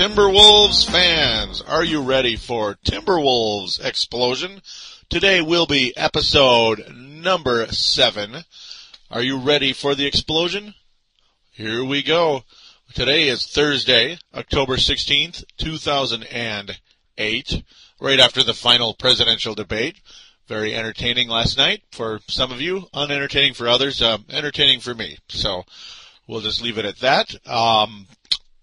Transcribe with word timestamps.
Timberwolves 0.00 0.88
fans. 0.90 1.60
Are 1.60 1.84
you 1.84 2.00
ready 2.00 2.34
for 2.34 2.78
Timberwolves 2.86 3.84
Explosion? 3.84 4.62
Today 5.10 5.42
will 5.42 5.66
be 5.66 5.94
episode 5.94 6.90
number 6.96 7.66
seven. 7.66 8.44
Are 9.10 9.20
you 9.20 9.36
ready 9.36 9.74
for 9.74 9.94
the 9.94 10.06
explosion? 10.06 10.72
Here 11.50 11.84
we 11.84 12.02
go. 12.02 12.44
Today 12.94 13.28
is 13.28 13.46
Thursday, 13.46 14.16
October 14.34 14.76
16th, 14.76 15.44
2008, 15.58 17.62
right 18.00 18.20
after 18.20 18.42
the 18.42 18.54
final 18.54 18.94
presidential 18.94 19.54
debate. 19.54 20.00
Very 20.46 20.74
entertaining 20.74 21.28
last 21.28 21.58
night 21.58 21.82
for 21.92 22.20
some 22.26 22.50
of 22.50 22.62
you, 22.62 22.86
unentertaining 22.94 23.52
for 23.52 23.68
others, 23.68 24.00
uh, 24.00 24.16
entertaining 24.30 24.80
for 24.80 24.94
me. 24.94 25.18
So 25.28 25.64
we'll 26.26 26.40
just 26.40 26.62
leave 26.62 26.78
it 26.78 26.86
at 26.86 27.00
that. 27.00 27.34
Um, 27.46 28.06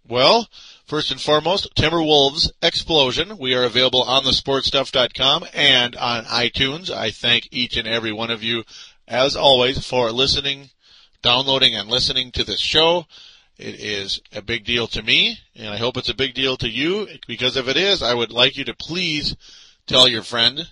well, 0.07 0.47
first 0.87 1.11
and 1.11 1.19
foremost, 1.19 1.75
Timberwolves 1.75 2.49
Explosion. 2.61 3.37
We 3.37 3.53
are 3.53 3.63
available 3.63 4.03
on 4.03 4.23
thesportstuff.com 4.23 5.45
and 5.53 5.95
on 5.97 6.23
iTunes. 6.23 6.89
I 6.89 7.11
thank 7.11 7.49
each 7.51 7.75
and 7.75 7.87
every 7.87 8.13
one 8.13 8.31
of 8.31 8.41
you, 8.41 8.63
as 9.05 9.35
always, 9.35 9.85
for 9.85 10.11
listening, 10.11 10.69
downloading, 11.21 11.75
and 11.75 11.89
listening 11.89 12.31
to 12.31 12.45
this 12.45 12.61
show. 12.61 13.05
It 13.57 13.75
is 13.81 14.21
a 14.31 14.41
big 14.41 14.63
deal 14.63 14.87
to 14.87 15.03
me, 15.03 15.39
and 15.55 15.67
I 15.67 15.77
hope 15.77 15.97
it's 15.97 16.09
a 16.09 16.15
big 16.15 16.33
deal 16.33 16.55
to 16.57 16.69
you, 16.69 17.07
because 17.27 17.57
if 17.57 17.67
it 17.67 17.75
is, 17.75 18.01
I 18.01 18.13
would 18.13 18.31
like 18.31 18.55
you 18.55 18.63
to 18.63 18.73
please 18.73 19.35
tell 19.87 20.07
your 20.07 20.23
friend, 20.23 20.71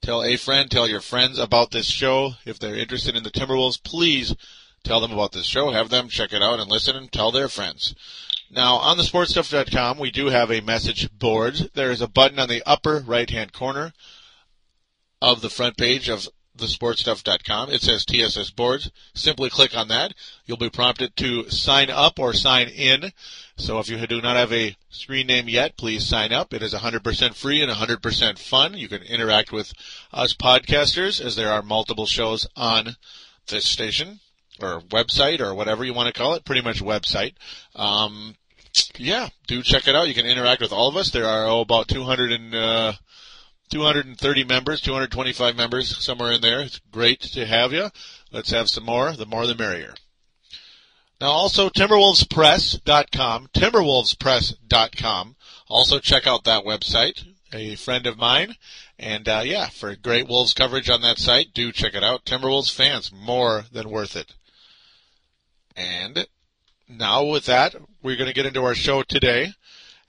tell 0.00 0.22
a 0.22 0.36
friend, 0.36 0.70
tell 0.70 0.88
your 0.88 1.00
friends 1.00 1.38
about 1.38 1.72
this 1.72 1.86
show. 1.86 2.34
If 2.46 2.58
they're 2.58 2.74
interested 2.74 3.16
in 3.16 3.22
the 3.22 3.30
Timberwolves, 3.30 3.82
please 3.82 4.34
tell 4.82 5.00
them 5.00 5.12
about 5.12 5.32
this 5.32 5.46
show, 5.46 5.72
have 5.72 5.90
them 5.90 6.08
check 6.08 6.32
it 6.32 6.42
out 6.42 6.58
and 6.58 6.70
listen 6.70 6.96
and 6.96 7.12
tell 7.12 7.30
their 7.30 7.48
friends. 7.48 7.94
Now, 8.54 8.76
on 8.76 8.98
the 8.98 9.02
sportstuff.com, 9.02 9.98
we 9.98 10.10
do 10.10 10.26
have 10.26 10.50
a 10.50 10.60
message 10.60 11.10
board. 11.10 11.70
There 11.72 11.90
is 11.90 12.02
a 12.02 12.06
button 12.06 12.38
on 12.38 12.50
the 12.50 12.62
upper 12.66 13.02
right 13.06 13.28
hand 13.28 13.54
corner 13.54 13.94
of 15.22 15.40
the 15.40 15.48
front 15.48 15.78
page 15.78 16.10
of 16.10 16.28
the 16.54 16.66
thesportstuff.com. 16.66 17.70
It 17.70 17.80
says 17.80 18.04
TSS 18.04 18.50
boards. 18.50 18.90
Simply 19.14 19.48
click 19.48 19.74
on 19.74 19.88
that. 19.88 20.12
You'll 20.44 20.58
be 20.58 20.68
prompted 20.68 21.16
to 21.16 21.48
sign 21.48 21.88
up 21.88 22.18
or 22.18 22.34
sign 22.34 22.68
in. 22.68 23.12
So 23.56 23.78
if 23.78 23.88
you 23.88 24.06
do 24.06 24.20
not 24.20 24.36
have 24.36 24.52
a 24.52 24.76
screen 24.90 25.28
name 25.28 25.48
yet, 25.48 25.78
please 25.78 26.06
sign 26.06 26.30
up. 26.30 26.52
It 26.52 26.62
is 26.62 26.74
100% 26.74 27.34
free 27.34 27.62
and 27.62 27.72
100% 27.72 28.38
fun. 28.38 28.76
You 28.76 28.88
can 28.88 29.02
interact 29.02 29.50
with 29.50 29.72
us 30.12 30.34
podcasters 30.34 31.24
as 31.24 31.36
there 31.36 31.50
are 31.50 31.62
multiple 31.62 32.06
shows 32.06 32.46
on 32.54 32.96
this 33.48 33.64
station 33.64 34.20
or 34.60 34.80
website 34.82 35.40
or 35.40 35.54
whatever 35.54 35.86
you 35.86 35.94
want 35.94 36.14
to 36.14 36.20
call 36.20 36.34
it. 36.34 36.44
Pretty 36.44 36.60
much 36.60 36.82
website. 36.82 37.34
Um, 37.74 38.36
yeah, 38.96 39.28
do 39.46 39.62
check 39.62 39.88
it 39.88 39.94
out. 39.94 40.08
You 40.08 40.14
can 40.14 40.26
interact 40.26 40.60
with 40.60 40.72
all 40.72 40.88
of 40.88 40.96
us. 40.96 41.10
There 41.10 41.26
are 41.26 41.46
oh, 41.46 41.60
about 41.60 41.88
200 41.88 42.32
and, 42.32 42.54
uh, 42.54 42.92
230 43.70 44.44
members, 44.44 44.82
225 44.82 45.56
members, 45.56 45.96
somewhere 46.04 46.32
in 46.32 46.42
there. 46.42 46.60
It's 46.60 46.80
great 46.90 47.20
to 47.20 47.46
have 47.46 47.72
you. 47.72 47.88
Let's 48.30 48.50
have 48.50 48.68
some 48.68 48.84
more. 48.84 49.12
The 49.12 49.24
more 49.24 49.46
the 49.46 49.54
merrier. 49.54 49.94
Now 51.22 51.30
also 51.30 51.70
timberwolvespress.com, 51.70 53.48
timberwolvespress.com. 53.54 55.36
Also 55.68 55.98
check 56.00 56.26
out 56.26 56.44
that 56.44 56.64
website. 56.64 57.24
A 57.54 57.76
friend 57.76 58.06
of 58.06 58.18
mine. 58.18 58.56
And 58.98 59.28
uh, 59.28 59.42
yeah, 59.44 59.68
for 59.68 59.96
great 59.96 60.28
Wolves 60.28 60.52
coverage 60.52 60.90
on 60.90 61.00
that 61.02 61.18
site, 61.18 61.54
do 61.54 61.72
check 61.72 61.94
it 61.94 62.04
out. 62.04 62.24
Timberwolves 62.24 62.74
fans, 62.74 63.10
more 63.12 63.64
than 63.72 63.88
worth 63.88 64.16
it. 64.16 64.34
And 65.76 66.26
now 66.88 67.24
with 67.24 67.46
that, 67.46 67.74
we're 68.02 68.16
going 68.16 68.28
to 68.28 68.34
get 68.34 68.46
into 68.46 68.64
our 68.64 68.74
show 68.74 69.02
today. 69.02 69.52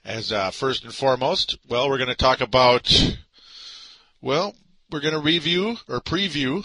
As 0.04 0.32
uh, 0.32 0.50
first 0.50 0.84
and 0.84 0.94
foremost, 0.94 1.56
well, 1.66 1.88
we're 1.88 1.96
going 1.96 2.08
to 2.08 2.14
talk 2.14 2.42
about, 2.42 3.16
well, 4.20 4.54
we're 4.90 5.00
going 5.00 5.14
to 5.14 5.20
review 5.20 5.78
or 5.88 6.00
preview 6.00 6.62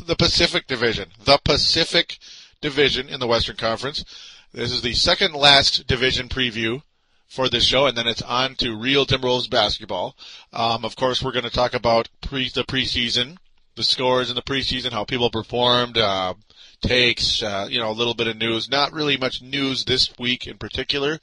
the 0.06 0.16
Pacific 0.16 0.66
Division. 0.66 1.10
The 1.22 1.38
Pacific 1.44 2.18
Division 2.60 3.08
in 3.08 3.20
the 3.20 3.26
Western 3.26 3.56
Conference. 3.56 4.04
This 4.52 4.72
is 4.72 4.82
the 4.82 4.94
second 4.94 5.34
last 5.34 5.86
division 5.86 6.28
preview 6.28 6.82
for 7.28 7.48
this 7.48 7.64
show, 7.64 7.86
and 7.86 7.96
then 7.96 8.08
it's 8.08 8.22
on 8.22 8.56
to 8.56 8.74
real 8.74 9.06
Timberwolves 9.06 9.48
basketball. 9.48 10.16
Um, 10.52 10.84
of 10.84 10.96
course, 10.96 11.22
we're 11.22 11.32
going 11.32 11.44
to 11.44 11.50
talk 11.50 11.74
about 11.74 12.08
pre- 12.20 12.48
the 12.48 12.64
preseason, 12.64 13.36
the 13.76 13.82
scores 13.82 14.30
in 14.30 14.36
the 14.36 14.42
preseason, 14.42 14.92
how 14.92 15.04
people 15.04 15.30
performed, 15.30 15.96
uh, 15.96 16.34
takes, 16.80 17.42
uh, 17.42 17.66
you 17.70 17.78
know, 17.78 17.90
a 17.90 17.92
little 17.92 18.14
bit 18.14 18.26
of 18.26 18.36
news. 18.36 18.70
Not 18.70 18.92
really 18.92 19.16
much 19.16 19.42
news 19.42 19.84
this 19.84 20.12
week 20.18 20.46
in 20.46 20.58
particular, 20.58 21.18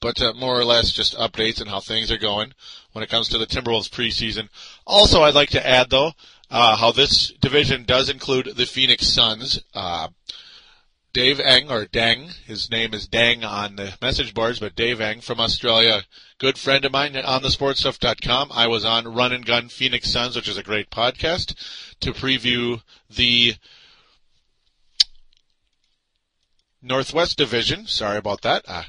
but 0.00 0.20
uh, 0.20 0.32
more 0.34 0.58
or 0.58 0.64
less 0.64 0.90
just 0.90 1.16
updates 1.16 1.60
on 1.60 1.66
how 1.66 1.80
things 1.80 2.10
are 2.10 2.18
going 2.18 2.52
when 2.92 3.02
it 3.02 3.10
comes 3.10 3.28
to 3.28 3.38
the 3.38 3.46
Timberwolves 3.46 3.90
preseason. 3.90 4.48
Also, 4.86 5.22
I'd 5.22 5.34
like 5.34 5.50
to 5.50 5.66
add 5.66 5.90
though, 5.90 6.12
uh, 6.50 6.76
how 6.76 6.92
this 6.92 7.32
division 7.40 7.84
does 7.84 8.08
include 8.08 8.56
the 8.56 8.66
Phoenix 8.66 9.06
Suns. 9.06 9.60
Dave 11.12 11.40
Eng, 11.40 11.70
or 11.70 11.84
Deng, 11.84 12.32
his 12.46 12.70
name 12.70 12.94
is 12.94 13.06
Deng 13.06 13.44
on 13.46 13.76
the 13.76 13.92
message 14.00 14.32
boards, 14.32 14.60
but 14.60 14.74
Dave 14.74 14.98
Eng 14.98 15.20
from 15.20 15.40
Australia, 15.40 16.04
good 16.38 16.56
friend 16.56 16.86
of 16.86 16.92
mine 16.92 17.14
on 17.16 17.42
the 17.42 17.48
sportstuff.com. 17.48 18.50
I 18.50 18.66
was 18.66 18.84
on 18.86 19.12
Run 19.12 19.32
and 19.32 19.44
Gun 19.44 19.68
Phoenix 19.68 20.10
Suns, 20.10 20.36
which 20.36 20.48
is 20.48 20.56
a 20.56 20.62
great 20.62 20.90
podcast, 20.90 21.54
to 22.00 22.12
preview 22.14 22.80
the 23.10 23.56
Northwest 26.80 27.36
Division. 27.36 27.86
Sorry 27.86 28.16
about 28.16 28.40
that. 28.42 28.64
Uh, 28.66 28.84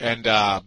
and 0.00 0.26
uh, 0.26 0.62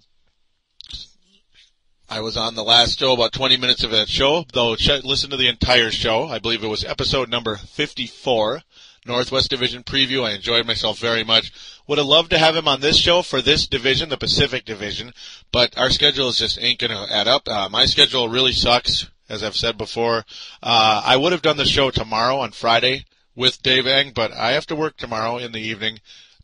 I 2.08 2.22
was 2.22 2.38
on 2.38 2.56
the 2.56 2.64
last 2.64 3.00
show, 3.00 3.14
about 3.14 3.34
20 3.34 3.58
minutes 3.58 3.84
of 3.84 3.92
that 3.92 4.08
show. 4.08 4.46
Though, 4.54 4.78
ch- 4.78 5.04
listen 5.04 5.32
to 5.32 5.38
the 5.38 5.50
entire 5.50 5.92
show. 5.92 6.28
I 6.28 6.40
believe 6.40 6.64
it 6.64 6.68
was 6.68 6.86
episode 6.86 7.30
number 7.30 7.58
54, 7.58 8.62
Northwest 9.06 9.50
Division 9.50 9.84
preview. 9.84 10.26
I 10.26 10.34
enjoyed 10.34 10.66
myself 10.66 10.98
very 10.98 11.24
much. 11.24 11.52
Would 11.88 12.00
have 12.00 12.08
loved 12.08 12.32
to 12.32 12.40
have 12.40 12.56
him 12.56 12.68
on 12.68 12.82
this 12.82 12.98
show 12.98 13.22
for 13.22 13.42
this 13.42 13.68
division, 13.68 14.10
the 14.10 14.18
Pacific 14.18 14.66
Division, 14.66 15.14
but 15.52 15.78
our 15.78 15.92
schedules 15.92 16.40
just 16.40 16.60
ain't 16.60 16.80
going 16.80 16.92
to 16.92 17.14
add 17.14 17.28
up. 17.28 17.48
Uh, 17.48 17.70
my 17.70 17.86
schedule 17.86 18.28
really 18.28 18.52
sucks, 18.52 19.08
as 19.30 19.44
I've 19.44 19.56
said 19.56 19.78
before. 19.78 20.26
Uh, 20.64 21.02
I 21.06 21.18
would 21.18 21.32
have 21.32 21.44
done 21.44 21.58
the 21.58 21.66
show 21.66 21.92
tomorrow 21.92 22.38
on 22.38 22.52
Friday 22.52 23.06
with 23.36 23.62
Dave 23.62 23.86
Eng, 23.86 24.14
but 24.16 24.32
I 24.34 24.54
have 24.54 24.66
to 24.68 24.76
work 24.76 24.98
tomorrow 24.98 25.38
in 25.38 25.52
the 25.52 25.62
evening. 25.62 26.00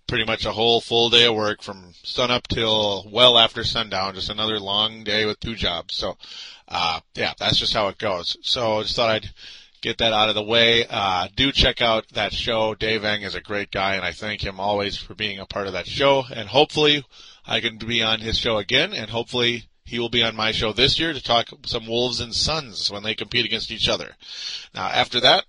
Pretty 0.08 0.26
much 0.26 0.46
a 0.46 0.52
whole 0.52 0.82
full 0.82 1.10
day 1.10 1.26
of 1.26 1.36
work 1.36 1.62
from 1.62 1.94
sun 2.04 2.32
up 2.32 2.48
till 2.48 3.08
well 3.10 3.38
after 3.38 3.64
sundown. 3.64 4.14
Just 4.14 4.30
another 4.30 4.60
long 4.60 5.04
day 5.04 5.26
with 5.26 5.40
two 5.40 5.56
jobs. 5.56 5.96
So, 5.96 6.18
uh, 6.68 7.00
yeah, 7.16 7.34
that's 7.40 7.58
just 7.58 7.74
how 7.74 7.88
it 7.88 7.98
goes. 7.98 8.36
So 8.42 8.80
I 8.80 8.82
just 8.84 8.96
thought 8.96 9.10
I'd 9.10 9.30
get 9.82 9.98
that 9.98 10.14
out 10.14 10.30
of 10.30 10.36
the 10.36 10.44
way. 10.44 10.86
Uh, 10.90 11.28
do 11.36 11.52
check 11.52 11.82
out 11.82 12.08
that 12.10 12.34
show. 12.34 12.76
Dave 12.76 13.04
Eng 13.04 13.24
is 13.24 13.36
a 13.36 13.42
great 13.42 13.72
guy, 13.72 13.96
and 13.96 14.06
I 14.06 14.12
thank 14.12 14.44
him 14.44 14.60
always 14.60 14.98
for 14.98 15.16
being 15.16 15.40
a 15.40 15.46
part 15.46 15.68
of 15.68 15.74
that 15.74 15.88
show. 15.88 16.24
And 16.32 16.50
hopefully, 16.50 17.04
I 17.46 17.60
can 17.60 17.78
be 17.78 18.02
on 18.02 18.20
his 18.20 18.38
show 18.38 18.58
again, 18.58 18.94
and 18.94 19.10
hopefully, 19.10 19.70
he 19.84 20.00
will 20.00 20.10
be 20.10 20.24
on 20.24 20.36
my 20.36 20.52
show 20.52 20.72
this 20.72 21.00
year 21.00 21.12
to 21.12 21.22
talk 21.22 21.50
some 21.66 21.88
Wolves 21.88 22.22
and 22.22 22.34
Suns 22.34 22.90
when 22.90 23.04
they 23.04 23.16
compete 23.16 23.46
against 23.46 23.72
each 23.72 23.90
other. 23.90 24.16
Now, 24.74 24.88
after 24.88 25.20
that, 25.20 25.46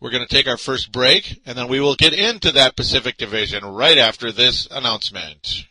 we're 0.00 0.10
going 0.10 0.26
to 0.26 0.34
take 0.34 0.48
our 0.48 0.56
first 0.56 0.90
break, 0.90 1.40
and 1.46 1.56
then 1.56 1.68
we 1.68 1.80
will 1.80 1.94
get 1.94 2.12
into 2.12 2.52
that 2.52 2.76
Pacific 2.76 3.16
Division 3.16 3.64
right 3.64 3.98
after 3.98 4.32
this 4.32 4.66
announcement. 4.70 5.66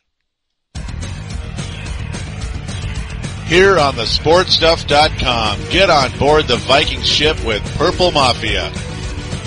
Here 3.46 3.78
on 3.78 3.96
the 3.96 4.04
sportstuff.com, 4.04 5.70
get 5.70 5.92
on 5.92 6.18
board 6.18 6.48
the 6.48 6.56
Viking 6.58 7.02
ship 7.02 7.44
with 7.46 7.64
Purple 7.78 8.12
Mafia. 8.12 8.72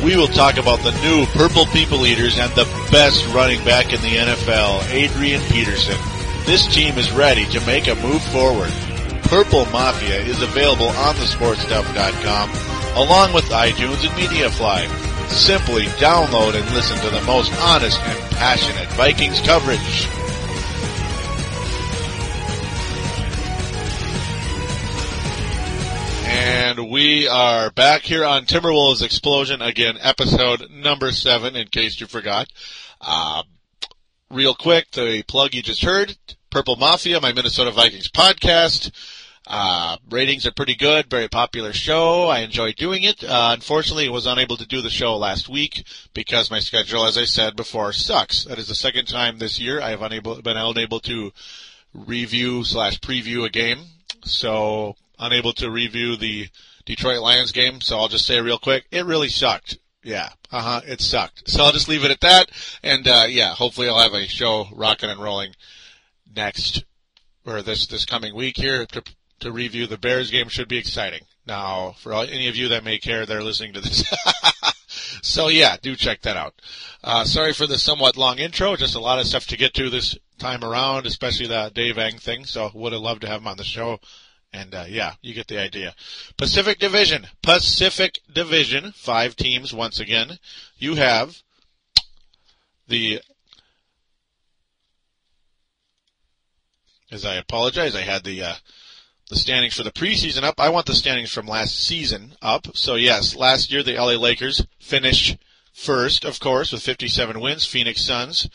We 0.05 0.17
will 0.17 0.29
talk 0.29 0.57
about 0.57 0.79
the 0.81 0.93
new 1.03 1.27
Purple 1.27 1.67
People 1.67 2.07
Eaters 2.07 2.39
and 2.39 2.53
the 2.53 2.65
best 2.93 3.27
running 3.35 3.63
back 3.65 3.93
in 3.93 4.01
the 4.01 4.15
NFL, 4.15 4.89
Adrian 4.91 5.41
Peterson. 5.51 5.99
This 6.47 6.73
team 6.73 6.97
is 6.97 7.11
ready 7.11 7.45
to 7.47 7.67
make 7.67 7.89
a 7.89 7.97
move 7.97 8.23
forward. 8.23 8.71
Purple 9.25 9.67
Mafia 9.67 10.21
is 10.21 10.43
available 10.43 10.89
on 10.89 11.17
the 11.17 11.27
sportstuff.com 11.27 12.51
along 12.97 13.33
with 13.33 13.45
iTunes 13.47 14.07
and 14.07 14.15
MediaFly. 14.15 15.29
Simply 15.29 15.87
download 15.99 16.55
and 16.55 16.71
listen 16.71 16.97
to 16.99 17.11
the 17.11 17.23
most 17.23 17.53
honest 17.61 18.01
and 18.01 18.19
passionate 18.37 18.89
Vikings 18.93 19.41
coverage. 19.41 20.09
And 26.51 26.89
we 26.89 27.29
are 27.29 27.71
back 27.71 28.05
here 28.05 28.25
on 28.25 28.47
Timberwolves 28.47 29.03
Explosion 29.03 29.61
again, 29.61 29.99
episode 30.01 30.71
number 30.71 31.13
seven, 31.13 31.55
in 31.57 31.69
case 31.69 32.01
you 32.01 32.07
forgot. 32.07 32.49
Uh, 33.03 33.43
real 34.31 34.55
quick, 34.55 34.91
the 34.93 35.23
plug 35.29 35.53
you 35.53 35.61
just 35.61 35.85
heard, 35.85 36.17
Purple 36.49 36.77
Mafia, 36.77 37.21
my 37.21 37.35
Minnesota 37.35 37.71
Vikings 37.71 38.11
podcast. 38.11 38.91
Uh, 39.47 39.99
ratings 40.09 40.47
are 40.47 40.53
pretty 40.53 40.75
good, 40.75 41.11
very 41.11 41.29
popular 41.29 41.75
show. 41.75 42.29
I 42.29 42.39
enjoy 42.39 42.73
doing 42.73 43.03
it. 43.03 43.23
Uh, 43.23 43.51
unfortunately, 43.53 44.09
I 44.09 44.11
was 44.11 44.25
unable 44.25 44.57
to 44.57 44.67
do 44.67 44.81
the 44.81 44.89
show 44.89 45.19
last 45.19 45.51
week 45.51 45.87
because 46.15 46.51
my 46.51 46.61
schedule, 46.61 47.05
as 47.05 47.19
I 47.19 47.25
said 47.27 47.57
before, 47.57 47.93
sucks. 47.93 48.45
That 48.45 48.59
is 48.59 48.69
the 48.69 48.75
second 48.75 49.05
time 49.05 49.37
this 49.37 49.61
year 49.61 49.83
I 49.83 49.91
have 49.91 50.01
unable, 50.01 50.41
been 50.41 50.57
unable 50.57 51.01
to 51.01 51.31
review 51.93 52.65
slash 52.65 53.01
preview 53.01 53.45
a 53.45 53.51
game. 53.51 53.81
So, 54.25 54.97
unable 55.19 55.53
to 55.55 55.71
review 55.71 56.17
the 56.17 56.49
Detroit 56.85 57.21
Lions 57.21 57.53
game. 57.53 57.81
So 57.81 57.99
I'll 57.99 58.09
just 58.09 58.27
say 58.27 58.41
real 58.41 58.59
quick, 58.59 58.87
it 58.91 59.05
really 59.05 59.29
sucked. 59.29 59.79
Yeah, 60.03 60.29
uh 60.51 60.63
huh, 60.63 60.81
it 60.87 61.01
sucked. 61.01 61.51
So 61.51 61.65
I'll 61.65 61.73
just 61.73 61.89
leave 61.89 62.05
it 62.05 62.11
at 62.11 62.21
that. 62.21 62.51
And, 62.83 63.07
uh, 63.07 63.27
yeah, 63.29 63.55
hopefully 63.55 63.89
I'll 63.89 63.99
have 63.99 64.15
a 64.15 64.27
show 64.27 64.67
rocking 64.73 65.11
and 65.11 65.21
rolling 65.21 65.55
next, 66.35 66.85
or 67.45 67.63
this, 67.63 67.87
this 67.87 68.05
coming 68.05 68.35
week 68.35 68.57
here 68.57 68.87
to 68.87 69.03
to 69.41 69.53
review 69.53 69.87
the 69.87 69.99
Bears 69.99 70.31
game 70.31 70.49
should 70.49 70.69
be 70.69 70.79
exciting. 70.79 71.23
Now, 71.47 71.95
for 71.99 72.13
all, 72.13 72.23
any 72.23 72.49
of 72.49 72.57
you 72.57 72.69
that 72.69 72.85
may 72.85 72.99
care, 72.99 73.25
they're 73.25 73.43
listening 73.43 73.73
to 73.75 73.81
this. 73.81 74.05
so 75.23 75.49
yeah, 75.49 75.77
do 75.81 75.97
check 75.97 76.23
that 76.23 76.37
out. 76.37 76.55
Uh, 77.03 77.25
sorry 77.25 77.53
for 77.53 77.67
the 77.67 77.79
somewhat 77.79 78.17
long 78.17 78.39
intro. 78.39 78.77
Just 78.77 78.97
a 78.97 79.01
lot 79.01 79.19
of 79.19 79.27
stuff 79.27 79.47
to 79.47 79.57
get 79.57 79.75
to 79.75 79.91
this 79.91 80.17
time 80.39 80.65
around, 80.65 81.07
especially 81.07 81.47
the 81.47 81.71
Dave 81.75 81.99
Eng 81.99 82.19
thing. 82.19 82.45
So 82.45 82.71
would 82.75 82.93
have 82.93 83.03
loved 83.03 83.23
to 83.23 83.29
have 83.29 83.41
him 83.41 83.49
on 83.49 83.57
the 83.57 83.65
show. 83.65 84.01
And 84.53 84.75
uh, 84.75 84.85
yeah, 84.89 85.15
you 85.21 85.35
get 85.35 85.47
the 85.47 85.61
idea. 85.61 85.95
Pacific 86.37 86.79
Division, 86.79 87.27
Pacific 87.43 88.21
Division, 88.33 88.93
five 88.93 89.37
teams 89.37 89.75
once 89.75 90.01
again. 90.01 90.39
You 90.79 90.95
have 90.95 91.43
the 92.87 93.21
as 97.11 97.25
I 97.25 97.35
apologize, 97.35 97.95
I 97.95 98.03
had 98.03 98.25
the 98.25 98.43
uh, 98.43 98.55
the 99.29 99.37
standings 99.37 99.77
for 99.77 99.83
the 99.83 99.93
preseason 99.93 100.43
up. 100.43 100.59
I 100.59 100.71
want 100.71 100.87
the 100.87 100.95
standings 100.95 101.31
from 101.31 101.47
last 101.47 101.79
season 101.79 102.33
up. 102.41 102.69
So 102.75 102.95
yes, 102.95 103.37
last 103.37 103.71
year 103.71 103.83
the 103.83 103.97
LA 103.97 104.15
Lakers 104.15 104.67
finished 104.79 105.37
first, 105.73 106.25
of 106.25 106.41
course, 106.41 106.73
with 106.73 106.83
57 106.83 107.41
wins. 107.41 107.67
Phoenix 107.67 108.05
Suns 108.05 108.49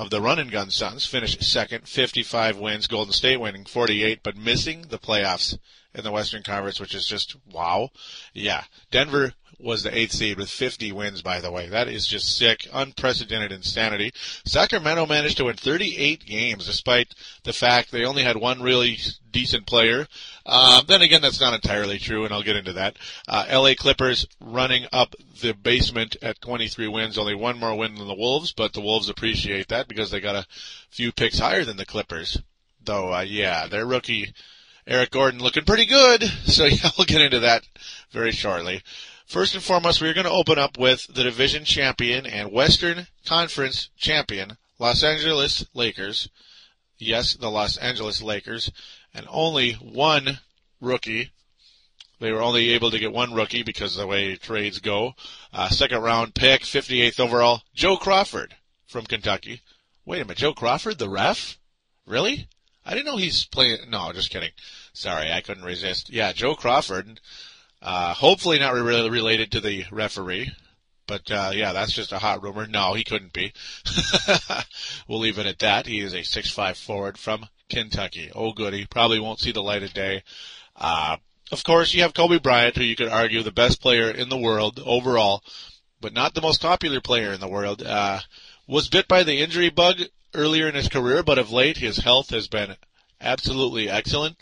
of 0.00 0.08
the 0.08 0.22
run 0.22 0.38
and 0.38 0.50
gun 0.50 0.70
Suns 0.70 1.04
finished 1.04 1.44
second, 1.44 1.86
55 1.86 2.56
wins. 2.56 2.86
Golden 2.86 3.12
State 3.12 3.36
winning 3.36 3.66
48, 3.66 4.20
but 4.22 4.34
missing 4.34 4.86
the 4.88 4.98
playoffs 4.98 5.58
in 5.94 6.04
the 6.04 6.10
Western 6.10 6.42
Conference, 6.42 6.80
which 6.80 6.94
is 6.94 7.06
just 7.06 7.36
wow. 7.52 7.90
Yeah. 8.32 8.64
Denver 8.90 9.34
was 9.58 9.82
the 9.82 9.94
eighth 9.94 10.12
seed 10.12 10.38
with 10.38 10.48
50 10.48 10.90
wins, 10.92 11.20
by 11.20 11.42
the 11.42 11.52
way. 11.52 11.68
That 11.68 11.86
is 11.86 12.06
just 12.06 12.34
sick, 12.34 12.66
unprecedented 12.72 13.52
insanity. 13.52 14.12
Sacramento 14.46 15.04
managed 15.04 15.36
to 15.36 15.44
win 15.44 15.56
38 15.56 16.24
games 16.24 16.64
despite 16.64 17.14
the 17.44 17.52
fact 17.52 17.90
they 17.90 18.06
only 18.06 18.22
had 18.22 18.38
one 18.38 18.62
really 18.62 18.98
decent 19.30 19.66
player. 19.66 20.06
Um, 20.46 20.84
then 20.86 21.02
again, 21.02 21.22
that's 21.22 21.40
not 21.40 21.54
entirely 21.54 21.98
true, 21.98 22.24
and 22.24 22.32
I'll 22.32 22.42
get 22.42 22.56
into 22.56 22.72
that. 22.74 22.96
Uh, 23.28 23.46
LA 23.50 23.74
Clippers 23.76 24.26
running 24.40 24.86
up 24.92 25.14
the 25.40 25.52
basement 25.52 26.16
at 26.22 26.40
23 26.40 26.88
wins, 26.88 27.18
only 27.18 27.34
one 27.34 27.58
more 27.58 27.74
win 27.76 27.94
than 27.94 28.08
the 28.08 28.14
Wolves, 28.14 28.52
but 28.52 28.72
the 28.72 28.80
Wolves 28.80 29.08
appreciate 29.08 29.68
that 29.68 29.88
because 29.88 30.10
they 30.10 30.20
got 30.20 30.36
a 30.36 30.46
few 30.90 31.12
picks 31.12 31.38
higher 31.38 31.64
than 31.64 31.76
the 31.76 31.86
Clippers. 31.86 32.40
Though, 32.82 33.14
uh, 33.14 33.20
yeah, 33.20 33.66
their 33.66 33.86
rookie 33.86 34.32
Eric 34.86 35.10
Gordon 35.10 35.40
looking 35.40 35.64
pretty 35.64 35.86
good. 35.86 36.24
So 36.50 36.64
yeah, 36.64 36.90
we'll 36.98 37.04
get 37.04 37.20
into 37.20 37.40
that 37.40 37.64
very 38.10 38.32
shortly. 38.32 38.82
First 39.24 39.54
and 39.54 39.62
foremost, 39.62 40.00
we're 40.00 40.14
going 40.14 40.26
to 40.26 40.32
open 40.32 40.58
up 40.58 40.76
with 40.76 41.06
the 41.06 41.22
division 41.22 41.64
champion 41.64 42.26
and 42.26 42.50
Western 42.50 43.06
Conference 43.24 43.90
champion, 43.96 44.56
Los 44.80 45.04
Angeles 45.04 45.64
Lakers. 45.72 46.28
Yes, 46.98 47.34
the 47.34 47.48
Los 47.48 47.76
Angeles 47.76 48.20
Lakers. 48.20 48.72
And 49.14 49.26
only 49.28 49.72
one 49.74 50.40
rookie. 50.80 51.30
They 52.20 52.32
were 52.32 52.42
only 52.42 52.70
able 52.70 52.90
to 52.90 52.98
get 52.98 53.12
one 53.12 53.32
rookie 53.32 53.62
because 53.62 53.96
of 53.96 54.00
the 54.00 54.06
way 54.06 54.36
trades 54.36 54.78
go. 54.78 55.14
Uh, 55.52 55.68
second 55.70 56.02
round 56.02 56.34
pick, 56.34 56.62
58th 56.62 57.18
overall, 57.18 57.62
Joe 57.74 57.96
Crawford 57.96 58.54
from 58.86 59.06
Kentucky. 59.06 59.62
Wait 60.04 60.20
a 60.20 60.24
minute, 60.24 60.38
Joe 60.38 60.52
Crawford, 60.52 60.98
the 60.98 61.08
ref? 61.08 61.58
Really? 62.06 62.48
I 62.84 62.94
didn't 62.94 63.06
know 63.06 63.16
he's 63.16 63.46
playing. 63.46 63.78
No, 63.88 64.12
just 64.12 64.30
kidding. 64.30 64.50
Sorry, 64.92 65.32
I 65.32 65.40
couldn't 65.40 65.64
resist. 65.64 66.10
Yeah, 66.10 66.32
Joe 66.32 66.54
Crawford. 66.54 67.20
Uh, 67.82 68.12
hopefully 68.12 68.58
not 68.58 68.74
really 68.74 69.08
related 69.08 69.52
to 69.52 69.60
the 69.60 69.84
referee. 69.90 70.52
But 71.06 71.30
uh, 71.30 71.50
yeah, 71.54 71.72
that's 71.72 71.92
just 71.92 72.12
a 72.12 72.18
hot 72.18 72.42
rumor. 72.42 72.66
No, 72.66 72.94
he 72.94 73.04
couldn't 73.04 73.32
be. 73.32 73.52
we'll 75.08 75.18
leave 75.18 75.38
it 75.38 75.46
at 75.46 75.58
that. 75.58 75.86
He 75.86 76.00
is 76.00 76.14
a 76.14 76.22
six-five 76.22 76.78
forward 76.78 77.18
from 77.18 77.48
Kentucky. 77.70 78.30
Oh, 78.34 78.52
goody. 78.52 78.86
Probably 78.86 79.20
won't 79.20 79.40
see 79.40 79.52
the 79.52 79.62
light 79.62 79.82
of 79.82 79.94
day. 79.94 80.22
Uh, 80.76 81.16
of 81.52 81.64
course, 81.64 81.94
you 81.94 82.02
have 82.02 82.14
Kobe 82.14 82.38
Bryant, 82.38 82.76
who 82.76 82.84
you 82.84 82.96
could 82.96 83.08
argue 83.08 83.42
the 83.42 83.50
best 83.50 83.80
player 83.80 84.10
in 84.10 84.28
the 84.28 84.38
world 84.38 84.80
overall, 84.84 85.42
but 86.00 86.12
not 86.12 86.34
the 86.34 86.42
most 86.42 86.60
popular 86.60 87.00
player 87.00 87.32
in 87.32 87.40
the 87.40 87.48
world. 87.48 87.82
Uh, 87.82 88.20
was 88.66 88.88
bit 88.88 89.08
by 89.08 89.22
the 89.22 89.40
injury 89.40 89.70
bug 89.70 90.00
earlier 90.34 90.68
in 90.68 90.74
his 90.74 90.88
career, 90.88 91.22
but 91.22 91.38
of 91.38 91.50
late 91.50 91.76
his 91.78 91.98
health 91.98 92.30
has 92.30 92.46
been 92.46 92.76
absolutely 93.20 93.88
excellent. 93.88 94.36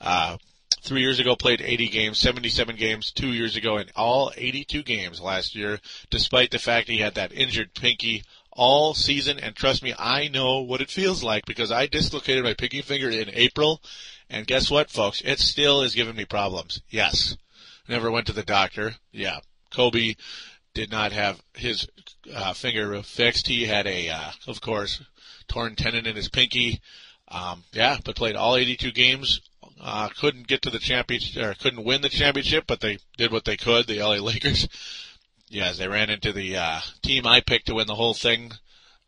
Uh, 0.00 0.36
three 0.82 1.00
years 1.00 1.18
ago 1.18 1.34
played 1.36 1.60
80 1.60 1.88
games, 1.88 2.18
77 2.18 2.76
games 2.76 3.12
two 3.12 3.32
years 3.32 3.56
ago, 3.56 3.76
and 3.76 3.90
all 3.96 4.32
82 4.36 4.82
games 4.82 5.20
last 5.20 5.54
year, 5.54 5.80
despite 6.10 6.50
the 6.50 6.58
fact 6.58 6.88
he 6.88 6.98
had 6.98 7.14
that 7.14 7.32
injured 7.32 7.74
pinky 7.74 8.22
all 8.52 8.94
season. 8.94 9.38
And 9.38 9.54
trust 9.54 9.82
me, 9.82 9.94
I 9.98 10.28
know 10.28 10.60
what 10.60 10.80
it 10.80 10.90
feels 10.90 11.22
like 11.22 11.44
because 11.46 11.70
I 11.70 11.86
dislocated 11.86 12.44
my 12.44 12.54
pinky 12.54 12.82
finger 12.82 13.10
in 13.10 13.30
April. 13.32 13.82
And 14.28 14.46
guess 14.46 14.70
what, 14.70 14.90
folks? 14.90 15.20
It 15.24 15.38
still 15.38 15.82
is 15.82 15.94
giving 15.94 16.16
me 16.16 16.24
problems. 16.24 16.82
Yes. 16.88 17.36
Never 17.88 18.10
went 18.10 18.26
to 18.28 18.32
the 18.32 18.42
doctor. 18.42 18.94
Yeah. 19.10 19.40
Kobe 19.70 20.14
did 20.74 20.90
not 20.90 21.12
have 21.12 21.42
his 21.54 21.86
uh, 22.34 22.52
finger 22.52 23.02
fixed. 23.02 23.46
He 23.46 23.66
had 23.66 23.86
a, 23.86 24.08
uh, 24.08 24.30
of 24.46 24.60
course, 24.60 25.02
torn 25.48 25.76
tendon 25.76 26.06
in 26.06 26.16
his 26.16 26.28
pinky. 26.28 26.80
Um, 27.28 27.64
yeah, 27.72 27.98
but 28.04 28.16
played 28.16 28.36
all 28.36 28.56
82 28.56 28.92
games, 28.92 29.40
uh, 29.80 30.08
couldn't 30.08 30.46
get 30.46 30.62
to 30.62 30.70
the 30.70 30.78
championship, 30.78 31.42
or 31.42 31.54
couldn't 31.54 31.84
win 31.84 32.02
the 32.02 32.08
championship, 32.08 32.64
but 32.66 32.80
they 32.80 32.98
did 33.16 33.32
what 33.32 33.44
they 33.44 33.56
could. 33.56 33.86
The 33.86 34.00
LA 34.00 34.16
Lakers. 34.16 34.68
Yes, 35.52 35.76
they 35.76 35.86
ran 35.86 36.08
into 36.08 36.32
the 36.32 36.56
uh, 36.56 36.80
team 37.02 37.26
I 37.26 37.42
picked 37.42 37.66
to 37.66 37.74
win 37.74 37.86
the 37.86 37.94
whole 37.94 38.14
thing 38.14 38.52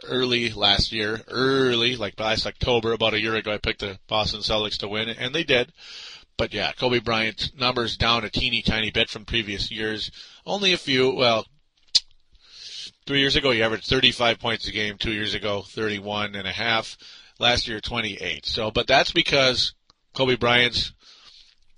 early 0.05 0.51
last 0.51 0.93
year. 0.93 1.23
Early, 1.27 1.97
like 1.97 2.21
last 2.21 2.47
October, 2.47 2.93
about 2.93 3.15
a 3.15 3.21
year 3.21 3.35
ago, 3.35 3.51
I 3.51 3.57
picked 3.57 3.81
the 3.81 3.99
Boston 4.09 4.41
Celtics 4.41 4.77
to 4.79 4.89
win, 4.89 5.09
and 5.09 5.35
they 5.35 5.43
did. 5.43 5.73
But 6.37 6.53
yeah, 6.53 6.73
Kobe 6.73 6.99
Bryant's 6.99 7.55
numbers 7.55 7.97
down 7.97 8.27
a 8.27 8.31
teeny 8.31 8.61
tiny 8.61 8.91
bit 8.91 9.09
from 9.09 9.25
previous 9.25 9.71
years. 9.71 10.11
Only 10.45 10.75
a 10.75 10.77
few. 10.77 11.15
Well, 11.15 11.47
three 13.07 13.21
years 13.21 13.37
ago 13.37 13.51
he 13.51 13.63
averaged 13.63 13.87
35 13.87 14.39
points 14.39 14.69
a 14.69 14.73
game. 14.73 14.99
Two 14.99 15.13
years 15.13 15.33
ago, 15.33 15.63
31 15.63 16.35
and 16.35 16.47
a 16.47 16.53
half. 16.53 16.99
Last 17.39 17.67
year, 17.67 17.81
28. 17.81 18.45
So, 18.45 18.71
but 18.71 18.87
that's 18.87 19.13
because 19.13 19.73
Kobe 20.13 20.37
Bryant's 20.37 20.93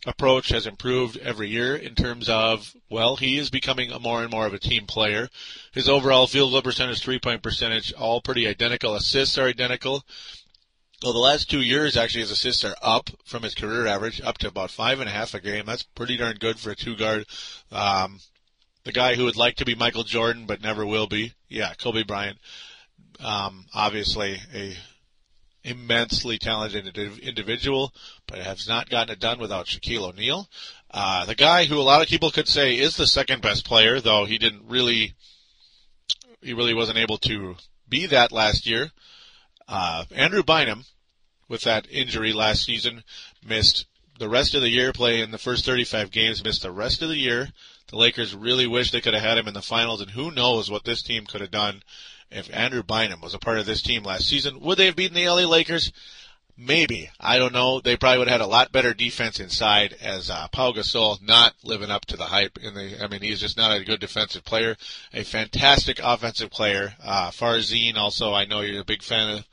approach 0.07 0.49
has 0.51 0.67
improved 0.67 1.17
every 1.19 1.49
year 1.49 1.77
in 1.77 1.95
terms 1.95 2.29
of, 2.29 2.75
well, 2.89 3.17
he 3.17 3.39
is 3.39 3.51
becoming 3.51 3.91
a 3.91 3.99
more 3.99 4.23
and 4.23 4.31
more 4.31 4.47
of 4.47 4.55
a 4.55 4.59
team 4.59 4.87
player. 4.87 5.29
His 5.73 5.89
overall 5.89 6.27
field 6.27 6.53
goal 6.53 6.63
percentage, 6.63 7.03
three 7.03 7.19
point 7.19 7.43
percentage, 7.43 7.93
all 7.93 8.21
pretty 8.21 8.47
identical. 8.47 8.95
Assists 8.95 9.37
are 9.37 9.47
identical. 9.47 10.05
Well, 11.03 11.13
the 11.13 11.19
last 11.19 11.51
two 11.51 11.61
years, 11.61 11.97
actually, 11.97 12.23
his 12.23 12.31
assists 12.31 12.65
are 12.65 12.77
up 12.81 13.11
from 13.25 13.43
his 13.43 13.55
career 13.55 13.87
average, 13.87 14.21
up 14.23 14.39
to 14.39 14.49
about 14.49 14.71
five 14.71 15.01
and 15.01 15.09
a 15.09 15.13
half 15.13 15.35
a 15.35 15.41
game. 15.41 15.67
That's 15.67 15.83
pretty 15.83 16.17
darn 16.17 16.37
good 16.37 16.59
for 16.59 16.71
a 16.71 16.77
two 16.77 16.97
guard. 16.97 17.27
Um, 17.71 18.21
the 18.85 18.93
guy 18.93 19.15
who 19.15 19.25
would 19.25 19.37
like 19.37 19.57
to 19.57 19.65
be 19.65 19.75
Michael 19.75 20.05
Jordan 20.05 20.47
but 20.47 20.63
never 20.63 20.87
will 20.87 21.07
be. 21.07 21.35
Yeah, 21.49 21.75
Kobe 21.75 22.05
Bryant. 22.05 22.39
Um, 23.21 23.67
obviously 23.75 24.41
a 24.55 24.77
immensely 25.67 26.39
talented 26.39 26.97
individual, 26.97 27.93
but 28.27 28.39
has 28.39 28.69
not 28.69 28.89
gotten 28.89 29.13
it 29.13 29.19
done 29.19 29.41
without 29.41 29.67
Shaquille 29.67 30.09
O'Neal. 30.09 30.49
Uh, 30.91 31.27
the 31.27 31.35
guy 31.35 31.65
who 31.65 31.79
a 31.79 31.83
lot 31.83 32.01
of 32.01 32.09
people 32.09 32.31
could 32.31 32.49
say 32.49 32.79
is 32.79 32.97
the 32.97 33.07
second 33.07 33.43
best 33.43 33.67
player, 33.67 34.01
though 34.01 34.25
he 34.25 34.39
didn't 34.39 34.69
really, 34.69 35.15
he 36.41 36.55
really 36.55 36.73
wasn't 36.73 36.99
able 36.99 37.19
to 37.19 37.57
be 37.89 38.07
that 38.07 38.31
last 38.33 38.67
year. 38.67 38.93
Uh, 39.67 40.05
Andrew 40.15 40.45
Bynum, 40.45 40.85
with 41.49 41.63
that 41.63 41.89
injury 41.91 42.33
last 42.33 42.65
season, 42.65 43.03
missed 43.45 43.87
the 44.19 44.29
rest 44.29 44.55
of 44.55 44.63
the 44.63 44.71
year 44.71 44.93
playing 44.93 45.33
the 45.33 45.39
first 45.39 45.65
35 45.65 46.11
games, 46.13 46.45
missed 46.45 46.63
the 46.63 46.71
rest 46.71 47.03
of 47.03 47.09
the 47.09 47.19
year. 47.19 47.49
The 47.89 47.97
Lakers 47.97 48.35
really 48.35 48.67
wish 48.67 48.91
they 48.91 49.01
could 49.01 49.15
have 49.15 49.23
had 49.23 49.39
him 49.39 49.49
in 49.49 49.55
the 49.55 49.63
finals, 49.63 50.01
and 50.01 50.11
who 50.11 50.31
knows 50.31 50.71
what 50.71 50.85
this 50.85 51.03
team 51.03 51.27
could 51.27 51.41
have 51.41 51.51
done 51.51 51.83
if 52.31 52.53
Andrew 52.53 52.83
Bynum 52.83 53.21
was 53.21 53.35
a 53.35 53.39
part 53.39 53.59
of 53.59 53.67
this 53.67 53.83
team 53.83 54.03
last 54.03 54.29
season. 54.29 54.61
Would 54.61 54.79
they 54.79 54.87
have 54.87 54.97
beaten 54.97 55.15
the 55.15 55.29
LA 55.29 55.47
Lakers? 55.47 55.93
Maybe. 56.59 57.11
I 57.21 57.39
don't 57.39 57.53
know. 57.53 57.81
They 57.81 57.99
probably 57.99 58.19
would 58.19 58.29
have 58.29 58.41
had 58.41 58.47
a 58.47 58.51
lot 58.51 58.73
better 58.73 58.95
defense 58.95 59.41
inside 59.41 59.95
as 60.01 60.31
uh, 60.31 60.49
Pau 60.49 60.73
Gasol 60.73 61.21
not 61.21 61.53
living 61.63 61.91
up 61.91 62.07
to 62.07 62.17
the 62.17 62.25
hype. 62.25 62.57
In 62.57 62.73
the, 62.73 63.05
I 63.05 63.09
mean, 63.09 63.21
he's 63.21 63.41
just 63.41 63.59
not 63.59 63.77
a 63.77 63.85
good 63.85 64.01
defensive 64.01 64.43
player. 64.43 64.77
A 65.13 65.23
fantastic 65.23 66.01
offensive 66.03 66.51
player. 66.51 66.95
Uh, 67.03 67.31
Farzine 67.31 67.97
also, 67.97 68.33
I 68.33 68.47
know 68.47 68.63
you're 68.63 68.81
a 68.81 68.87
big 68.87 69.03
fan 69.03 69.37
of 69.37 69.45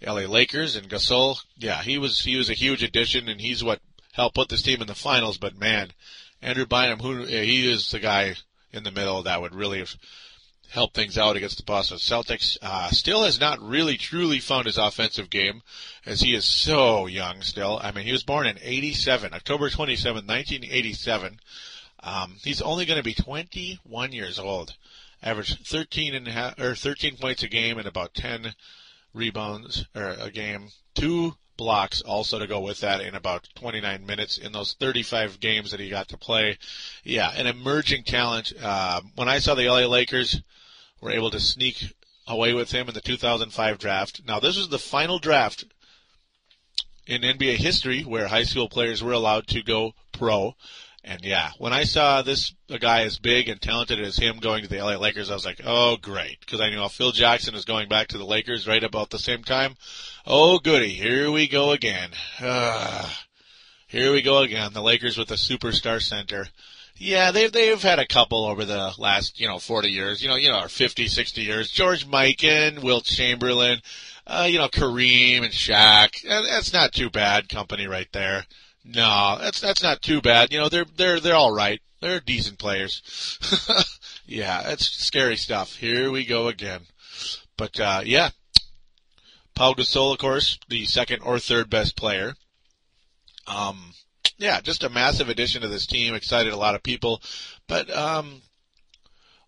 the 0.00 0.06
LA 0.06 0.30
Lakers 0.32 0.76
and 0.76 0.88
Gasol. 0.88 1.42
Yeah, 1.56 1.82
he 1.82 1.98
was, 1.98 2.20
he 2.20 2.36
was 2.36 2.48
a 2.48 2.54
huge 2.54 2.84
addition 2.84 3.28
and 3.28 3.40
he's 3.40 3.64
what 3.64 3.80
helped 4.12 4.36
put 4.36 4.48
this 4.48 4.62
team 4.62 4.80
in 4.80 4.86
the 4.86 4.94
finals. 4.94 5.38
But 5.38 5.58
man, 5.58 5.90
Andrew 6.40 6.66
Bynum, 6.66 7.00
who 7.00 7.24
he 7.24 7.68
is 7.68 7.90
the 7.90 7.98
guy 7.98 8.36
in 8.72 8.84
the 8.84 8.92
middle 8.92 9.24
that 9.24 9.40
would 9.40 9.54
really 9.54 9.80
have 9.80 9.96
helped 10.72 10.94
things 10.94 11.18
out 11.18 11.36
against 11.36 11.58
the 11.58 11.62
Boston 11.62 11.98
Celtics. 11.98 12.56
Uh, 12.62 12.88
still 12.90 13.24
has 13.24 13.38
not 13.38 13.60
really 13.60 13.98
truly 13.98 14.40
found 14.40 14.66
his 14.66 14.78
offensive 14.78 15.28
game 15.28 15.62
as 16.06 16.22
he 16.22 16.34
is 16.34 16.46
so 16.46 17.06
young 17.06 17.42
still. 17.42 17.78
I 17.82 17.92
mean, 17.92 18.06
he 18.06 18.12
was 18.12 18.24
born 18.24 18.46
in 18.46 18.58
87, 18.60 19.34
October 19.34 19.68
27, 19.68 20.26
1987. 20.26 21.40
Um, 22.02 22.36
he's 22.42 22.62
only 22.62 22.86
going 22.86 22.96
to 22.96 23.04
be 23.04 23.14
21 23.14 24.12
years 24.12 24.38
old. 24.38 24.74
Averaged 25.22 25.66
13 25.66 26.14
and 26.14 26.26
a 26.26 26.32
half, 26.32 26.58
or 26.58 26.74
13 26.74 27.16
points 27.16 27.42
a 27.42 27.48
game 27.48 27.78
and 27.78 27.86
about 27.86 28.14
10 28.14 28.54
rebounds 29.12 29.86
or 29.94 30.16
a 30.18 30.30
game. 30.30 30.70
Two 30.94 31.36
blocks 31.58 32.00
also 32.00 32.38
to 32.38 32.46
go 32.46 32.60
with 32.60 32.80
that 32.80 33.02
in 33.02 33.14
about 33.14 33.46
29 33.56 34.06
minutes 34.06 34.38
in 34.38 34.52
those 34.52 34.72
35 34.80 35.38
games 35.38 35.70
that 35.70 35.80
he 35.80 35.90
got 35.90 36.08
to 36.08 36.16
play. 36.16 36.58
Yeah, 37.04 37.30
an 37.30 37.46
emerging 37.46 38.04
talent. 38.04 38.54
Uh, 38.60 39.02
when 39.14 39.28
I 39.28 39.38
saw 39.38 39.54
the 39.54 39.68
LA 39.68 39.86
Lakers 39.86 40.40
were 41.02 41.10
able 41.10 41.30
to 41.30 41.40
sneak 41.40 41.92
away 42.26 42.54
with 42.54 42.70
him 42.70 42.88
in 42.88 42.94
the 42.94 43.00
2005 43.00 43.78
draft. 43.78 44.22
Now, 44.26 44.40
this 44.40 44.56
was 44.56 44.68
the 44.68 44.78
final 44.78 45.18
draft 45.18 45.64
in 47.06 47.22
NBA 47.22 47.56
history 47.56 48.02
where 48.02 48.28
high 48.28 48.44
school 48.44 48.68
players 48.68 49.02
were 49.02 49.12
allowed 49.12 49.48
to 49.48 49.62
go 49.62 49.92
pro. 50.12 50.54
And 51.04 51.24
yeah, 51.24 51.50
when 51.58 51.72
I 51.72 51.82
saw 51.82 52.22
this 52.22 52.54
a 52.70 52.78
guy 52.78 53.02
as 53.02 53.18
big 53.18 53.48
and 53.48 53.60
talented 53.60 54.00
as 54.00 54.16
him 54.16 54.38
going 54.38 54.62
to 54.62 54.68
the 54.68 54.80
LA 54.80 54.96
Lakers, 54.96 55.30
I 55.30 55.34
was 55.34 55.44
like, 55.44 55.60
oh 55.64 55.96
great, 55.96 56.38
because 56.38 56.60
I 56.60 56.70
knew 56.70 56.88
Phil 56.88 57.10
Jackson 57.10 57.56
is 57.56 57.64
going 57.64 57.88
back 57.88 58.06
to 58.08 58.18
the 58.18 58.24
Lakers 58.24 58.68
right 58.68 58.84
about 58.84 59.10
the 59.10 59.18
same 59.18 59.42
time. 59.42 59.74
Oh 60.24 60.60
goody, 60.60 60.90
here 60.90 61.32
we 61.32 61.48
go 61.48 61.72
again. 61.72 62.10
Uh, 62.40 63.10
here 63.88 64.12
we 64.12 64.22
go 64.22 64.38
again. 64.38 64.72
The 64.72 64.80
Lakers 64.80 65.18
with 65.18 65.32
a 65.32 65.34
superstar 65.34 66.00
center. 66.00 66.46
Yeah, 66.96 67.30
they've 67.32 67.50
they've 67.50 67.82
had 67.82 67.98
a 67.98 68.06
couple 68.06 68.44
over 68.44 68.64
the 68.64 68.92
last 68.98 69.40
you 69.40 69.48
know 69.48 69.58
40 69.58 69.88
years. 69.88 70.22
You 70.22 70.28
know, 70.28 70.36
you 70.36 70.50
know, 70.50 70.60
or 70.60 70.68
50, 70.68 71.08
60 71.08 71.40
years. 71.40 71.70
George 71.70 72.06
Mikan, 72.06 72.82
Wilt 72.82 73.04
Chamberlain, 73.04 73.80
uh, 74.26 74.46
you 74.48 74.58
know, 74.58 74.68
Kareem 74.68 75.42
and 75.42 75.52
Shaq. 75.52 76.22
That's 76.22 76.72
not 76.72 76.92
too 76.92 77.10
bad 77.10 77.48
company 77.48 77.86
right 77.86 78.08
there. 78.12 78.44
No, 78.84 79.38
that's 79.40 79.60
that's 79.60 79.82
not 79.82 80.02
too 80.02 80.20
bad. 80.20 80.52
You 80.52 80.58
know, 80.58 80.68
they're 80.68 80.86
they're 80.96 81.20
they're 81.20 81.34
all 81.34 81.54
right. 81.54 81.80
They're 82.00 82.20
decent 82.20 82.58
players. 82.58 83.38
yeah, 84.26 84.62
that's 84.62 84.86
scary 84.86 85.36
stuff. 85.36 85.76
Here 85.76 86.10
we 86.10 86.24
go 86.24 86.48
again. 86.48 86.82
But 87.56 87.78
uh, 87.78 88.02
yeah, 88.04 88.30
Paul 89.54 89.76
Gasol, 89.76 90.12
of 90.12 90.18
course, 90.18 90.58
the 90.68 90.84
second 90.84 91.22
or 91.22 91.38
third 91.38 91.70
best 91.70 91.96
player. 91.96 92.34
Um, 93.46 93.94
yeah, 94.42 94.60
just 94.60 94.82
a 94.82 94.90
massive 94.90 95.28
addition 95.28 95.62
to 95.62 95.68
this 95.68 95.86
team. 95.86 96.14
Excited 96.14 96.52
a 96.52 96.56
lot 96.56 96.74
of 96.74 96.82
people, 96.82 97.22
but 97.68 97.88
um, 97.96 98.42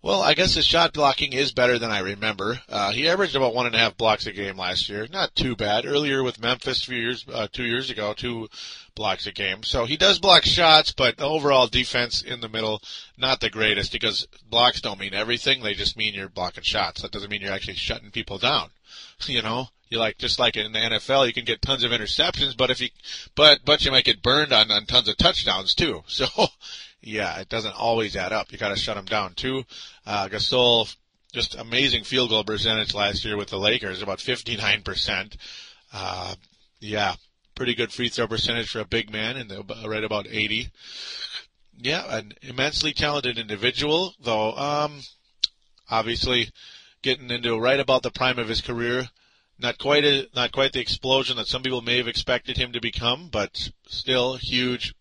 well, 0.05 0.23
I 0.23 0.35
guess 0.35 0.55
his 0.55 0.67
shot 0.67 0.93
blocking 0.93 1.33
is 1.33 1.53
better 1.53 1.79
than 1.79 1.91
I 1.91 2.01
remember. 2.01 2.61
Uh, 2.69 2.93
he 2.93 3.09
averaged 3.09 3.35
about 3.35 3.55
one 3.55 3.67
and 3.67 3.75
a 3.75 3.79
half 3.79 3.97
blocks 3.97 4.27
a 4.27 4.33
game 4.33 4.57
last 4.57 4.89
year. 4.89 5.09
Not 5.11 5.35
too 5.35 5.57
bad. 5.57 5.85
Earlier 5.85 6.23
with 6.23 6.41
Memphis, 6.41 6.85
few 6.85 6.99
years, 6.99 7.25
uh, 7.33 7.49
two 7.51 7.65
years 7.65 7.91
ago, 7.91 8.13
two 8.13 8.49
blocks 8.95 9.27
a 9.27 9.33
game. 9.33 9.63
So 9.63 9.85
he 9.85 9.97
does 9.97 10.19
block 10.21 10.45
shots, 10.45 10.93
but 10.93 11.21
overall 11.21 11.67
defense 11.67 12.23
in 12.23 12.41
the 12.41 12.51
middle, 12.51 12.83
not 13.17 13.41
the 13.41 13.51
greatest 13.51 13.93
because 13.93 14.29
blocks 14.49 14.81
don't 14.81 15.01
mean 15.01 15.15
everything. 15.15 15.63
They 15.63 15.75
just 15.75 15.97
mean 15.97 16.15
you're 16.15 16.29
blocking 16.29 16.63
shots. 16.63 17.03
That 17.03 17.11
doesn't 17.11 17.31
mean 17.31 17.41
you're 17.41 17.53
actually 17.53 17.75
shutting 17.75 18.11
people 18.11 18.39
down. 18.39 18.71
You 19.27 19.43
know, 19.43 19.69
you 19.95 20.01
like 20.01 20.19
just 20.19 20.39
like 20.39 20.57
in 20.57 20.73
the 20.73 20.79
NFL, 20.79 21.27
you 21.27 21.33
can 21.33 21.45
get 21.45 21.63
tons 21.63 21.85
of 21.85 21.93
interceptions, 21.93 22.57
but 22.57 22.71
if 22.71 22.81
you, 22.81 22.91
but 23.35 23.61
but 23.65 23.85
you 23.85 23.91
might 23.91 24.05
get 24.05 24.23
burned 24.23 24.53
on 24.53 24.71
on 24.71 24.85
tons 24.85 25.09
of 25.09 25.17
touchdowns 25.17 25.75
too. 25.75 26.03
So 26.15 26.27
yeah, 27.01 27.39
it 27.41 27.49
doesn't 27.49 27.75
always 27.75 28.17
add 28.17 28.33
up. 28.33 28.51
You 28.51 28.59
got 28.59 28.71
to 28.71 28.77
shut 28.77 28.97
them 28.97 29.05
down 29.05 29.35
too. 29.35 29.65
Uh, 30.07 30.29
Gasol, 30.29 30.95
just 31.33 31.55
amazing 31.55 32.05
field 32.05 32.31
goal 32.31 32.45
percentage 32.45 32.95
last 32.95 33.25
year 33.25 33.37
with 33.37 33.49
the 33.49 33.59
Lakers, 33.59 34.01
about 34.01 34.19
59%. 34.19 35.37
Uh, 35.93 36.35
yeah, 36.81 37.15
pretty 37.55 37.75
good 37.75 37.93
free 37.93 38.09
throw 38.09 38.27
percentage 38.27 38.71
for 38.71 38.81
a 38.81 38.87
big 38.87 39.13
man, 39.13 39.37
and 39.37 39.53
right 39.87 40.03
about 40.03 40.27
80. 40.31 40.71
Yeah, 41.79 42.05
an 42.09 42.33
immensely 42.41 42.95
talented 42.95 43.39
individual, 43.39 44.15
though. 44.21 44.57
Um, 44.57 45.01
obviously, 45.91 46.51
getting 47.03 47.31
into 47.31 47.59
right 47.59 47.81
about 47.81 48.03
the 48.03 48.11
prime 48.11 48.39
of 48.39 48.49
his 48.49 48.63
career. 48.63 49.09
Not 49.65 49.79
quite 49.79 50.05
a, 50.05 50.29
not 50.35 50.53
quite 50.53 50.73
the 50.73 50.81
explosion 50.81 51.37
that 51.39 51.49
some 51.49 51.63
people 51.63 51.81
may 51.81 51.97
have 51.97 52.09
expected 52.09 52.57
him 52.57 52.73
to 52.73 52.81
become, 52.81 53.29
but 53.31 53.71
still 53.89 54.37
huge 54.37 54.95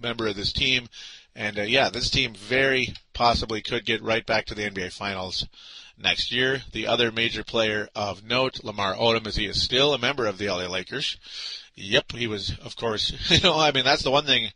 member 0.00 0.26
of 0.26 0.36
this 0.36 0.52
team 0.52 0.88
and 1.36 1.58
uh, 1.58 1.62
yeah, 1.62 1.90
this 1.90 2.10
team 2.10 2.34
very 2.34 2.94
possibly 3.12 3.60
could 3.60 3.84
get 3.84 4.02
right 4.02 4.24
back 4.24 4.46
to 4.46 4.54
the 4.54 4.70
NBA 4.70 4.92
Finals 4.92 5.46
next 5.98 6.30
year. 6.30 6.62
The 6.72 6.86
other 6.86 7.10
major 7.10 7.42
player 7.42 7.88
of 7.94 8.22
note, 8.22 8.62
Lamar 8.62 8.94
Odom, 8.94 9.26
is 9.26 9.36
he 9.36 9.46
is 9.46 9.62
still 9.62 9.94
a 9.94 9.98
member 9.98 10.26
of 10.26 10.38
the 10.38 10.48
LA 10.48 10.66
Lakers. 10.66 11.18
Yep, 11.74 12.12
he 12.12 12.28
was, 12.28 12.56
of 12.62 12.76
course. 12.76 13.12
You 13.30 13.40
know, 13.40 13.58
I 13.58 13.72
mean, 13.72 13.84
that's 13.84 14.04
the 14.04 14.12
one 14.12 14.26
thing 14.26 14.52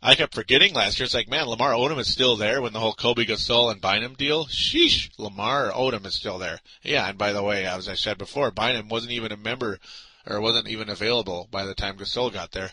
I 0.00 0.14
kept 0.14 0.34
forgetting 0.34 0.74
last 0.74 0.98
year. 0.98 1.04
It's 1.04 1.14
like, 1.14 1.28
man, 1.28 1.46
Lamar 1.46 1.72
Odom 1.72 1.98
is 1.98 2.06
still 2.06 2.36
there 2.36 2.62
when 2.62 2.72
the 2.72 2.78
whole 2.78 2.94
Kobe 2.94 3.24
Gasol 3.24 3.72
and 3.72 3.80
Bynum 3.80 4.14
deal. 4.14 4.46
Sheesh, 4.46 5.10
Lamar 5.18 5.72
Odom 5.72 6.06
is 6.06 6.14
still 6.14 6.38
there. 6.38 6.60
Yeah, 6.82 7.08
and 7.08 7.18
by 7.18 7.32
the 7.32 7.42
way, 7.42 7.66
as 7.66 7.88
I 7.88 7.94
said 7.94 8.16
before, 8.16 8.52
Bynum 8.52 8.88
wasn't 8.88 9.12
even 9.12 9.32
a 9.32 9.36
member 9.36 9.78
or 10.24 10.40
wasn't 10.40 10.68
even 10.68 10.88
available 10.88 11.48
by 11.50 11.64
the 11.64 11.74
time 11.74 11.96
Gasol 11.96 12.32
got 12.32 12.52
there. 12.52 12.70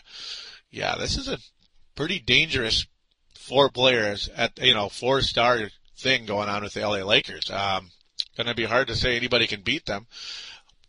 Yeah, 0.70 0.94
this 0.96 1.16
is 1.16 1.26
a 1.26 1.38
pretty 1.96 2.20
dangerous 2.20 2.86
four 3.34 3.70
players 3.70 4.28
at 4.36 4.58
you 4.60 4.74
know 4.74 4.88
four 4.88 5.22
star 5.22 5.70
thing 5.96 6.26
going 6.26 6.48
on 6.48 6.62
with 6.62 6.74
the 6.74 6.86
LA 6.86 7.04
Lakers. 7.04 7.50
Um, 7.50 7.90
going 8.36 8.46
to 8.46 8.54
be 8.54 8.64
hard 8.64 8.88
to 8.88 8.96
say 8.96 9.16
anybody 9.16 9.46
can 9.46 9.62
beat 9.62 9.86
them. 9.86 10.06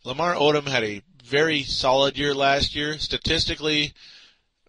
Lamar 0.04 0.36
Odom 0.36 0.68
had 0.68 0.84
a 0.84 1.02
very 1.24 1.64
solid 1.64 2.18
year 2.18 2.34
last 2.34 2.76
year. 2.76 2.98
Statistically, 3.00 3.94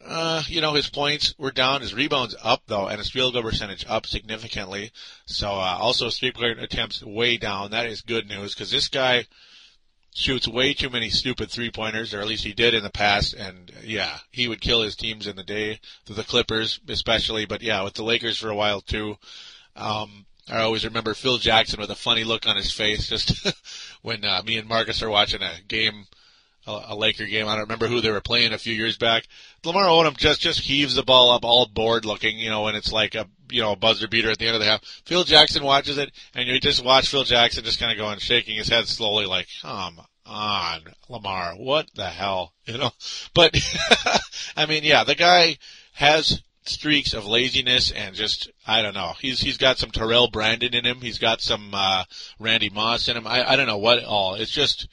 uh, 0.05 0.43
you 0.47 0.61
know, 0.61 0.75
his 0.75 0.88
points 0.88 1.35
were 1.38 1.50
down, 1.50 1.81
his 1.81 1.95
rebounds 1.95 2.35
up 2.43 2.62
though, 2.67 2.88
and 2.88 2.99
his 2.99 3.11
field 3.11 3.35
goal 3.35 3.43
percentage 3.43 3.85
up 3.88 4.07
significantly. 4.07 4.93
So, 5.26 5.49
uh, 5.49 5.78
also 5.81 6.11
three 6.11 6.33
point 6.33 6.61
attempts 6.61 7.02
way 7.02 7.37
down. 7.37 7.71
That 7.71 7.87
is 7.87 8.02
good 8.02 8.28
news 8.28 8.55
because 8.55 8.71
this 8.71 8.88
guy, 8.88 9.26
shoots 10.19 10.49
way 10.49 10.75
too 10.75 10.90
many 10.90 11.09
stupid 11.11 11.50
three 11.50 11.71
pointers, 11.71 12.12
or 12.12 12.21
at 12.21 12.26
least 12.26 12.45
he 12.45 12.52
did 12.52 12.75
in 12.75 12.83
the 12.83 12.90
past. 12.90 13.35
And 13.35 13.71
yeah, 13.85 14.19
he 14.31 14.49
would 14.49 14.61
kill 14.61 14.83
his 14.83 14.97
teams 14.97 15.26
in 15.26 15.37
the 15.37 15.45
day, 15.45 15.81
the 16.07 16.25
Clippers 16.25 16.81
especially, 16.88 17.47
but 17.47 17.62
yeah, 17.62 17.83
with 17.85 17.95
the 17.95 18.02
Lakers 18.02 18.38
for 18.38 18.50
a 18.50 18.57
while 18.57 18.81
too. 18.81 19.17
Um, 19.76 20.26
I 20.49 20.61
always 20.61 20.85
remember 20.85 21.14
Phil 21.14 21.38
Jackson 21.38 21.81
with 21.81 21.90
a 21.90 21.95
funny 21.95 22.25
look 22.25 22.47
on 22.47 22.57
his 22.57 22.73
face 22.73 23.07
just 23.09 23.47
when 24.02 24.25
uh, 24.25 24.43
me 24.45 24.57
and 24.57 24.69
Marcus 24.69 25.02
are 25.02 25.11
watching 25.11 25.43
a 25.43 25.61
game, 25.69 26.07
a, 26.68 26.94
Laker 26.94 27.26
game. 27.26 27.48
I 27.48 27.52
don't 27.52 27.62
remember 27.62 27.87
who 27.87 28.00
they 28.00 28.10
were 28.10 28.20
playing 28.20 28.52
a 28.52 28.58
few 28.58 28.75
years 28.75 28.98
back. 28.98 29.26
Lamar 29.64 29.87
Odom 29.87 30.16
just 30.16 30.40
just 30.40 30.60
heaves 30.60 30.94
the 30.94 31.02
ball 31.02 31.30
up, 31.30 31.44
all 31.44 31.66
bored 31.66 32.04
looking, 32.04 32.38
you 32.38 32.50
know, 32.50 32.66
and 32.66 32.76
it's 32.76 32.92
like 32.92 33.14
a 33.14 33.26
you 33.50 33.62
know 33.62 33.72
a 33.72 33.76
buzzer 33.76 34.08
beater 34.08 34.30
at 34.30 34.38
the 34.38 34.46
end 34.46 34.54
of 34.54 34.60
the 34.60 34.66
half. 34.66 34.82
Phil 35.04 35.25
Jackson 35.25 35.64
watches 35.64 35.98
it, 35.98 36.12
and 36.34 36.48
you 36.48 36.60
just 36.60 36.84
watch 36.84 37.08
Phil 37.08 37.25
Jackson 37.25 37.64
just 37.64 37.80
kind 37.80 37.92
of 37.92 37.98
going, 37.98 38.18
shaking 38.18 38.56
his 38.56 38.68
head 38.68 38.87
slowly, 38.87 39.26
like, 39.26 39.48
come 39.62 40.00
on, 40.26 40.82
Lamar, 41.08 41.54
what 41.56 41.88
the 41.94 42.06
hell, 42.06 42.52
you 42.66 42.78
know? 42.78 42.90
But 43.34 43.56
I 44.56 44.66
mean, 44.66 44.84
yeah, 44.84 45.04
the 45.04 45.14
guy 45.14 45.58
has 45.94 46.42
streaks 46.64 47.14
of 47.14 47.26
laziness 47.26 47.90
and 47.90 48.14
just 48.14 48.50
I 48.66 48.82
don't 48.82 48.94
know. 48.94 49.14
He's 49.18 49.40
he's 49.40 49.56
got 49.56 49.78
some 49.78 49.90
Terrell 49.90 50.28
Brandon 50.28 50.75
in 50.75 50.84
him. 50.84 51.00
He's 51.00 51.18
got 51.18 51.40
some 51.40 51.70
uh, 51.72 52.04
Randy 52.38 52.68
Moss 52.68 53.08
in 53.08 53.16
him. 53.16 53.26
I 53.26 53.52
I 53.52 53.56
don't 53.56 53.66
know 53.66 53.78
what 53.78 54.04
all. 54.04 54.34
It's 54.34 54.50
just 54.50 54.87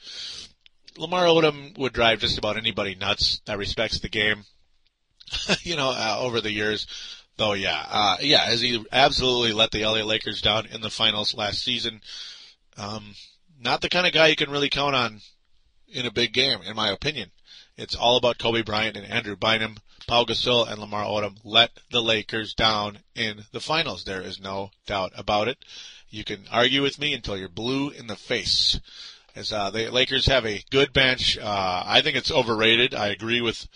Lamar 0.98 1.24
Odom 1.24 1.76
would 1.78 1.92
drive 1.92 2.20
just 2.20 2.38
about 2.38 2.56
anybody 2.56 2.94
nuts 2.94 3.40
that 3.46 3.58
respects 3.58 4.00
the 4.00 4.08
game. 4.08 4.44
you 5.62 5.76
know, 5.76 5.90
uh, 5.90 6.18
over 6.20 6.40
the 6.40 6.52
years. 6.52 6.86
Though, 7.38 7.52
yeah, 7.52 7.84
uh, 7.88 8.16
yeah, 8.20 8.44
as 8.46 8.62
he 8.62 8.82
absolutely 8.90 9.52
let 9.52 9.70
the 9.70 9.84
LA 9.84 10.02
Lakers 10.02 10.40
down 10.40 10.66
in 10.66 10.80
the 10.80 10.88
finals 10.88 11.34
last 11.34 11.62
season. 11.62 12.00
Um, 12.78 13.14
not 13.60 13.82
the 13.82 13.90
kind 13.90 14.06
of 14.06 14.14
guy 14.14 14.28
you 14.28 14.36
can 14.36 14.50
really 14.50 14.70
count 14.70 14.94
on 14.94 15.20
in 15.88 16.06
a 16.06 16.12
big 16.12 16.32
game, 16.32 16.62
in 16.62 16.74
my 16.74 16.90
opinion. 16.90 17.30
It's 17.76 17.94
all 17.94 18.16
about 18.16 18.38
Kobe 18.38 18.62
Bryant 18.62 18.96
and 18.96 19.06
Andrew 19.06 19.36
Bynum. 19.36 19.76
Paul 20.06 20.24
Gasol 20.24 20.70
and 20.70 20.78
Lamar 20.78 21.04
Odom 21.04 21.36
let 21.44 21.72
the 21.90 22.00
Lakers 22.00 22.54
down 22.54 23.00
in 23.14 23.44
the 23.52 23.60
finals. 23.60 24.04
There 24.04 24.22
is 24.22 24.40
no 24.40 24.70
doubt 24.86 25.12
about 25.16 25.48
it. 25.48 25.58
You 26.08 26.24
can 26.24 26.44
argue 26.50 26.80
with 26.80 26.98
me 26.98 27.12
until 27.12 27.36
you're 27.36 27.48
blue 27.48 27.90
in 27.90 28.06
the 28.06 28.16
face. 28.16 28.80
As 29.36 29.52
uh, 29.52 29.68
the 29.68 29.90
Lakers 29.90 30.24
have 30.26 30.46
a 30.46 30.64
good 30.70 30.94
bench, 30.94 31.36
uh, 31.36 31.82
I 31.86 32.00
think 32.00 32.16
it's 32.16 32.32
overrated. 32.32 32.94
I 32.94 33.08
agree 33.08 33.42
with 33.42 33.68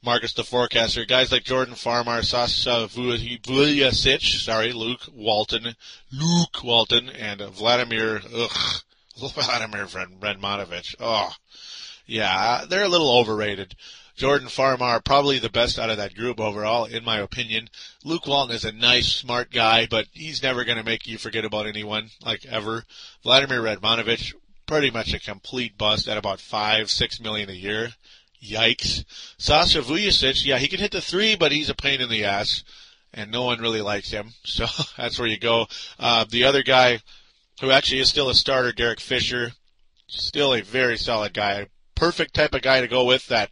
Marcus 0.00 0.32
the 0.32 0.44
forecaster. 0.44 1.04
Guys 1.04 1.32
like 1.32 1.42
Jordan 1.42 1.74
Farmar, 1.74 2.22
Sasa 2.24 2.86
Vujacic, 2.86 4.22
sorry, 4.40 4.72
Luke 4.72 5.00
Walton, 5.12 5.74
Luke 6.12 6.62
Walton, 6.62 7.08
and 7.08 7.40
Vladimir 7.40 8.22
ugh, 8.32 8.50
Vladimir 9.18 9.86
Radmanovic. 9.86 10.94
Oh, 11.00 11.32
Yeah, 12.06 12.64
they're 12.68 12.84
a 12.84 12.88
little 12.88 13.18
overrated. 13.18 13.74
Jordan 14.14 14.46
Farmar, 14.46 15.04
probably 15.04 15.40
the 15.40 15.50
best 15.50 15.80
out 15.80 15.90
of 15.90 15.96
that 15.96 16.14
group 16.14 16.38
overall, 16.38 16.84
in 16.84 17.04
my 17.04 17.18
opinion. 17.18 17.68
Luke 18.04 18.28
Walton 18.28 18.54
is 18.54 18.64
a 18.64 18.70
nice, 18.70 19.08
smart 19.08 19.50
guy, 19.50 19.86
but 19.90 20.06
he's 20.12 20.44
never 20.44 20.64
going 20.64 20.78
to 20.78 20.84
make 20.84 21.08
you 21.08 21.18
forget 21.18 21.44
about 21.44 21.66
anyone, 21.66 22.10
like 22.24 22.46
ever. 22.46 22.84
Vladimir 23.24 23.62
Radmanovic, 23.62 24.32
pretty 24.68 24.90
much 24.90 25.12
a 25.14 25.18
complete 25.18 25.76
bust 25.76 26.06
at 26.06 26.18
about 26.18 26.40
five, 26.40 26.90
six 26.90 27.20
million 27.20 27.50
a 27.50 27.54
year. 27.54 27.88
Yikes. 28.44 29.04
Sasha 29.38 29.80
Vujacic, 29.80 30.44
yeah, 30.44 30.58
he 30.58 30.68
can 30.68 30.78
hit 30.78 30.92
the 30.92 31.00
three, 31.00 31.34
but 31.34 31.50
he's 31.50 31.70
a 31.70 31.74
pain 31.74 32.00
in 32.00 32.08
the 32.08 32.24
ass, 32.24 32.62
and 33.12 33.32
no 33.32 33.42
one 33.42 33.60
really 33.60 33.80
likes 33.80 34.12
him. 34.12 34.30
So 34.44 34.66
that's 34.96 35.18
where 35.18 35.26
you 35.26 35.38
go. 35.38 35.66
Uh, 35.98 36.24
the 36.30 36.44
other 36.44 36.62
guy, 36.62 37.00
who 37.60 37.72
actually 37.72 38.00
is 38.00 38.08
still 38.08 38.28
a 38.28 38.34
starter, 38.34 38.72
Derek 38.72 39.00
Fisher, 39.00 39.52
still 40.06 40.54
a 40.54 40.60
very 40.60 40.96
solid 40.96 41.34
guy. 41.34 41.66
Perfect 41.96 42.34
type 42.34 42.54
of 42.54 42.62
guy 42.62 42.80
to 42.80 42.88
go 42.88 43.04
with 43.04 43.26
that 43.26 43.50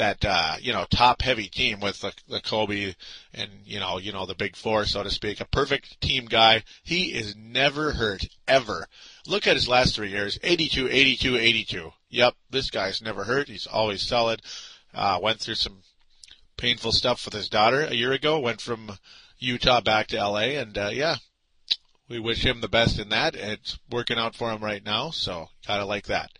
that 0.00 0.24
uh, 0.24 0.56
you 0.62 0.72
know 0.72 0.86
top 0.90 1.20
heavy 1.20 1.48
team 1.48 1.78
with 1.78 2.00
the, 2.00 2.12
the 2.26 2.40
Kobe 2.40 2.94
and 3.34 3.50
you 3.66 3.78
know 3.78 3.98
you 3.98 4.12
know 4.12 4.24
the 4.24 4.34
big 4.34 4.56
four 4.56 4.86
so 4.86 5.02
to 5.02 5.10
speak. 5.10 5.40
A 5.40 5.44
perfect 5.44 6.00
team 6.00 6.24
guy. 6.24 6.64
He 6.82 7.12
is 7.12 7.36
never 7.36 7.92
hurt 7.92 8.26
ever. 8.48 8.86
Look 9.26 9.46
at 9.46 9.56
his 9.56 9.68
last 9.68 9.94
three 9.94 10.08
years: 10.08 10.38
82, 10.42 10.88
82, 10.90 11.36
82. 11.36 11.92
Yep, 12.08 12.34
this 12.48 12.70
guy's 12.70 13.02
never 13.02 13.24
hurt. 13.24 13.48
He's 13.48 13.66
always 13.66 14.00
solid. 14.00 14.40
Uh, 14.94 15.20
went 15.22 15.38
through 15.38 15.56
some 15.56 15.82
painful 16.56 16.92
stuff 16.92 17.26
with 17.26 17.34
his 17.34 17.50
daughter 17.50 17.82
a 17.82 17.94
year 17.94 18.12
ago. 18.12 18.40
Went 18.40 18.62
from 18.62 18.92
Utah 19.38 19.82
back 19.82 20.06
to 20.08 20.16
LA, 20.16 20.56
and 20.56 20.78
uh, 20.78 20.90
yeah, 20.90 21.16
we 22.08 22.18
wish 22.18 22.42
him 22.42 22.62
the 22.62 22.68
best 22.68 22.98
in 22.98 23.10
that. 23.10 23.34
It's 23.34 23.78
working 23.90 24.16
out 24.16 24.34
for 24.34 24.50
him 24.50 24.64
right 24.64 24.82
now, 24.82 25.10
so 25.10 25.50
gotta 25.66 25.84
like 25.84 26.06
that. 26.06 26.30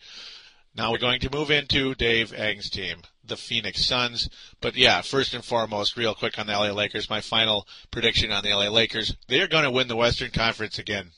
Now 0.75 0.93
we're 0.93 0.99
going 0.99 1.21
to 1.21 1.37
move 1.37 1.51
into 1.51 1.95
Dave 1.95 2.33
Eng's 2.33 2.71
team 2.71 3.03
the 3.31 3.39
Phoenix 3.39 3.87
Suns. 3.87 4.29
But 4.61 4.77
yeah, 4.77 5.01
first 5.01 5.33
and 5.33 5.43
foremost, 5.43 5.97
real 5.97 6.15
quick 6.15 6.39
on 6.39 6.47
the 6.47 6.53
LA 6.53 6.73
Lakers, 6.73 7.09
my 7.09 7.23
final 7.23 7.67
prediction 7.91 8.31
on 8.31 8.45
the 8.45 8.51
LA 8.51 8.69
Lakers. 8.69 9.17
They're 9.29 9.49
going 9.49 9.65
to 9.65 9.71
win 9.71 9.89
the 9.89 9.97
Western 9.97 10.31
Conference 10.31 10.79
again. 10.79 11.13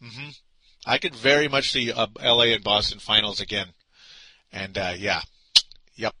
Mm-hmm. 0.00 0.28
I 0.86 0.98
could 0.98 1.14
very 1.14 1.48
much 1.48 1.72
see 1.72 1.90
uh, 1.90 2.06
LA 2.22 2.54
and 2.54 2.62
Boston 2.62 3.00
finals 3.00 3.40
again. 3.40 3.68
And 4.52 4.78
uh, 4.78 4.94
yeah, 4.96 5.22
yep. 5.96 6.14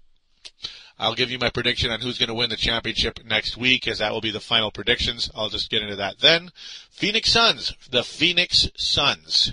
I'll 0.98 1.14
give 1.14 1.30
you 1.30 1.38
my 1.38 1.50
prediction 1.50 1.90
on 1.90 2.00
who's 2.00 2.18
going 2.18 2.28
to 2.28 2.34
win 2.34 2.50
the 2.50 2.56
championship 2.56 3.20
next 3.24 3.56
week, 3.56 3.86
as 3.86 4.00
that 4.00 4.12
will 4.12 4.20
be 4.20 4.32
the 4.32 4.40
final 4.40 4.72
predictions. 4.72 5.30
I'll 5.34 5.48
just 5.48 5.70
get 5.70 5.82
into 5.82 5.96
that 5.96 6.18
then. 6.18 6.50
Phoenix 6.90 7.30
Suns, 7.30 7.72
the 7.90 8.02
Phoenix 8.02 8.68
Suns. 8.76 9.52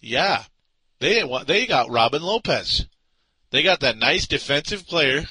Yeah, 0.00 0.44
they 1.00 1.22
they 1.46 1.66
got 1.66 1.90
Robin 1.90 2.22
Lopez. 2.22 2.86
They 3.56 3.62
got 3.62 3.80
that 3.80 3.96
nice 3.96 4.26
defensive 4.26 4.86
player 4.86 5.22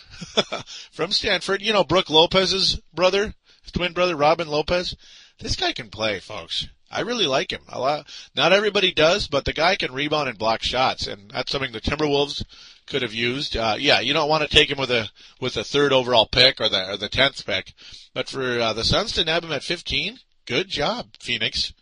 from 0.91 1.11
Stanford. 1.11 1.61
You 1.61 1.73
know, 1.73 1.83
Brook 1.83 2.09
Lopez's 2.09 2.81
brother, 2.91 3.35
his 3.61 3.71
twin 3.71 3.93
brother, 3.93 4.15
Robin 4.15 4.47
Lopez. 4.47 4.95
This 5.37 5.55
guy 5.55 5.73
can 5.73 5.91
play, 5.91 6.19
folks. 6.19 6.67
I 6.89 7.01
really 7.01 7.27
like 7.27 7.51
him. 7.51 7.61
A 7.69 7.79
lot, 7.79 8.07
not 8.35 8.51
everybody 8.51 8.91
does, 8.91 9.27
but 9.27 9.45
the 9.45 9.53
guy 9.53 9.75
can 9.75 9.93
rebound 9.93 10.27
and 10.27 10.39
block 10.39 10.63
shots, 10.63 11.05
and 11.05 11.29
that's 11.29 11.51
something 11.51 11.71
the 11.71 11.79
Timberwolves 11.79 12.43
could 12.87 13.03
have 13.03 13.13
used. 13.13 13.55
Uh, 13.55 13.75
yeah, 13.77 13.99
you 13.99 14.11
don't 14.11 14.27
want 14.27 14.41
to 14.41 14.49
take 14.49 14.71
him 14.71 14.79
with 14.79 14.89
a 14.89 15.07
with 15.39 15.55
a 15.55 15.63
third 15.63 15.93
overall 15.93 16.25
pick 16.25 16.59
or 16.59 16.67
the 16.67 16.93
or 16.93 16.97
the 16.97 17.09
tenth 17.09 17.45
pick, 17.45 17.75
but 18.15 18.27
for 18.27 18.59
uh, 18.59 18.73
the 18.73 18.83
Suns 18.83 19.11
to 19.11 19.23
nab 19.23 19.43
him 19.43 19.51
at 19.51 19.61
15, 19.61 20.17
good 20.47 20.67
job, 20.67 21.09
Phoenix. 21.19 21.73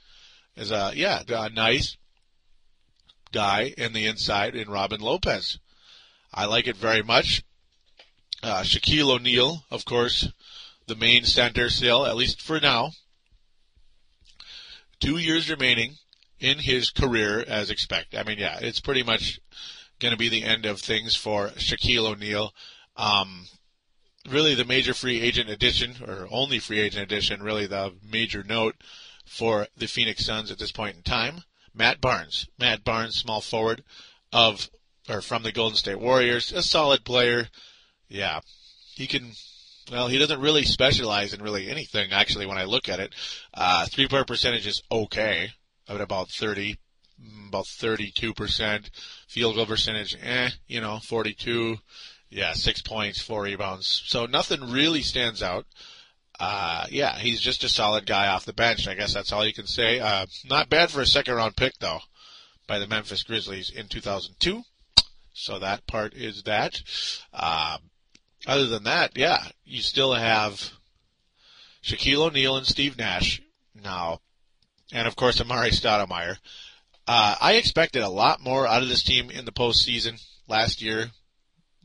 Is 0.57 0.71
a 0.71 0.91
yeah, 0.93 1.23
a 1.25 1.49
nice 1.49 1.95
guy 3.31 3.73
in 3.77 3.93
the 3.93 4.07
inside 4.07 4.57
in 4.57 4.69
Robin 4.69 4.99
Lopez. 4.99 5.59
I 6.33 6.45
like 6.45 6.67
it 6.67 6.77
very 6.77 7.03
much. 7.03 7.43
Uh, 8.41 8.61
Shaquille 8.63 9.09
O'Neal, 9.09 9.63
of 9.71 9.85
course, 9.85 10.29
the 10.87 10.95
main 10.95 11.23
center 11.23 11.69
still, 11.69 12.05
at 12.05 12.15
least 12.15 12.41
for 12.41 12.59
now. 12.59 12.91
Two 14.99 15.17
years 15.17 15.49
remaining 15.49 15.97
in 16.39 16.59
his 16.59 16.89
career 16.89 17.43
as 17.47 17.69
expected. 17.69 18.19
I 18.19 18.23
mean, 18.23 18.39
yeah, 18.39 18.59
it's 18.61 18.81
pretty 18.81 19.03
much 19.03 19.39
going 19.99 20.11
to 20.11 20.17
be 20.17 20.29
the 20.29 20.43
end 20.43 20.65
of 20.65 20.81
things 20.81 21.15
for 21.15 21.49
Shaquille 21.49 22.05
O'Neal. 22.07 22.53
Um, 22.97 23.45
really, 24.29 24.55
the 24.55 24.65
major 24.65 24.93
free 24.93 25.21
agent 25.21 25.49
addition, 25.49 25.95
or 26.05 26.27
only 26.29 26.59
free 26.59 26.79
agent 26.79 27.03
addition, 27.03 27.41
really 27.41 27.67
the 27.67 27.93
major 28.03 28.43
note 28.43 28.75
for 29.25 29.67
the 29.77 29.87
Phoenix 29.87 30.25
Suns 30.25 30.51
at 30.51 30.59
this 30.59 30.71
point 30.71 30.97
in 30.97 31.03
time. 31.03 31.43
Matt 31.73 32.01
Barnes. 32.01 32.47
Matt 32.59 32.83
Barnes, 32.83 33.15
small 33.15 33.41
forward 33.41 33.83
of 34.31 34.69
or 35.09 35.21
from 35.21 35.43
the 35.43 35.51
Golden 35.51 35.77
State 35.77 35.99
Warriors. 35.99 36.51
A 36.51 36.63
solid 36.63 37.03
player. 37.03 37.47
Yeah, 38.07 38.39
he 38.95 39.07
can. 39.07 39.31
Well, 39.91 40.07
he 40.07 40.17
doesn't 40.17 40.39
really 40.39 40.63
specialize 40.63 41.33
in 41.33 41.41
really 41.41 41.69
anything. 41.69 42.11
Actually, 42.11 42.45
when 42.45 42.57
I 42.57 42.63
look 42.63 42.87
at 42.87 42.99
it, 42.99 43.13
uh, 43.53 43.85
three 43.85 44.07
point 44.07 44.27
percentage 44.27 44.67
is 44.67 44.81
okay, 44.91 45.51
at 45.89 46.01
about 46.01 46.29
thirty, 46.29 46.77
about 47.47 47.67
thirty-two 47.67 48.33
percent. 48.33 48.89
Field 49.27 49.55
goal 49.55 49.65
percentage, 49.65 50.17
eh, 50.21 50.49
you 50.67 50.79
know, 50.79 50.99
forty-two. 50.99 51.77
Yeah, 52.29 52.53
six 52.53 52.81
points, 52.81 53.21
four 53.21 53.43
rebounds. 53.43 54.03
So 54.05 54.25
nothing 54.25 54.71
really 54.71 55.01
stands 55.01 55.43
out. 55.43 55.65
Uh, 56.39 56.85
yeah, 56.89 57.17
he's 57.19 57.39
just 57.39 57.63
a 57.63 57.69
solid 57.69 58.05
guy 58.05 58.27
off 58.27 58.45
the 58.45 58.53
bench. 58.53 58.87
I 58.87 58.95
guess 58.95 59.13
that's 59.13 59.31
all 59.31 59.45
you 59.45 59.53
can 59.53 59.67
say. 59.67 59.99
Uh, 59.99 60.25
not 60.49 60.69
bad 60.69 60.89
for 60.89 61.01
a 61.01 61.05
second 61.05 61.35
round 61.35 61.55
pick 61.55 61.73
though, 61.79 61.99
by 62.67 62.79
the 62.79 62.87
Memphis 62.87 63.23
Grizzlies 63.23 63.69
in 63.69 63.87
2002. 63.87 64.63
So 65.33 65.59
that 65.59 65.85
part 65.87 66.13
is 66.13 66.43
that. 66.43 66.81
Um, 67.33 67.89
other 68.45 68.67
than 68.67 68.83
that, 68.83 69.17
yeah, 69.17 69.43
you 69.65 69.81
still 69.81 70.13
have 70.13 70.71
Shaquille 71.83 72.27
O'Neal 72.27 72.57
and 72.57 72.67
Steve 72.67 72.97
Nash 72.97 73.41
now, 73.75 74.19
and 74.91 75.07
of 75.07 75.15
course 75.15 75.39
Amar'e 75.39 75.71
Stoudemire. 75.71 76.37
Uh, 77.07 77.35
I 77.41 77.53
expected 77.53 78.03
a 78.03 78.09
lot 78.09 78.41
more 78.41 78.65
out 78.67 78.83
of 78.83 78.89
this 78.89 79.03
team 79.03 79.29
in 79.29 79.45
the 79.45 79.51
postseason 79.51 80.21
last 80.47 80.81
year 80.81 81.11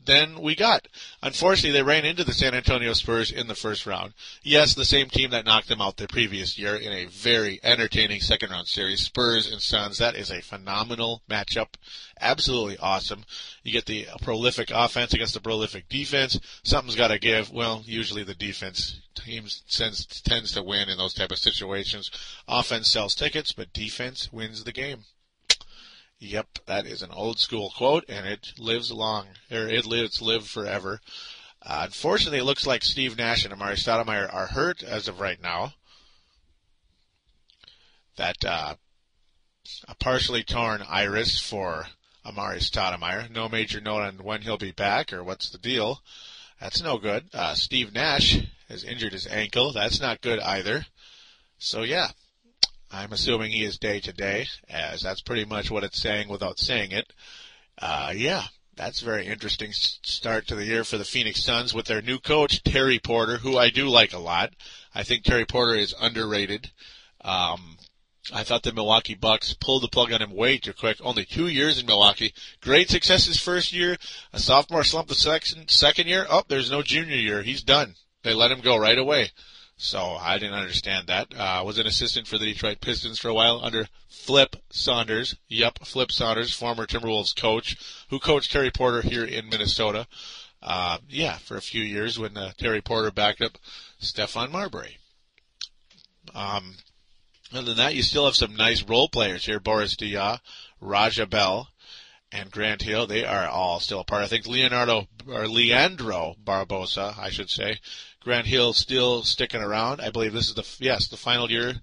than 0.09 0.41
we 0.41 0.55
got. 0.55 0.87
Unfortunately, 1.21 1.71
they 1.71 1.83
ran 1.83 2.03
into 2.03 2.23
the 2.23 2.33
San 2.33 2.55
Antonio 2.55 2.93
Spurs 2.93 3.31
in 3.31 3.47
the 3.47 3.53
first 3.53 3.85
round. 3.85 4.13
Yes, 4.41 4.73
the 4.73 4.83
same 4.83 5.07
team 5.07 5.29
that 5.29 5.45
knocked 5.45 5.69
them 5.69 5.81
out 5.81 5.97
the 5.97 6.07
previous 6.07 6.57
year 6.57 6.75
in 6.75 6.91
a 6.91 7.05
very 7.05 7.59
entertaining 7.61 8.19
second 8.19 8.49
round 8.49 8.67
series. 8.67 9.01
Spurs 9.01 9.51
and 9.51 9.61
Suns. 9.61 9.99
That 9.99 10.15
is 10.15 10.31
a 10.31 10.41
phenomenal 10.41 11.21
matchup. 11.29 11.75
Absolutely 12.19 12.77
awesome. 12.79 13.23
You 13.61 13.71
get 13.71 13.85
the 13.85 14.07
prolific 14.23 14.71
offense 14.73 15.13
against 15.13 15.35
the 15.35 15.41
prolific 15.41 15.87
defense. 15.89 16.39
Something's 16.63 16.95
got 16.95 17.09
to 17.09 17.19
give. 17.19 17.51
Well, 17.51 17.83
usually 17.85 18.23
the 18.23 18.33
defense 18.33 19.01
teams 19.13 19.61
tends 20.23 20.51
to 20.53 20.63
win 20.63 20.89
in 20.89 20.97
those 20.97 21.13
type 21.13 21.31
of 21.31 21.37
situations. 21.37 22.09
Offense 22.47 22.89
sells 22.89 23.13
tickets, 23.13 23.51
but 23.51 23.73
defense 23.73 24.33
wins 24.33 24.63
the 24.63 24.73
game. 24.73 25.03
Yep, 26.19 26.59
that 26.65 26.85
is 26.85 27.01
an 27.01 27.11
old 27.11 27.39
school 27.39 27.71
quote, 27.75 28.03
and 28.09 28.27
it 28.27 28.53
lives 28.57 28.91
long, 28.91 29.27
or 29.49 29.67
it 29.69 29.85
lives 29.85 30.21
live 30.21 30.45
forever. 30.45 30.99
Uh, 31.61 31.83
unfortunately, 31.85 32.39
it 32.39 32.43
looks 32.43 32.67
like 32.67 32.83
Steve 32.83 33.17
Nash 33.17 33.45
and 33.45 33.53
Amar'e 33.53 33.77
Stoudemire 33.77 34.33
are 34.33 34.47
hurt 34.47 34.83
as 34.83 35.07
of 35.07 35.21
right 35.21 35.41
now. 35.41 35.73
That 38.17 38.43
uh, 38.43 38.75
a 39.87 39.95
partially 39.95 40.43
torn 40.43 40.81
iris 40.81 41.39
for 41.39 41.87
Amar'e 42.25 42.59
Stoudemire. 42.59 43.29
No 43.29 43.47
major 43.47 43.79
note 43.79 44.01
on 44.01 44.17
when 44.17 44.41
he'll 44.41 44.57
be 44.57 44.71
back 44.71 45.13
or 45.13 45.23
what's 45.23 45.49
the 45.49 45.57
deal. 45.57 46.01
That's 46.59 46.81
no 46.83 46.97
good. 46.97 47.29
Uh, 47.33 47.55
Steve 47.55 47.93
Nash 47.93 48.39
has 48.67 48.83
injured 48.83 49.13
his 49.13 49.27
ankle. 49.27 49.71
That's 49.71 50.01
not 50.01 50.21
good 50.21 50.39
either. 50.41 50.85
So 51.57 51.83
yeah, 51.83 52.09
I'm 52.91 53.11
assuming 53.13 53.51
he 53.51 53.63
is 53.63 53.77
day 53.77 53.99
to 53.99 54.13
day, 54.13 54.47
as 54.67 55.01
that's 55.01 55.21
pretty 55.21 55.45
much 55.45 55.69
what 55.69 55.83
it's 55.83 56.01
saying 56.01 56.27
without 56.27 56.57
saying 56.57 56.91
it. 56.91 57.13
Uh, 57.77 58.13
yeah, 58.15 58.43
that's 58.75 59.01
a 59.01 59.05
very 59.05 59.27
interesting 59.27 59.71
start 59.73 60.47
to 60.47 60.55
the 60.55 60.65
year 60.65 60.83
for 60.83 60.97
the 60.97 61.05
Phoenix 61.05 61.43
Suns 61.43 61.73
with 61.73 61.85
their 61.85 62.01
new 62.01 62.17
coach, 62.17 62.63
Terry 62.63 62.97
Porter, 62.97 63.37
who 63.37 63.57
I 63.57 63.69
do 63.69 63.87
like 63.87 64.13
a 64.13 64.19
lot. 64.19 64.53
I 64.95 65.03
think 65.03 65.23
Terry 65.23 65.45
Porter 65.45 65.75
is 65.75 65.93
underrated. 65.99 66.71
Um, 67.21 67.77
I 68.33 68.43
thought 68.43 68.63
the 68.63 68.73
Milwaukee 68.73 69.15
Bucks 69.15 69.53
pulled 69.53 69.83
the 69.83 69.87
plug 69.87 70.11
on 70.11 70.21
him 70.21 70.35
way 70.35 70.57
too 70.57 70.73
quick. 70.73 70.97
Only 71.01 71.25
two 71.25 71.47
years 71.47 71.79
in 71.79 71.85
Milwaukee. 71.85 72.33
Great 72.61 72.89
success 72.89 73.25
his 73.25 73.39
first 73.39 73.73
year. 73.73 73.97
A 74.33 74.39
sophomore 74.39 74.83
slump 74.83 75.07
the 75.07 75.15
second, 75.15 75.69
second 75.69 76.07
year. 76.07 76.25
Oh, 76.29 76.43
there's 76.47 76.71
no 76.71 76.81
junior 76.81 77.15
year. 77.15 77.41
He's 77.41 77.63
done. 77.63 77.95
They 78.23 78.33
let 78.33 78.51
him 78.51 78.61
go 78.61 78.77
right 78.77 78.97
away. 78.97 79.31
So 79.81 80.17
I 80.19 80.37
didn't 80.37 80.59
understand 80.59 81.07
that. 81.07 81.33
Uh, 81.33 81.63
was 81.65 81.77
an 81.77 81.87
assistant 81.87 82.27
for 82.27 82.37
the 82.37 82.45
Detroit 82.45 82.81
Pistons 82.81 83.17
for 83.17 83.29
a 83.29 83.33
while 83.33 83.61
under 83.63 83.87
Flip 84.09 84.57
Saunders. 84.69 85.37
Yep, 85.47 85.79
Flip 85.85 86.11
Saunders, 86.11 86.53
former 86.53 86.85
Timberwolves 86.85 87.33
coach, 87.33 87.77
who 88.09 88.19
coached 88.19 88.51
Terry 88.51 88.71
Porter 88.71 89.01
here 89.01 89.23
in 89.23 89.47
Minnesota. 89.47 90.05
Uh, 90.61 90.97
yeah, 91.07 91.37
for 91.37 91.55
a 91.55 91.61
few 91.61 91.81
years 91.81 92.19
when 92.19 92.35
uh, 92.35 92.51
Terry 92.57 92.81
Porter 92.81 93.09
backed 93.09 93.41
up 93.41 93.57
Stephon 94.01 94.51
Marbury. 94.51 94.97
Um, 96.35 96.75
other 97.53 97.67
than 97.67 97.77
that, 97.77 97.95
you 97.95 98.03
still 98.03 98.25
have 98.25 98.35
some 98.35 98.57
nice 98.57 98.83
role 98.83 99.07
players 99.07 99.45
here. 99.45 99.61
Boris 99.61 99.95
Diaw, 99.95 100.39
Raja 100.81 101.25
Bell, 101.25 101.69
and 102.31 102.51
Grant 102.51 102.81
Hill, 102.81 103.07
they 103.07 103.25
are 103.25 103.47
all 103.47 103.79
still 103.79 104.01
apart. 104.01 104.23
I 104.23 104.27
think 104.27 104.45
Leonardo 104.45 105.07
or 105.27 105.47
Leandro 105.47 106.35
Barbosa, 106.43 107.17
I 107.17 107.29
should 107.29 107.49
say, 107.49 107.79
Grant 108.21 108.47
Hill 108.47 108.73
still 108.73 109.23
sticking 109.23 109.61
around. 109.61 110.01
I 110.01 110.09
believe 110.09 110.33
this 110.33 110.49
is 110.49 110.55
the 110.55 110.67
yes 110.79 111.07
the 111.07 111.17
final 111.17 111.49
year 111.49 111.75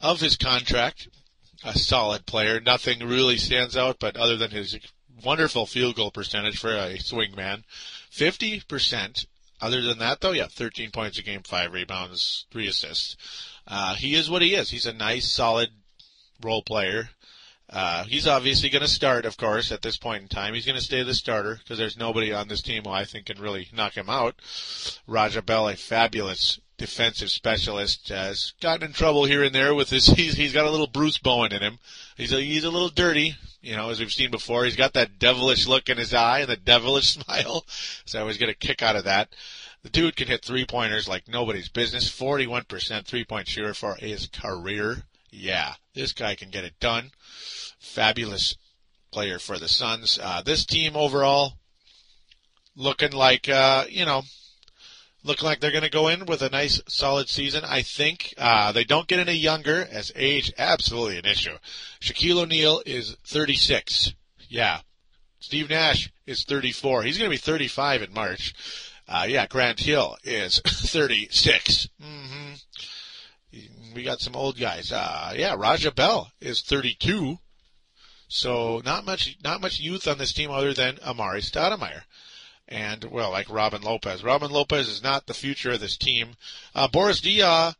of 0.00 0.20
his 0.20 0.36
contract. 0.36 1.08
A 1.64 1.78
solid 1.78 2.26
player. 2.26 2.60
Nothing 2.60 3.00
really 3.00 3.38
stands 3.38 3.76
out, 3.76 3.98
but 3.98 4.16
other 4.16 4.36
than 4.36 4.50
his 4.50 4.78
wonderful 5.24 5.64
field 5.64 5.96
goal 5.96 6.10
percentage 6.10 6.58
for 6.58 6.70
a 6.70 6.98
swing 6.98 7.34
man, 7.34 7.64
fifty 8.10 8.60
percent. 8.60 9.26
Other 9.58 9.80
than 9.80 9.98
that, 10.00 10.20
though, 10.20 10.32
yeah, 10.32 10.48
13 10.50 10.90
points 10.90 11.18
a 11.18 11.22
game, 11.22 11.42
five 11.42 11.72
rebounds, 11.72 12.44
three 12.50 12.68
assists. 12.68 13.16
Uh, 13.66 13.94
he 13.94 14.14
is 14.14 14.28
what 14.28 14.42
he 14.42 14.54
is. 14.54 14.68
He's 14.68 14.84
a 14.84 14.92
nice, 14.92 15.32
solid 15.32 15.70
role 16.42 16.62
player. 16.62 17.08
Uh, 17.68 18.04
he's 18.04 18.28
obviously 18.28 18.68
going 18.68 18.82
to 18.82 18.88
start, 18.88 19.24
of 19.24 19.36
course, 19.36 19.72
at 19.72 19.82
this 19.82 19.96
point 19.96 20.22
in 20.22 20.28
time. 20.28 20.54
He's 20.54 20.66
going 20.66 20.78
to 20.78 20.84
stay 20.84 21.02
the 21.02 21.14
starter 21.14 21.56
because 21.56 21.78
there's 21.78 21.96
nobody 21.96 22.32
on 22.32 22.46
this 22.46 22.62
team 22.62 22.84
who 22.84 22.90
I 22.90 23.04
think 23.04 23.26
can 23.26 23.40
really 23.40 23.68
knock 23.72 23.94
him 23.94 24.08
out. 24.08 24.36
Raja 25.06 25.42
Bell, 25.42 25.68
a 25.68 25.74
fabulous 25.74 26.60
defensive 26.78 27.30
specialist, 27.30 28.08
has 28.08 28.52
gotten 28.60 28.84
in 28.86 28.92
trouble 28.92 29.24
here 29.24 29.42
and 29.42 29.54
there 29.54 29.74
with 29.74 29.90
his. 29.90 30.06
He's, 30.16 30.34
he's 30.34 30.52
got 30.52 30.66
a 30.66 30.70
little 30.70 30.86
Bruce 30.86 31.18
Bowen 31.18 31.52
in 31.52 31.62
him. 31.62 31.78
He's 32.16 32.32
a, 32.32 32.40
he's 32.40 32.64
a 32.64 32.70
little 32.70 32.88
dirty, 32.88 33.34
you 33.62 33.74
know, 33.74 33.90
as 33.90 33.98
we've 33.98 34.12
seen 34.12 34.30
before. 34.30 34.64
He's 34.64 34.76
got 34.76 34.92
that 34.92 35.18
devilish 35.18 35.66
look 35.66 35.88
in 35.88 35.98
his 35.98 36.14
eye 36.14 36.40
and 36.40 36.48
the 36.48 36.56
devilish 36.56 37.10
smile. 37.14 37.64
So 38.04 38.18
I 38.18 38.22
always 38.22 38.38
get 38.38 38.48
a 38.48 38.54
kick 38.54 38.80
out 38.80 38.96
of 38.96 39.04
that. 39.04 39.30
The 39.82 39.90
dude 39.90 40.16
can 40.16 40.28
hit 40.28 40.44
three 40.44 40.64
pointers 40.64 41.08
like 41.08 41.28
nobody's 41.28 41.68
business. 41.68 42.08
41% 42.08 43.04
three 43.04 43.24
point 43.24 43.48
shooter 43.48 43.74
for 43.74 43.96
his 43.96 44.28
career. 44.28 45.04
Yeah, 45.38 45.74
this 45.94 46.12
guy 46.14 46.34
can 46.34 46.48
get 46.48 46.64
it 46.64 46.80
done. 46.80 47.10
Fabulous 47.78 48.56
player 49.12 49.38
for 49.38 49.58
the 49.58 49.68
Suns. 49.68 50.18
Uh, 50.20 50.40
this 50.40 50.64
team 50.64 50.96
overall 50.96 51.58
looking 52.74 53.12
like, 53.12 53.46
uh, 53.46 53.84
you 53.88 54.06
know, 54.06 54.22
looking 55.24 55.44
like 55.44 55.60
they're 55.60 55.70
going 55.70 55.84
to 55.84 55.90
go 55.90 56.08
in 56.08 56.24
with 56.24 56.40
a 56.40 56.48
nice, 56.48 56.80
solid 56.88 57.28
season. 57.28 57.64
I 57.66 57.82
think 57.82 58.32
uh, 58.38 58.72
they 58.72 58.84
don't 58.84 59.06
get 59.06 59.18
any 59.18 59.34
younger, 59.34 59.86
as 59.90 60.10
age 60.16 60.54
absolutely 60.56 61.18
an 61.18 61.26
issue. 61.26 61.58
Shaquille 62.00 62.42
O'Neal 62.42 62.82
is 62.86 63.16
36. 63.26 64.14
Yeah. 64.48 64.80
Steve 65.38 65.68
Nash 65.68 66.10
is 66.26 66.44
34. 66.44 67.02
He's 67.02 67.18
going 67.18 67.30
to 67.30 67.34
be 67.34 67.38
35 67.38 68.02
in 68.02 68.14
March. 68.14 68.54
Uh, 69.06 69.26
yeah, 69.28 69.46
Grant 69.46 69.80
Hill 69.80 70.16
is 70.24 70.60
36. 70.66 71.88
Mm-hmm 72.02 72.54
we 73.96 74.04
got 74.04 74.20
some 74.20 74.36
old 74.36 74.58
guys. 74.58 74.92
Uh, 74.92 75.32
yeah, 75.36 75.54
Raja 75.56 75.90
Bell 75.90 76.30
is 76.40 76.60
32. 76.60 77.38
So 78.28 78.82
not 78.84 79.04
much, 79.04 79.36
not 79.42 79.60
much 79.60 79.80
youth 79.80 80.06
on 80.06 80.18
this 80.18 80.32
team 80.32 80.50
other 80.50 80.74
than 80.74 80.96
Amar'e 80.96 81.40
Stoudemire. 81.40 82.02
And, 82.68 83.04
well, 83.04 83.30
like 83.30 83.48
Robin 83.48 83.80
Lopez. 83.80 84.22
Robin 84.22 84.50
Lopez 84.50 84.88
is 84.88 85.02
not 85.02 85.26
the 85.26 85.34
future 85.34 85.72
of 85.72 85.80
this 85.80 85.96
team. 85.96 86.36
Uh, 86.74 86.88
Boris 86.88 87.20
Diaw, 87.20 87.74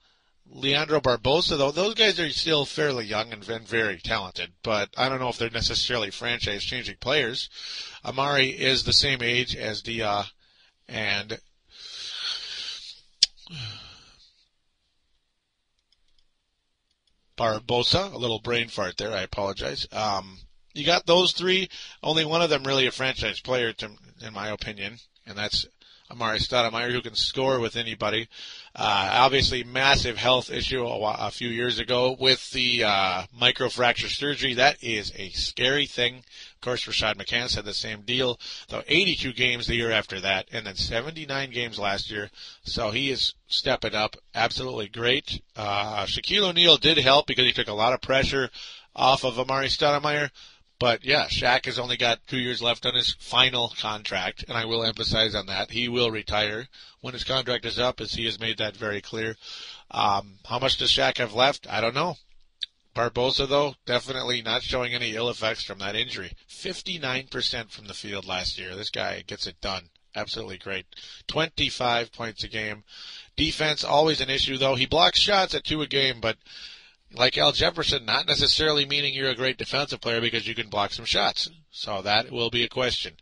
Leandro 0.49 1.01
Barbosa, 1.01 1.59
though, 1.59 1.73
those 1.73 1.95
guys 1.95 2.21
are 2.21 2.31
still 2.31 2.65
fairly 2.65 3.05
young 3.05 3.33
and, 3.33 3.47
and 3.49 3.67
very 3.67 3.99
talented, 3.99 4.53
but 4.63 4.91
I 4.97 5.09
don't 5.09 5.19
know 5.19 5.29
if 5.29 5.39
they're 5.39 5.51
necessarily 5.51 6.11
franchise 6.11 6.63
changing 6.63 6.97
players. 7.01 7.51
Amar'e 8.05 8.57
is 8.57 8.85
the 8.85 8.93
same 8.93 9.23
age 9.23 9.57
as 9.57 9.83
Diaw, 9.83 10.27
and 10.89 11.41
Barbosa. 17.37 18.13
A 18.13 18.19
little 18.19 18.41
brain 18.41 18.69
fart 18.69 18.97
there. 18.97 19.13
I 19.13 19.23
apologize. 19.23 19.87
Um, 19.93 20.39
you 20.75 20.85
got 20.85 21.07
those 21.07 21.33
three. 21.33 21.69
Only 22.03 22.25
one 22.25 22.43
of 22.43 22.51
them 22.51 22.65
really 22.65 22.87
a 22.87 22.91
franchise 22.91 23.41
player, 23.41 23.73
to, 23.75 23.91
in 24.25 24.35
my 24.35 24.49
opinion, 24.49 24.99
and 25.27 25.37
that's 25.37 25.67
Amar'e 26.11 26.39
Stoudemire, 26.39 26.93
who 26.93 27.01
can 27.01 27.15
score 27.15 27.59
with 27.59 27.77
anybody. 27.77 28.29
Uh, 28.75 29.09
obviously, 29.13 29.65
massive 29.65 30.17
health 30.17 30.51
issue 30.51 30.87
a, 30.87 31.27
a, 31.27 31.31
few 31.31 31.49
years 31.49 31.79
ago 31.79 32.17
with 32.19 32.51
the 32.51 32.85
uh, 32.85 33.23
microfracture 33.37 34.09
surgery. 34.09 34.55
That 34.55 34.83
is 34.83 35.13
a 35.17 35.31
scary 35.31 35.87
thing. 35.87 36.23
Of 36.57 36.61
course, 36.63 36.87
Rashad 36.87 37.17
McCants 37.17 37.55
had 37.55 37.65
the 37.65 37.75
same 37.75 38.01
deal, 38.01 38.41
though 38.69 38.83
82 38.89 39.35
games 39.35 39.67
the 39.67 39.77
year 39.77 39.91
after 39.91 40.21
that, 40.21 40.49
and 40.51 40.67
then 40.67 40.75
79 40.75 41.51
games 41.51 41.79
last 41.79 42.11
year. 42.11 42.31
So 42.65 42.91
he 42.91 43.11
is 43.11 43.35
stepping 43.47 43.95
up. 43.95 44.17
Absolutely 44.35 44.89
great. 44.89 45.43
Uh, 45.55 46.07
Shaquille 46.07 46.49
O'Neal 46.49 46.79
did 46.79 46.99
help 46.99 47.27
because 47.27 47.45
he 47.45 47.53
took 47.53 47.69
a 47.69 47.75
lot 47.75 47.93
of 47.93 48.01
pressure 48.01 48.51
off 48.95 49.25
of 49.25 49.37
Amar'e 49.37 49.67
Stoudemire. 49.67 50.31
But 50.79 51.05
yeah, 51.05 51.27
Shaq 51.27 51.67
has 51.67 51.79
only 51.79 51.97
got 51.97 52.27
two 52.27 52.39
years 52.39 52.61
left 52.61 52.85
on 52.85 52.95
his 52.95 53.15
final 53.19 53.73
contract, 53.79 54.45
and 54.49 54.59
I 54.59 54.65
will 54.65 54.85
emphasize 54.85 55.35
on 55.35 55.47
that. 55.47 55.71
He 55.71 55.89
will 55.89 56.11
retire 56.11 56.69
when 57.01 57.15
his 57.15 57.25
contract 57.25 57.65
is 57.65 57.79
up, 57.79 58.01
as 58.01 58.13
he 58.13 58.25
has 58.27 58.41
made 58.41 58.59
that 58.59 58.77
very 58.77 59.01
clear. 59.01 59.37
Um, 59.91 60.39
how 60.45 60.59
much 60.59 60.77
does 60.79 60.91
Shaq 60.91 61.19
have 61.19 61.33
left? 61.33 61.67
I 61.71 61.81
don't 61.81 61.95
know. 61.95 62.17
Barbosa, 62.97 63.47
though, 63.47 63.75
definitely 63.85 64.41
not 64.41 64.63
showing 64.63 64.95
any 64.95 65.15
ill 65.15 65.29
effects 65.29 65.63
from 65.63 65.81
that 65.81 65.95
injury. 65.95 66.33
59% 66.49 67.71
from 67.71 67.89
the 67.89 67.95
field 67.95 68.27
last 68.27 68.59
year. 68.59 68.75
This 68.75 68.89
guy 68.89 69.23
gets 69.27 69.47
it 69.47 69.61
done. 69.61 69.91
Absolutely 70.15 70.57
great. 70.57 70.87
25 71.29 72.11
points 72.11 72.43
a 72.43 72.49
game. 72.49 72.85
Defense, 73.37 73.85
always 73.85 74.23
an 74.23 74.31
issue, 74.31 74.57
though. 74.57 74.77
He 74.77 74.87
blocks 74.87 75.19
shots 75.19 75.55
at 75.55 75.65
two 75.65 75.83
a 75.83 75.87
game, 75.87 76.23
but 76.23 76.39
like 77.13 77.37
Al 77.37 77.53
Jefferson, 77.53 78.07
not 78.07 78.27
necessarily 78.27 78.87
meaning 78.87 79.13
you're 79.13 79.29
a 79.29 79.37
great 79.37 79.59
defensive 79.59 80.01
player 80.01 80.23
because 80.23 80.49
you 80.49 80.55
can 80.55 80.71
block 80.71 80.93
some 80.93 81.05
shots. 81.05 81.51
So 81.71 82.01
that 82.01 82.31
will 82.31 82.49
be 82.49 82.65
a 82.65 82.69
question. 82.69 83.17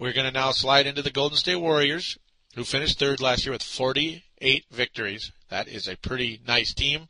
We're 0.00 0.14
going 0.14 0.26
to 0.26 0.32
now 0.32 0.52
slide 0.52 0.86
into 0.86 1.02
the 1.02 1.10
Golden 1.10 1.36
State 1.36 1.56
Warriors, 1.56 2.16
who 2.54 2.64
finished 2.64 2.98
third 2.98 3.20
last 3.20 3.44
year 3.44 3.52
with 3.52 3.62
48 3.62 4.64
victories. 4.70 5.30
That 5.48 5.68
is 5.68 5.88
a 5.88 5.96
pretty 5.96 6.40
nice 6.46 6.74
team, 6.74 7.08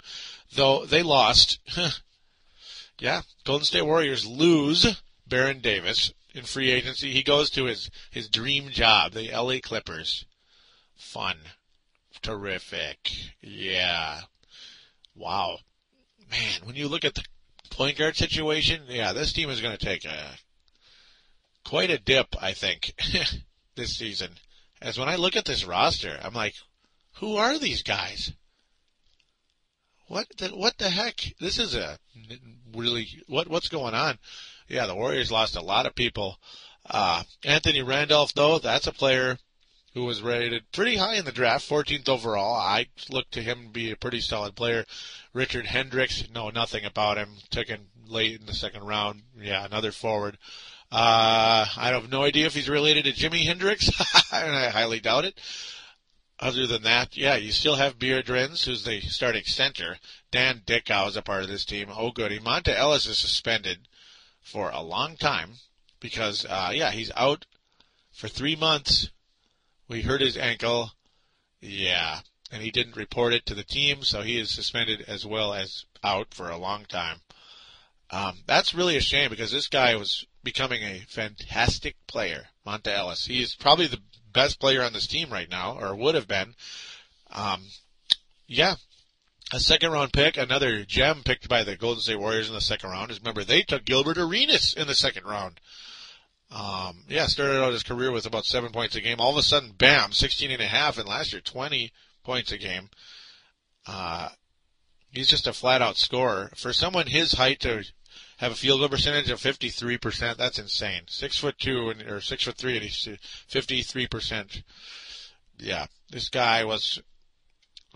though 0.54 0.84
they 0.84 1.02
lost. 1.02 1.58
yeah, 2.98 3.22
Golden 3.44 3.64
State 3.64 3.86
Warriors 3.86 4.26
lose 4.26 5.02
Baron 5.26 5.60
Davis 5.60 6.12
in 6.34 6.44
free 6.44 6.70
agency. 6.70 7.12
He 7.12 7.22
goes 7.22 7.50
to 7.50 7.64
his, 7.64 7.90
his 8.10 8.28
dream 8.28 8.70
job, 8.70 9.12
the 9.12 9.30
LA 9.32 9.58
Clippers. 9.62 10.24
Fun. 10.96 11.36
Terrific. 12.22 13.10
Yeah. 13.40 14.20
Wow 15.14 15.58
man, 16.30 16.60
when 16.64 16.76
you 16.76 16.88
look 16.88 17.04
at 17.04 17.14
the 17.14 17.24
point 17.70 17.98
guard 17.98 18.16
situation, 18.16 18.82
yeah, 18.88 19.12
this 19.12 19.32
team 19.32 19.50
is 19.50 19.60
going 19.60 19.76
to 19.76 19.84
take 19.84 20.04
a 20.04 20.36
quite 21.64 21.90
a 21.90 21.98
dip, 21.98 22.34
I 22.40 22.52
think, 22.52 22.94
this 23.76 23.96
season. 23.96 24.30
As 24.80 24.98
when 24.98 25.08
I 25.08 25.16
look 25.16 25.36
at 25.36 25.44
this 25.44 25.64
roster, 25.64 26.18
I'm 26.22 26.34
like, 26.34 26.54
who 27.18 27.36
are 27.36 27.58
these 27.58 27.82
guys? 27.82 28.32
What 30.06 30.26
the 30.38 30.48
what 30.48 30.78
the 30.78 30.88
heck? 30.88 31.34
This 31.40 31.58
is 31.58 31.74
a 31.74 31.98
really 32.74 33.08
what 33.26 33.48
what's 33.48 33.68
going 33.68 33.94
on? 33.94 34.18
Yeah, 34.68 34.86
the 34.86 34.94
Warriors 34.94 35.30
lost 35.30 35.56
a 35.56 35.62
lot 35.62 35.86
of 35.86 35.94
people. 35.94 36.38
Uh, 36.88 37.22
Anthony 37.44 37.82
Randolph, 37.82 38.32
though, 38.34 38.58
that's 38.58 38.86
a 38.86 38.92
player 38.92 39.38
who 39.94 40.04
was 40.04 40.22
rated 40.22 40.70
pretty 40.72 40.96
high 40.96 41.14
in 41.14 41.24
the 41.24 41.32
draft, 41.32 41.68
14th 41.68 42.08
overall. 42.08 42.54
I 42.54 42.86
look 43.10 43.30
to 43.32 43.42
him 43.42 43.64
to 43.64 43.68
be 43.68 43.90
a 43.90 43.96
pretty 43.96 44.20
solid 44.20 44.54
player. 44.54 44.84
Richard 45.32 45.66
Hendrix, 45.66 46.30
know 46.30 46.50
nothing 46.50 46.84
about 46.84 47.18
him. 47.18 47.30
Taken 47.50 47.88
late 48.06 48.40
in 48.40 48.46
the 48.46 48.54
second 48.54 48.84
round. 48.84 49.22
Yeah, 49.38 49.64
another 49.64 49.92
forward. 49.92 50.38
Uh, 50.90 51.66
I 51.76 51.88
have 51.88 52.10
no 52.10 52.22
idea 52.22 52.46
if 52.46 52.54
he's 52.54 52.68
related 52.68 53.04
to 53.04 53.12
Jimi 53.12 53.44
Hendrix, 53.44 53.88
and 54.32 54.56
I 54.56 54.68
highly 54.68 55.00
doubt 55.00 55.26
it. 55.26 55.38
Other 56.40 56.66
than 56.66 56.82
that, 56.84 57.16
yeah, 57.16 57.34
you 57.36 57.50
still 57.50 57.76
have 57.76 57.98
Biedrins, 57.98 58.64
who's 58.64 58.84
the 58.84 59.00
starting 59.00 59.44
center. 59.44 59.98
Dan 60.30 60.62
Dickau 60.64 61.08
is 61.08 61.16
a 61.16 61.22
part 61.22 61.42
of 61.42 61.48
this 61.48 61.64
team. 61.64 61.88
Oh, 61.90 62.12
goody. 62.12 62.38
Monta 62.38 62.76
Ellis 62.76 63.06
is 63.06 63.18
suspended 63.18 63.88
for 64.40 64.70
a 64.70 64.80
long 64.80 65.16
time 65.16 65.54
because, 65.98 66.44
uh, 66.44 66.70
yeah, 66.72 66.92
he's 66.92 67.10
out 67.16 67.44
for 68.12 68.28
three 68.28 68.54
months 68.54 69.10
we 69.88 70.02
hurt 70.02 70.20
his 70.20 70.36
ankle. 70.36 70.92
Yeah. 71.60 72.20
And 72.52 72.62
he 72.62 72.70
didn't 72.70 72.96
report 72.96 73.32
it 73.32 73.46
to 73.46 73.54
the 73.54 73.64
team, 73.64 74.04
so 74.04 74.22
he 74.22 74.38
is 74.38 74.50
suspended 74.50 75.02
as 75.08 75.26
well 75.26 75.52
as 75.52 75.86
out 76.04 76.32
for 76.32 76.48
a 76.48 76.56
long 76.56 76.84
time. 76.84 77.20
Um, 78.10 78.38
that's 78.46 78.74
really 78.74 78.96
a 78.96 79.02
shame 79.02 79.28
because 79.30 79.50
this 79.50 79.68
guy 79.68 79.96
was 79.96 80.26
becoming 80.42 80.82
a 80.82 81.04
fantastic 81.08 81.96
player, 82.06 82.48
Monta 82.66 82.88
Ellis. 82.88 83.26
He 83.26 83.42
is 83.42 83.54
probably 83.54 83.86
the 83.86 84.00
best 84.32 84.60
player 84.60 84.82
on 84.82 84.92
this 84.92 85.06
team 85.06 85.30
right 85.30 85.50
now, 85.50 85.78
or 85.78 85.94
would 85.94 86.14
have 86.14 86.28
been. 86.28 86.54
Um, 87.30 87.62
yeah, 88.46 88.76
a 89.52 89.60
second 89.60 89.92
round 89.92 90.12
pick, 90.12 90.36
another 90.36 90.84
gem 90.84 91.22
picked 91.24 91.48
by 91.48 91.64
the 91.64 91.76
Golden 91.76 92.02
State 92.02 92.18
Warriors 92.18 92.48
in 92.48 92.54
the 92.54 92.60
second 92.60 92.90
round. 92.90 93.10
Is 93.10 93.20
remember 93.20 93.44
they 93.44 93.62
took 93.62 93.84
Gilbert 93.84 94.18
Arenas 94.18 94.74
in 94.74 94.86
the 94.86 94.94
second 94.94 95.24
round. 95.24 95.60
Um, 96.50 97.04
yeah, 97.08 97.26
started 97.26 97.62
out 97.62 97.72
his 97.72 97.82
career 97.82 98.10
with 98.10 98.24
about 98.24 98.46
seven 98.46 98.72
points 98.72 98.96
a 98.96 99.00
game. 99.00 99.20
All 99.20 99.30
of 99.30 99.36
a 99.36 99.42
sudden, 99.42 99.72
bam, 99.76 100.12
16 100.12 100.50
and 100.50 100.62
a 100.62 100.66
half, 100.66 100.98
and 100.98 101.08
last 101.08 101.32
year 101.32 101.42
20 101.42 101.92
points 102.24 102.52
a 102.52 102.58
game. 102.58 102.88
Uh, 103.86 104.30
he's 105.10 105.28
just 105.28 105.46
a 105.46 105.52
flat 105.52 105.82
out 105.82 105.96
scorer. 105.96 106.50
For 106.56 106.72
someone 106.72 107.06
his 107.06 107.32
height 107.32 107.60
to 107.60 107.84
have 108.38 108.52
a 108.52 108.56
field 108.56 108.80
goal 108.80 108.88
percentage 108.88 109.30
of 109.30 109.40
53%. 109.40 110.36
That's 110.36 110.58
insane. 110.58 111.02
Six 111.08 111.38
foot 111.38 111.58
two 111.58 111.90
and, 111.90 112.02
or 112.02 112.20
six 112.20 112.44
foot 112.44 112.56
three 112.56 112.74
and 112.74 112.84
he's 112.84 113.08
53%. 113.50 114.62
Yeah, 115.58 115.86
this 116.10 116.28
guy 116.28 116.64
was, 116.64 117.00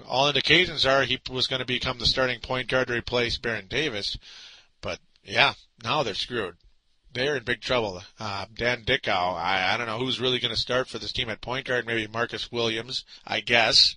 all 0.07 0.28
indications 0.28 0.85
are 0.85 1.02
he 1.02 1.20
was 1.31 1.46
going 1.46 1.61
to 1.61 1.66
become 1.66 1.98
the 1.98 2.07
starting 2.07 2.40
point 2.40 2.68
guard 2.68 2.88
to 2.88 2.94
replace 2.94 3.38
Baron 3.38 3.66
Davis. 3.68 4.18
But 4.81 4.98
yeah, 5.22 5.55
now 5.85 6.02
they're 6.02 6.14
screwed. 6.14 6.57
They're 7.12 7.37
in 7.37 7.44
big 7.44 7.61
trouble. 7.61 8.02
Uh, 8.18 8.46
Dan 8.52 8.83
Dickau, 8.85 9.37
I, 9.37 9.74
I 9.74 9.76
don't 9.76 9.87
know 9.87 9.98
who's 9.98 10.20
really 10.20 10.40
going 10.40 10.55
to 10.55 10.61
start 10.61 10.88
for 10.88 10.98
this 10.98 11.12
team 11.12 11.28
at 11.28 11.40
point 11.40 11.66
guard. 11.66 11.87
Maybe 11.87 12.07
Marcus 12.09 12.50
Williams, 12.50 13.05
I 13.24 13.40
guess. 13.40 13.94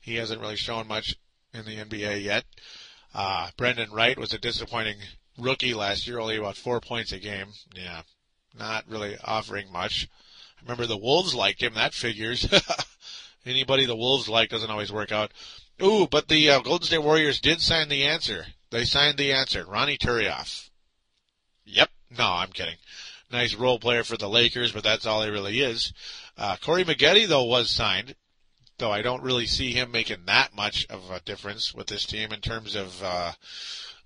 He 0.00 0.16
hasn't 0.16 0.40
really 0.40 0.56
shown 0.56 0.86
much 0.86 1.14
in 1.54 1.64
the 1.64 1.76
NBA 1.76 2.22
yet. 2.22 2.44
Uh, 3.14 3.50
Brandan 3.56 3.90
Wright 3.90 4.18
was 4.18 4.34
a 4.34 4.38
disappointing 4.38 4.96
rookie 5.38 5.74
last 5.74 6.06
year, 6.06 6.18
only 6.18 6.36
about 6.36 6.56
four 6.56 6.80
points 6.80 7.12
a 7.12 7.18
game. 7.18 7.48
Yeah, 7.74 8.02
not 8.58 8.84
really 8.88 9.16
offering 9.22 9.72
much. 9.72 10.08
I 10.58 10.62
remember 10.62 10.86
the 10.86 10.96
Wolves 10.96 11.34
liked 11.34 11.62
him. 11.62 11.74
That 11.74 11.94
figures. 11.94 12.48
Anybody 13.46 13.86
the 13.86 13.96
Wolves 13.96 14.28
like 14.28 14.50
doesn't 14.50 14.70
always 14.70 14.92
work 14.92 15.12
out. 15.12 15.32
Ooh, 15.82 16.08
but 16.10 16.28
the 16.28 16.50
uh, 16.50 16.60
Golden 16.60 16.86
State 16.86 16.98
Warriors 16.98 17.40
did 17.40 17.60
sign 17.60 17.88
the 17.88 18.04
answer. 18.04 18.46
They 18.70 18.84
signed 18.84 19.16
the 19.16 19.32
answer. 19.32 19.64
Ronny 19.64 19.96
Turiaf. 19.96 20.68
Yep. 21.64 21.88
No, 22.18 22.24
I'm 22.24 22.50
kidding. 22.50 22.76
Nice 23.30 23.54
role 23.54 23.78
player 23.78 24.02
for 24.02 24.16
the 24.16 24.28
Lakers, 24.28 24.72
but 24.72 24.82
that's 24.82 25.06
all 25.06 25.22
he 25.22 25.30
really 25.30 25.60
is. 25.60 25.92
Uh, 26.36 26.56
Corey 26.60 26.84
Maggette, 26.84 27.28
though, 27.28 27.44
was 27.44 27.70
signed 27.70 28.14
though 28.78 28.92
I 28.92 29.02
don't 29.02 29.22
really 29.22 29.46
see 29.46 29.72
him 29.72 29.90
making 29.90 30.24
that 30.26 30.54
much 30.54 30.86
of 30.88 31.10
a 31.10 31.20
difference 31.20 31.74
with 31.74 31.88
this 31.88 32.06
team 32.06 32.32
in 32.32 32.40
terms 32.40 32.74
of 32.74 33.02
uh 33.02 33.32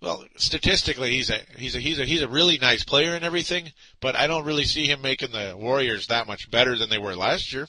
well, 0.02 0.24
statistically 0.36 1.12
he's 1.12 1.30
a 1.30 1.38
he's 1.56 1.76
a 1.76 1.78
he's 1.78 2.00
a 2.00 2.04
he's 2.04 2.22
a 2.22 2.28
really 2.28 2.58
nice 2.58 2.82
player 2.82 3.14
and 3.14 3.24
everything, 3.24 3.72
but 4.00 4.16
I 4.16 4.26
don't 4.26 4.44
really 4.44 4.64
see 4.64 4.86
him 4.86 5.00
making 5.00 5.30
the 5.30 5.54
Warriors 5.56 6.08
that 6.08 6.26
much 6.26 6.50
better 6.50 6.76
than 6.76 6.90
they 6.90 6.98
were 6.98 7.14
last 7.14 7.52
year. 7.52 7.68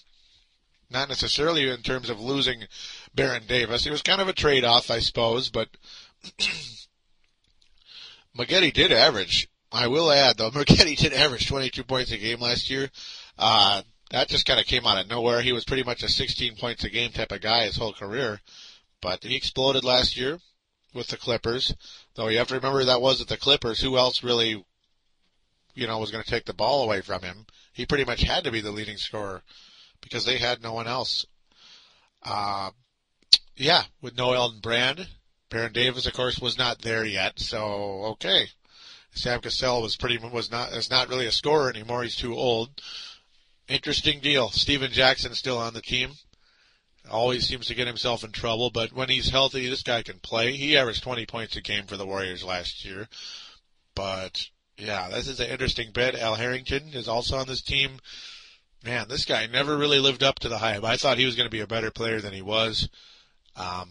Not 0.90 1.10
necessarily 1.10 1.70
in 1.70 1.84
terms 1.84 2.10
of 2.10 2.20
losing 2.20 2.64
Baron 3.14 3.44
Davis. 3.48 3.86
It 3.86 3.92
was 3.92 4.02
kind 4.02 4.20
of 4.20 4.28
a 4.28 4.34
trade 4.34 4.66
off, 4.66 4.90
I 4.90 4.98
suppose, 4.98 5.50
but 5.50 5.70
Maggette 8.38 8.74
did 8.74 8.92
average. 8.92 9.48
I 9.72 9.86
will 9.88 10.12
add 10.12 10.38
though, 10.38 10.50
Maggette 10.56 10.98
did 10.98 11.14
average 11.14 11.48
22 11.48 11.84
points 11.84 12.12
a 12.12 12.18
game 12.18 12.40
last 12.40 12.68
year. 12.72 12.90
Uh, 13.38 13.84
that 14.10 14.28
just 14.28 14.48
kind 14.48 14.60
of 14.60 14.66
came 14.66 14.88
out 14.88 15.00
of 15.00 15.08
nowhere. 15.08 15.42
He 15.44 15.54
was 15.54 15.66
pretty 15.66 15.84
much 15.84 16.02
a 16.02 16.10
16 16.10 16.56
points 16.56 16.84
a 16.84 16.90
game 16.90 17.12
type 17.12 17.32
of 17.32 17.42
guy 17.42 17.66
his 17.66 17.78
whole 17.78 17.94
career, 17.94 18.42
but 19.02 19.24
he 19.24 19.36
exploded 19.36 19.84
last 19.84 20.18
year 20.18 20.40
with 20.94 21.08
the 21.08 21.18
Clippers. 21.18 21.74
Though 22.16 22.28
you 22.28 22.38
have 22.38 22.48
to 22.50 22.56
remember 22.56 22.84
that 22.84 23.02
was 23.02 23.22
at 23.22 23.28
the 23.28 23.38
Clippers. 23.38 23.82
Who 23.82 23.98
else 23.98 24.24
really, 24.24 24.64
you 25.74 25.88
know, 25.88 25.98
was 25.98 26.12
going 26.12 26.24
to 26.24 26.30
take 26.30 26.46
the 26.46 26.54
ball 26.54 26.84
away 26.84 27.02
from 27.02 27.22
him? 27.22 27.46
He 27.74 27.86
pretty 27.86 28.06
much 28.06 28.22
had 28.22 28.44
to 28.44 28.52
be 28.52 28.62
the 28.62 28.72
leading 28.72 28.98
scorer 28.98 29.42
because 30.02 30.26
they 30.26 30.38
had 30.38 30.62
no 30.62 30.74
one 30.74 30.88
else. 30.88 31.26
Uh, 32.22 32.72
yeah, 33.56 33.84
with 34.02 34.18
no 34.18 34.34
Elton 34.34 34.60
Brand, 34.60 35.08
Baron 35.50 35.74
Davis, 35.74 36.06
of 36.06 36.14
course, 36.14 36.40
was 36.40 36.58
not 36.58 36.82
there 36.82 37.06
yet. 37.06 37.40
So 37.40 38.06
okay, 38.14 38.48
Sam 39.14 39.42
Cassell 39.42 39.82
was 39.82 39.96
pretty 39.96 40.18
was 40.18 40.52
not 40.52 40.74
is 40.74 40.90
not 40.90 41.10
really 41.10 41.28
a 41.28 41.32
scorer 41.32 41.70
anymore. 41.70 42.04
He's 42.04 42.16
too 42.16 42.34
old. 42.34 42.82
Interesting 43.68 44.20
deal. 44.20 44.50
Stephen 44.50 44.92
Jackson 44.92 45.34
still 45.36 45.58
on 45.58 45.74
the 45.74 45.82
team. 45.82 46.14
Always 47.10 47.48
seems 47.48 47.68
to 47.68 47.76
get 47.76 47.88
himself 47.88 48.24
in 48.24 48.32
trouble, 48.32 48.70
but 48.70 48.94
when 48.94 49.10
he's 49.10 49.30
healthy, 49.30 49.70
this 49.70 49.84
guy 49.84 50.04
can 50.04 50.20
play. 50.20 50.54
He 50.54 50.78
averaged 50.78 51.04
20 51.04 51.26
points 51.26 51.56
a 51.56 51.62
game 51.62 51.86
for 51.86 51.98
the 51.98 52.06
Warriors 52.06 52.44
last 52.44 52.86
year. 52.86 53.08
But 53.94 54.48
yeah, 54.78 55.10
this 55.10 55.28
is 55.28 55.40
an 55.40 55.50
interesting 55.50 55.92
bet. 55.92 56.16
Al 56.16 56.36
Harrington 56.36 56.90
is 56.94 57.08
also 57.08 57.38
on 57.38 57.48
this 57.48 57.62
team. 57.62 58.00
Man, 58.84 59.08
this 59.08 59.26
guy 59.26 59.48
never 59.48 59.78
really 59.78 60.00
lived 60.00 60.24
up 60.24 60.40
to 60.40 60.50
the 60.50 60.58
hype. 60.58 60.84
I 60.84 60.98
thought 60.98 61.18
he 61.18 61.26
was 61.26 61.36
going 61.36 61.48
to 61.48 61.52
be 61.52 61.62
a 61.62 61.68
better 61.68 61.92
player 61.92 62.22
than 62.22 62.34
he 62.34 62.42
was. 62.42 62.90
Um, 63.56 63.90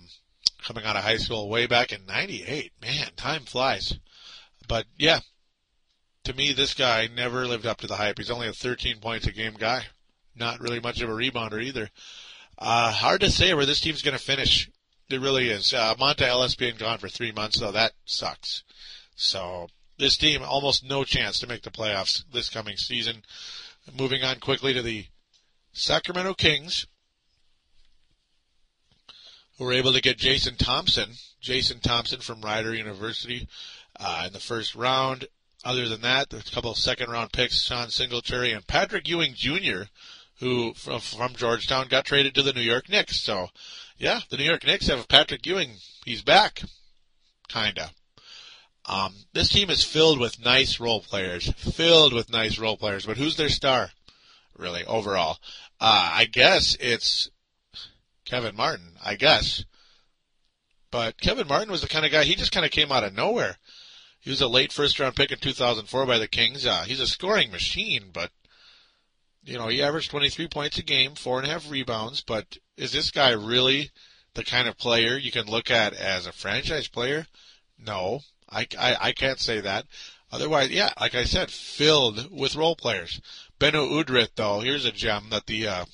coming 0.63 0.85
out 0.85 0.97
of 0.97 1.05
high 1.05 1.17
school 1.17 1.49
way 1.49 1.67
back 1.67 1.93
in 1.93 2.07
98. 2.07 2.73
Man, 2.81 3.09
time 3.17 3.43
flies. 3.43 3.99
But 4.69 4.87
yeah, 4.99 5.21
to 6.25 6.35
me, 6.35 6.53
this 6.53 6.75
guy 6.75 7.09
never 7.15 7.47
lived 7.47 7.67
up 7.67 7.79
to 7.79 7.87
the 7.87 7.97
hype. 7.97 8.19
He's 8.19 8.31
only 8.31 8.49
a 8.49 8.53
13 8.53 8.99
points 9.01 9.27
a 9.27 9.33
game 9.33 9.55
guy. 9.59 9.85
Not 10.35 10.61
really 10.61 10.81
much 10.81 11.01
of 11.01 11.11
a 11.11 11.13
rebounder 11.13 11.63
either. 11.63 11.91
Uh, 12.59 12.93
hard 12.93 13.21
to 13.21 13.31
say 13.31 13.55
where 13.55 13.67
this 13.67 13.81
team's 13.81 14.03
going 14.03 14.17
to 14.17 14.23
finish. 14.23 14.71
It 15.11 15.21
really 15.21 15.49
is. 15.49 15.75
Uh, 15.75 15.95
Monta 15.97 16.23
Ellis 16.23 16.55
being 16.55 16.77
gone 16.77 16.99
for 16.99 17.09
three 17.09 17.33
months, 17.33 17.61
though, 17.61 17.73
that 17.73 17.93
sucks. 18.05 18.63
So 19.15 19.69
this 19.99 20.17
team 20.17 20.43
almost 20.43 20.85
no 20.85 21.05
chance 21.05 21.39
to 21.41 21.47
make 21.47 21.63
the 21.63 21.71
playoffs 21.71 22.25
this 22.33 22.49
coming 22.49 22.77
season. 22.77 23.23
Moving 23.99 24.23
on 24.23 24.41
quickly 24.41 24.73
to 24.75 24.83
the 24.83 25.07
Sacramento 25.73 26.35
Kings, 26.35 26.87
who 29.59 29.65
were 29.65 29.73
able 29.73 29.93
to 29.93 30.01
get 30.01 30.19
Jason 30.19 30.57
Thompson, 30.57 31.11
Jason 31.41 31.81
Thompson 31.81 32.21
from 32.21 32.41
Rider 32.41 32.75
University, 32.75 33.49
uh, 33.99 34.25
in 34.27 34.33
the 34.33 34.41
first 34.41 34.75
round. 34.75 35.27
Other 35.65 35.89
than 35.89 36.01
that, 36.01 36.33
a 36.33 36.43
couple 36.53 36.75
second 36.75 37.11
round 37.11 37.33
picks, 37.33 37.63
Sean 37.63 37.91
Singletary 37.91 38.53
and 38.53 38.67
Patrick 38.67 39.09
Ewing 39.09 39.35
Jr., 39.35 39.85
who 40.41 40.75
from, 40.75 41.01
from 41.01 41.35
Georgetown 41.35 41.89
got 41.89 42.05
traded 42.05 42.35
to 42.35 42.43
the 42.43 42.53
New 42.53 42.61
York 42.61 42.89
Knicks. 42.89 43.23
So, 43.23 43.49
yeah, 43.97 44.21
the 44.31 44.37
New 44.37 44.45
York 44.45 44.65
Knicks 44.65 44.89
have 44.89 45.09
Patrick 45.09 45.47
Ewing. 45.47 45.77
He's 46.05 46.23
back. 46.23 46.63
Kinda. 47.49 47.91
Um, 48.85 49.15
this 49.33 49.49
team 49.49 49.71
is 49.71 49.85
filled 49.85 50.19
with 50.19 50.45
nice 50.45 50.81
role 50.81 51.01
players, 51.01 51.53
filled 51.53 52.13
with 52.13 52.31
nice 52.31 52.59
role 52.59 52.77
players. 52.77 53.07
But 53.07 53.17
who's 53.17 53.37
their 53.37 53.49
star, 53.49 53.91
really 54.57 54.85
overall? 54.85 55.39
Uh, 55.81 56.11
I 56.15 56.25
guess 56.25 56.77
it's 56.81 57.31
Kevin 58.25 58.57
Martin. 58.57 58.97
I 59.05 59.15
guess, 59.15 59.65
but 60.91 61.21
Kevin 61.21 61.49
Martin 61.49 61.71
was 61.71 61.81
the 61.81 61.89
kind 61.89 62.05
of 62.05 62.13
guy. 62.13 62.25
He 62.25 62.35
just 62.35 62.53
kind 62.53 62.67
of 62.67 62.73
came 62.73 62.93
out 62.93 63.05
of 63.05 63.15
nowhere. 63.15 63.57
He 64.21 64.31
was 64.31 64.41
a 64.41 64.49
late 64.49 64.73
first 64.73 65.01
round 65.01 65.17
pick 65.17 65.33
in 65.33 65.39
2004 65.39 66.07
by 66.07 66.19
the 66.19 66.29
Kings. 66.29 66.67
Uh, 66.67 66.85
he's 66.87 67.01
a 67.01 67.07
scoring 67.07 67.51
machine, 67.51 68.11
but 68.13 68.31
you 69.45 69.59
know 69.59 69.69
he 69.69 69.83
averaged 69.83 70.11
23 70.11 70.49
points 70.49 70.79
a 70.79 70.83
game, 70.83 71.15
four 71.15 71.39
and 71.39 71.49
a 71.49 71.51
half 71.51 71.71
rebounds. 71.71 72.23
But 72.23 72.59
is 72.77 72.93
this 72.93 73.11
guy 73.11 73.31
really 73.31 73.91
the 74.35 74.45
kind 74.45 74.69
of 74.69 74.79
player 74.79 75.17
you 75.17 75.31
can 75.31 75.47
look 75.47 75.71
at 75.71 75.95
as 75.95 76.27
a 76.27 76.33
franchise 76.33 76.89
player? 76.89 77.27
No, 77.79 78.21
I, 78.49 78.67
I, 78.79 78.97
I 79.01 79.13
can't 79.13 79.41
say 79.41 79.61
that. 79.61 79.87
Otherwise, 80.31 80.71
yeah, 80.71 80.93
like 80.99 81.15
I 81.15 81.25
said, 81.25 81.51
filled 81.51 82.31
with 82.31 82.57
role 82.57 82.77
players. 82.77 83.21
Beno 83.61 83.91
Udrih, 84.03 84.29
though, 84.35 84.61
here's 84.61 84.87
a 84.87 84.93
gem 84.93 85.29
that 85.31 85.47
the 85.47 85.69
uh, 85.69 85.85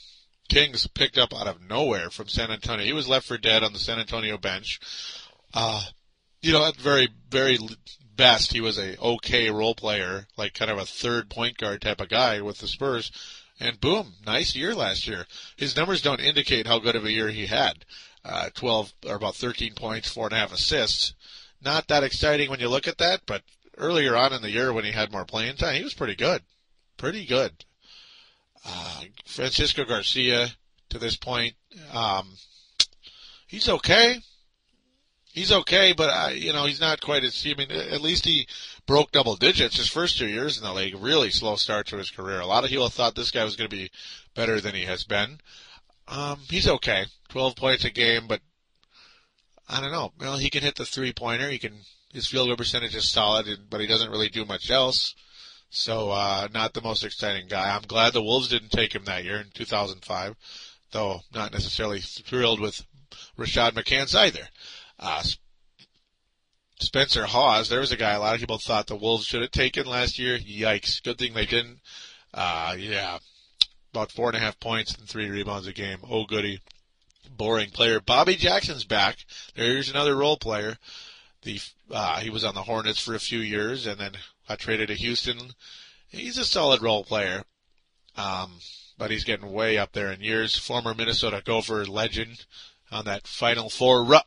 Kings 0.49 0.87
picked 0.87 1.19
up 1.19 1.35
out 1.35 1.49
of 1.49 1.61
nowhere 1.61 2.09
from 2.09 2.29
San 2.29 2.51
Antonio. 2.51 2.85
He 2.85 2.93
was 2.93 3.09
left 3.09 3.27
for 3.27 3.37
dead 3.37 3.65
on 3.65 3.73
the 3.73 3.79
San 3.79 3.99
Antonio 3.99 4.39
bench. 4.39 4.79
Uh, 5.53 5.83
you 6.41 6.53
know, 6.53 6.65
at 6.65 6.77
very, 6.77 7.09
very 7.29 7.59
best, 8.19 8.53
he 8.53 8.61
was 8.61 8.79
a 8.79 8.99
okay 9.01 9.49
role 9.49 9.75
player, 9.75 10.27
like 10.37 10.53
kind 10.53 10.71
of 10.71 10.77
a 10.77 10.85
third 10.85 11.31
point 11.31 11.57
guard 11.57 11.81
type 11.81 12.03
of 12.03 12.11
guy 12.11 12.43
with 12.43 12.59
the 12.59 12.69
Spurs. 12.69 13.11
And 13.59 13.81
boom, 13.81 14.15
nice 14.27 14.55
year 14.55 14.75
last 14.75 15.07
year. 15.07 15.27
His 15.57 15.75
numbers 15.75 16.03
don't 16.03 16.21
indicate 16.21 16.67
how 16.67 16.79
good 16.79 16.97
of 16.97 17.07
a 17.07 17.11
year 17.11 17.29
he 17.29 17.47
had. 17.47 17.87
Uh, 18.25 18.51
12 18.55 18.93
or 19.07 19.15
about 19.15 19.37
13 19.37 19.75
points, 19.75 20.11
four 20.11 20.27
and 20.27 20.35
a 20.35 20.37
half 20.37 20.53
assists. 20.53 21.15
Not 21.63 21.89
that 21.89 22.05
exciting 22.05 22.51
when 22.51 22.61
you 22.61 22.69
look 22.69 22.87
at 22.87 22.99
that, 22.99 23.23
but 23.27 23.43
earlier 23.79 24.17
on 24.17 24.33
in 24.33 24.43
the 24.43 24.51
year 24.51 24.73
when 24.73 24.85
he 24.85 24.93
had 24.93 25.11
more 25.11 25.25
playing 25.25 25.57
time, 25.57 25.77
he 25.77 25.85
was 25.85 25.95
pretty 25.95 26.15
good. 26.15 26.43
Pretty 26.99 27.25
good. 27.25 27.65
Uh, 28.67 29.03
Francisco 29.25 29.85
Garcia, 29.85 30.49
to 30.91 30.99
this 30.99 31.17
point, 31.17 31.55
um, 31.93 32.29
he's 33.47 33.69
okay 33.69 34.21
he's 35.33 35.53
okay, 35.53 35.93
but 35.93 36.11
I, 36.11 36.31
you 36.33 36.53
know, 36.53 36.65
he's 36.65 36.81
not 36.81 37.01
quite 37.01 37.25
as. 37.25 37.45
I 37.47 37.55
mean, 37.55 37.71
at 37.71 38.01
least 38.01 38.25
he 38.25 38.47
broke 38.87 39.13
double 39.13 39.37
digits 39.37 39.77
his 39.77 39.89
first 39.89 40.19
two 40.19 40.27
years 40.27 40.59
in 40.59 40.65
the 40.65 40.73
league. 40.73 40.97
Really 40.99 41.31
slow 41.31 41.57
start 41.57 41.87
to 41.89 41.97
his 41.97 42.11
career. 42.11 42.41
A 42.41 42.47
lot 42.47 42.65
of 42.65 42.71
people 42.71 42.89
thought 42.89 43.15
this 43.15 43.31
guy 43.31 43.45
was 43.45 43.57
going 43.57 43.71
to 43.71 43.77
be 43.77 43.91
better 44.35 44.61
than 44.61 44.75
he 44.75 44.85
has 44.85 45.05
been. 45.05 45.39
Um, 46.09 46.41
he's 46.49 46.69
okay, 46.69 47.05
12 47.29 47.57
points 47.57 47.85
a 47.85 47.91
game, 47.91 48.27
but 48.27 48.41
I 49.69 49.81
don't 49.81 49.93
know. 49.93 50.13
Well, 50.19 50.39
he 50.39 50.51
can 50.51 50.63
hit 50.63 50.77
the 50.77 50.87
three 50.87 51.13
pointer. 51.13 51.51
He 51.51 51.59
can. 51.59 51.75
His 52.13 52.27
field 52.27 52.49
goal 52.49 52.57
percentage 52.57 52.97
is 52.97 53.09
solid, 53.09 53.47
but 53.69 53.83
he 53.83 53.87
doesn't 53.87 54.11
really 54.11 54.31
do 54.31 54.47
much 54.47 54.71
else. 54.71 55.15
So, 55.69 56.11
uh, 56.11 56.49
not 56.55 56.73
the 56.73 56.81
most 56.81 57.05
exciting 57.05 57.49
guy. 57.49 57.75
I'm 57.75 57.83
glad 57.83 58.15
the 58.15 58.23
Wolves 58.23 58.49
didn't 58.49 58.71
take 58.71 58.95
him 58.95 59.05
that 59.05 59.25
year 59.25 59.37
in 59.37 59.51
2005, 59.53 60.35
though 60.93 61.21
not 61.35 61.53
necessarily 61.53 62.01
thrilled 62.01 62.61
with 62.61 62.83
Rashad 63.39 63.73
McCants 63.73 64.15
either. 64.15 64.49
Uh, 64.99 65.23
Spencer 66.81 67.27
Hawes, 67.27 67.69
there 67.69 67.81
was 67.81 67.93
a 67.93 67.97
guy 67.97 68.13
a 68.13 68.21
lot 68.21 68.35
of 68.35 68.41
people 68.41 68.59
thought 68.59 68.87
the 68.87 68.97
Wolves 68.97 69.25
should 69.25 69.43
have 69.43 69.51
taken 69.51 69.87
last 69.87 70.19
year. 70.19 70.39
Yikes. 70.39 71.03
Good 71.03 71.19
thing 71.19 71.35
they 71.35 71.47
didn't. 71.47 71.81
Uh, 72.33 72.77
yeah. 72.79 73.19
About 73.93 74.13
four 74.13 74.29
and 74.29 74.37
a 74.37 74.41
half 74.41 74.61
points 74.61 74.95
and 74.95 75.09
three 75.09 75.29
rebounds 75.29 75.67
a 75.67 75.73
game. 75.73 75.99
Oh, 76.09 76.25
goody. 76.25 76.61
Boring 77.31 77.71
player. 77.71 78.01
Bobby 78.01 78.37
Jackson's 78.37 78.85
back. 78.85 79.19
There's 79.55 79.91
another 79.91 80.15
role 80.15 80.37
player. 80.37 80.79
The 81.43 81.61
uh, 81.91 82.21
he 82.21 82.31
was 82.31 82.45
on 82.45 82.55
the 82.55 82.63
Hornets 82.63 83.01
for 83.01 83.15
a 83.15 83.21
few 83.21 83.39
years 83.39 83.87
and 83.87 83.99
then 83.99 84.13
got 84.49 84.59
traded 84.59 84.89
to 84.89 84.95
Houston. 84.95 85.39
He's 86.09 86.39
a 86.39 86.45
solid 86.45 86.83
role 86.83 87.05
player, 87.05 87.45
um, 88.17 88.59
but 88.97 89.11
he's 89.11 89.25
getting 89.25 89.53
way 89.53 89.79
up 89.79 89.93
there 89.93 90.11
in 90.11 90.21
years. 90.21 90.57
Former 90.57 90.95
Minnesota 90.95 91.43
Gopher 91.45 91.85
legend 91.85 92.45
on 92.91 93.05
that 93.05 93.27
Final 93.27 93.71
Four 93.71 94.05
run. 94.05 94.23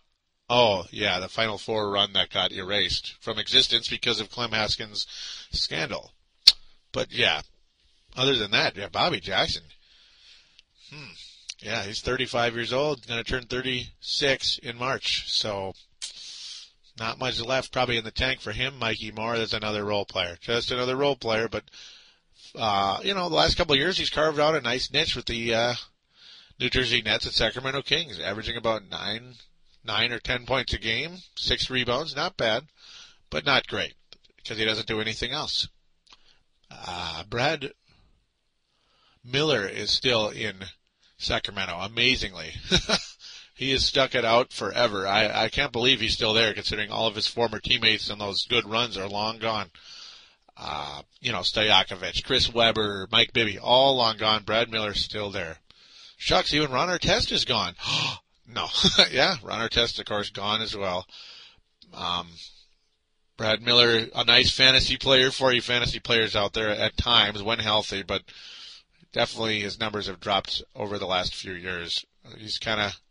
Oh, 0.53 0.83
yeah, 0.91 1.21
the 1.21 1.29
Final 1.29 1.57
Four 1.57 1.89
run 1.89 2.11
that 2.11 2.29
got 2.29 2.51
erased 2.51 3.15
from 3.21 3.39
existence 3.39 3.87
because 3.87 4.19
of 4.19 4.29
Clem 4.29 4.51
Haskins' 4.51 5.07
scandal. 5.49 6.11
But 6.91 7.13
yeah, 7.13 7.43
other 8.17 8.35
than 8.35 8.51
that, 8.51 8.75
yeah, 8.75 8.89
Bobby 8.89 9.21
Jackson. 9.21 9.63
Hmm. 10.93 11.13
Yeah, 11.59 11.83
he's 11.83 12.01
35 12.01 12.53
years 12.53 12.73
old, 12.73 13.07
going 13.07 13.23
to 13.23 13.29
turn 13.29 13.45
36 13.45 14.57
in 14.57 14.77
March. 14.77 15.31
So 15.31 15.71
not 16.99 17.17
much 17.17 17.39
left 17.39 17.71
probably 17.71 17.95
in 17.95 18.03
the 18.03 18.11
tank 18.11 18.41
for 18.41 18.51
him. 18.51 18.77
Mikki 18.77 19.13
Moore, 19.13 19.37
that's 19.37 19.53
another 19.53 19.85
role 19.85 20.03
player. 20.03 20.35
Just 20.41 20.69
another 20.69 20.97
role 20.97 21.15
player, 21.15 21.47
but 21.47 21.63
uh, 22.55 22.99
you 23.05 23.13
know, 23.13 23.29
the 23.29 23.35
last 23.35 23.55
couple 23.55 23.71
of 23.71 23.79
years 23.79 23.97
he's 23.97 24.09
carved 24.09 24.37
out 24.37 24.55
a 24.55 24.59
nice 24.59 24.91
niche 24.91 25.15
with 25.15 25.27
the 25.27 25.55
uh, 25.55 25.73
New 26.59 26.69
Jersey 26.69 27.01
Nets 27.01 27.23
and 27.23 27.33
Sacramento 27.33 27.83
Kings, 27.83 28.19
averaging 28.19 28.57
about 28.57 28.89
nine, 28.89 29.35
nine 29.83 30.11
or 30.11 30.19
ten 30.19 30.45
points 30.45 30.73
a 30.73 30.77
game, 30.77 31.17
six 31.35 31.69
rebounds, 31.69 32.15
not 32.15 32.37
bad, 32.37 32.65
but 33.29 33.45
not 33.45 33.67
great 33.67 33.93
because 34.37 34.57
he 34.57 34.65
doesn't 34.65 34.87
do 34.87 35.01
anything 35.01 35.31
else. 35.31 35.67
Uh, 36.69 37.23
Brad 37.23 37.71
Miller 39.23 39.67
is 39.67 39.91
still 39.91 40.29
in 40.29 40.55
Sacramento, 41.17 41.77
amazingly. 41.79 42.53
he 43.55 43.71
has 43.71 43.85
stuck 43.85 44.15
it 44.15 44.25
out 44.25 44.53
forever. 44.53 45.05
I, 45.07 45.43
I 45.43 45.49
can't 45.49 45.71
believe 45.71 45.99
he's 45.99 46.13
still 46.13 46.33
there, 46.33 46.53
considering 46.53 46.91
all 46.91 47.07
of 47.07 47.15
his 47.15 47.27
former 47.27 47.59
teammates 47.59 48.09
and 48.09 48.19
those 48.19 48.45
good 48.47 48.67
runs 48.67 48.97
are 48.97 49.07
long 49.07 49.37
gone. 49.37 49.69
Uh, 50.57 51.01
you 51.19 51.31
know, 51.31 51.39
Stojakovic, 51.39 52.23
Chris 52.23 52.53
Webber, 52.53 53.07
Mike 53.11 53.33
Bibby, 53.33 53.57
all 53.57 53.95
long 53.95 54.17
gone. 54.17 54.43
Brad 54.43 54.69
Miller's 54.69 55.03
still 55.03 55.31
there. 55.31 55.57
Shucks, 56.17 56.53
even 56.53 56.71
Ron 56.71 56.89
Artest 56.89 57.31
is 57.31 57.45
gone. 57.45 57.75
no, 58.53 58.67
yeah, 59.11 59.35
Ron 59.43 59.67
Artest, 59.67 59.99
of 59.99 60.05
course, 60.05 60.29
gone 60.29 60.61
as 60.61 60.75
well. 60.75 61.05
Um, 61.93 62.27
Brad 63.37 63.61
Miller, 63.61 64.07
a 64.13 64.23
nice 64.23 64.51
fantasy 64.51 64.97
player 64.97 65.31
for 65.31 65.51
you 65.51 65.61
fantasy 65.61 65.99
players 65.99 66.35
out 66.35 66.53
there 66.53 66.69
at 66.69 66.97
times 66.97 67.41
when 67.41 67.59
healthy, 67.59 68.03
but 68.03 68.23
definitely 69.11 69.61
his 69.61 69.79
numbers 69.79 70.07
have 70.07 70.19
dropped 70.19 70.61
over 70.75 70.97
the 70.97 71.07
last 71.07 71.35
few 71.35 71.53
years. 71.53 72.05
He's 72.37 72.59
kind 72.59 72.79
of 72.79 73.01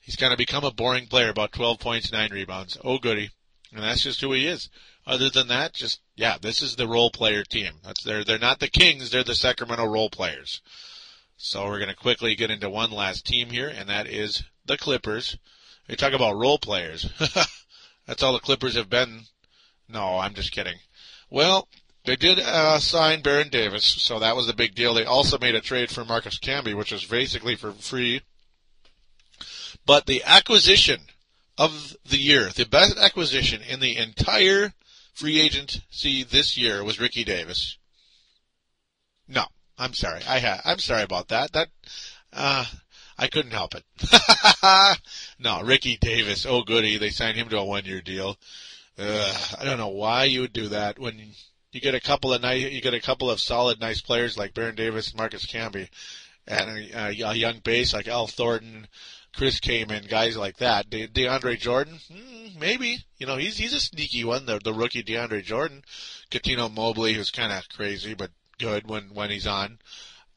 He's 0.00 0.16
kind 0.16 0.32
of 0.32 0.38
become 0.38 0.64
a 0.64 0.72
boring 0.72 1.06
player, 1.06 1.28
about 1.28 1.52
12 1.52 1.78
points, 1.78 2.10
9 2.10 2.32
rebounds. 2.32 2.76
Oh, 2.82 2.98
goody. 2.98 3.30
And 3.72 3.84
that's 3.84 4.02
just 4.02 4.20
who 4.20 4.32
he 4.32 4.46
is. 4.46 4.68
Other 5.06 5.30
than 5.30 5.48
that, 5.48 5.74
just, 5.74 6.00
yeah, 6.16 6.36
this 6.40 6.62
is 6.62 6.74
the 6.74 6.88
role 6.88 7.10
player 7.10 7.44
team. 7.44 7.74
That's 7.84 8.02
they're, 8.02 8.24
they're 8.24 8.38
not 8.38 8.58
the 8.60 8.68
Kings, 8.68 9.10
they're 9.10 9.22
the 9.22 9.34
Sacramento 9.34 9.84
role 9.84 10.10
players. 10.10 10.62
So 11.42 11.64
we're 11.64 11.78
going 11.78 11.88
to 11.88 11.96
quickly 11.96 12.34
get 12.34 12.50
into 12.50 12.68
one 12.68 12.90
last 12.90 13.26
team 13.26 13.48
here, 13.48 13.66
and 13.66 13.88
that 13.88 14.06
is 14.06 14.44
the 14.66 14.76
Clippers. 14.76 15.38
We 15.88 15.96
talk 15.96 16.12
about 16.12 16.36
role 16.36 16.58
players. 16.58 17.10
that's 18.06 18.22
all 18.22 18.34
the 18.34 18.40
Clippers 18.40 18.76
have 18.76 18.90
been. 18.90 19.22
No, 19.88 20.18
I'm 20.18 20.34
just 20.34 20.52
kidding. 20.52 20.76
Well, 21.30 21.66
they 22.04 22.16
did 22.16 22.40
uh, 22.40 22.78
sign 22.78 23.22
Baron 23.22 23.48
Davis, 23.48 23.86
so 23.86 24.18
that 24.18 24.36
was 24.36 24.50
a 24.50 24.54
big 24.54 24.74
deal. 24.74 24.92
They 24.92 25.06
also 25.06 25.38
made 25.38 25.54
a 25.54 25.62
trade 25.62 25.90
for 25.90 26.04
Marcus 26.04 26.38
Camby, 26.38 26.76
which 26.76 26.92
was 26.92 27.06
basically 27.06 27.56
for 27.56 27.72
free. 27.72 28.20
But 29.86 30.04
the 30.04 30.22
acquisition 30.26 31.00
of 31.56 31.96
the 32.04 32.18
year, 32.18 32.50
the 32.50 32.66
best 32.66 32.98
acquisition 32.98 33.62
in 33.62 33.80
the 33.80 33.96
entire 33.96 34.74
free 35.14 35.40
agency 35.40 36.22
this 36.22 36.58
year 36.58 36.84
was 36.84 37.00
Ricky 37.00 37.24
Davis. 37.24 37.78
No, 39.26 39.46
I'm 39.80 39.94
sorry. 39.94 40.20
I 40.28 40.40
ha- 40.40 40.60
I'm 40.66 40.78
sorry 40.78 41.02
about 41.02 41.28
that. 41.28 41.52
That 41.52 41.68
uh, 42.34 42.66
I 43.18 43.28
couldn't 43.28 43.52
help 43.52 43.74
it. 43.74 44.98
no, 45.38 45.62
Ricky 45.62 45.96
Davis. 45.96 46.44
Oh 46.46 46.62
goody, 46.62 46.98
they 46.98 47.08
signed 47.08 47.38
him 47.38 47.48
to 47.48 47.58
a 47.58 47.64
one-year 47.64 48.02
deal. 48.02 48.36
Uh, 48.98 49.34
I 49.58 49.64
don't 49.64 49.78
know 49.78 49.88
why 49.88 50.24
you 50.24 50.42
would 50.42 50.52
do 50.52 50.68
that 50.68 50.98
when 50.98 51.18
you 51.72 51.80
get 51.80 51.94
a 51.94 52.00
couple 52.00 52.34
of 52.34 52.42
nice, 52.42 52.70
you 52.70 52.82
get 52.82 52.92
a 52.92 53.00
couple 53.00 53.30
of 53.30 53.40
solid, 53.40 53.80
nice 53.80 54.02
players 54.02 54.36
like 54.36 54.52
Baron 54.52 54.74
Davis, 54.74 55.08
and 55.08 55.16
Marcus 55.18 55.46
Camby, 55.46 55.88
and 56.46 56.92
a, 56.92 57.22
a 57.22 57.32
young 57.32 57.60
base 57.60 57.94
like 57.94 58.06
Al 58.06 58.26
Thornton, 58.26 58.86
Chris 59.34 59.60
Kaman, 59.60 60.04
guys 60.10 60.36
like 60.36 60.58
that. 60.58 60.90
De- 60.90 61.08
DeAndre 61.08 61.58
Jordan, 61.58 61.98
hmm, 62.12 62.58
maybe. 62.58 62.98
You 63.16 63.26
know, 63.26 63.36
he's 63.36 63.56
he's 63.56 63.72
a 63.72 63.80
sneaky 63.80 64.24
one. 64.24 64.44
The 64.44 64.58
the 64.62 64.74
rookie 64.74 65.02
DeAndre 65.02 65.42
Jordan, 65.42 65.82
Cuttino 66.30 66.70
Mobley, 66.70 67.14
who's 67.14 67.30
kind 67.30 67.50
of 67.50 67.66
crazy 67.70 68.12
but 68.12 68.30
good 68.60 68.88
when 68.88 69.14
when 69.14 69.30
he's 69.30 69.46
on. 69.46 69.78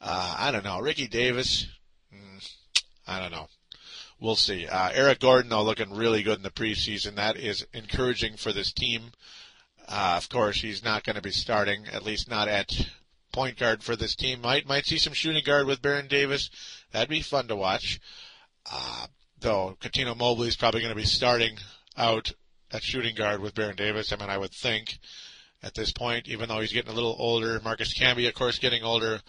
Uh, 0.00 0.34
I 0.38 0.50
don't 0.50 0.64
know. 0.64 0.80
Ricky 0.80 1.06
Davis, 1.06 1.66
hmm, 2.12 2.38
I 3.06 3.20
don't 3.20 3.30
know. 3.30 3.48
We'll 4.20 4.36
see. 4.36 4.66
Uh, 4.66 4.90
Eric 4.92 5.20
Gordon, 5.20 5.50
though, 5.50 5.62
looking 5.62 5.94
really 5.94 6.22
good 6.22 6.38
in 6.38 6.42
the 6.42 6.50
preseason. 6.50 7.16
That 7.16 7.36
is 7.36 7.66
encouraging 7.72 8.36
for 8.36 8.52
this 8.52 8.72
team. 8.72 9.12
Uh, 9.88 10.14
of 10.16 10.28
course, 10.28 10.60
he's 10.60 10.82
not 10.82 11.04
going 11.04 11.16
to 11.16 11.22
be 11.22 11.30
starting, 11.30 11.86
at 11.92 12.04
least 12.04 12.30
not 12.30 12.48
at 12.48 12.88
point 13.32 13.58
guard 13.58 13.82
for 13.82 13.96
this 13.96 14.14
team. 14.14 14.40
Might 14.40 14.66
might 14.66 14.86
see 14.86 14.98
some 14.98 15.12
shooting 15.12 15.44
guard 15.44 15.66
with 15.66 15.82
Baron 15.82 16.08
Davis. 16.08 16.50
That'd 16.92 17.08
be 17.08 17.20
fun 17.20 17.48
to 17.48 17.56
watch. 17.56 18.00
Uh, 18.70 19.06
though 19.40 19.76
Cuttino 19.80 20.16
Mobley 20.16 20.48
is 20.48 20.56
probably 20.56 20.80
going 20.80 20.94
to 20.94 21.00
be 21.00 21.04
starting 21.04 21.58
out 21.96 22.32
at 22.72 22.82
shooting 22.82 23.14
guard 23.14 23.40
with 23.40 23.54
Baron 23.54 23.76
Davis. 23.76 24.12
I 24.12 24.16
mean, 24.16 24.30
I 24.30 24.38
would 24.38 24.52
think 24.52 24.98
at 25.64 25.74
this 25.74 25.92
point, 25.92 26.28
even 26.28 26.48
though 26.48 26.60
he's 26.60 26.72
getting 26.72 26.92
a 26.92 26.94
little 26.94 27.16
older. 27.18 27.58
Marcus 27.64 27.98
Camby, 27.98 28.28
of 28.28 28.34
course, 28.34 28.58
getting 28.58 28.82
older, 28.84 29.20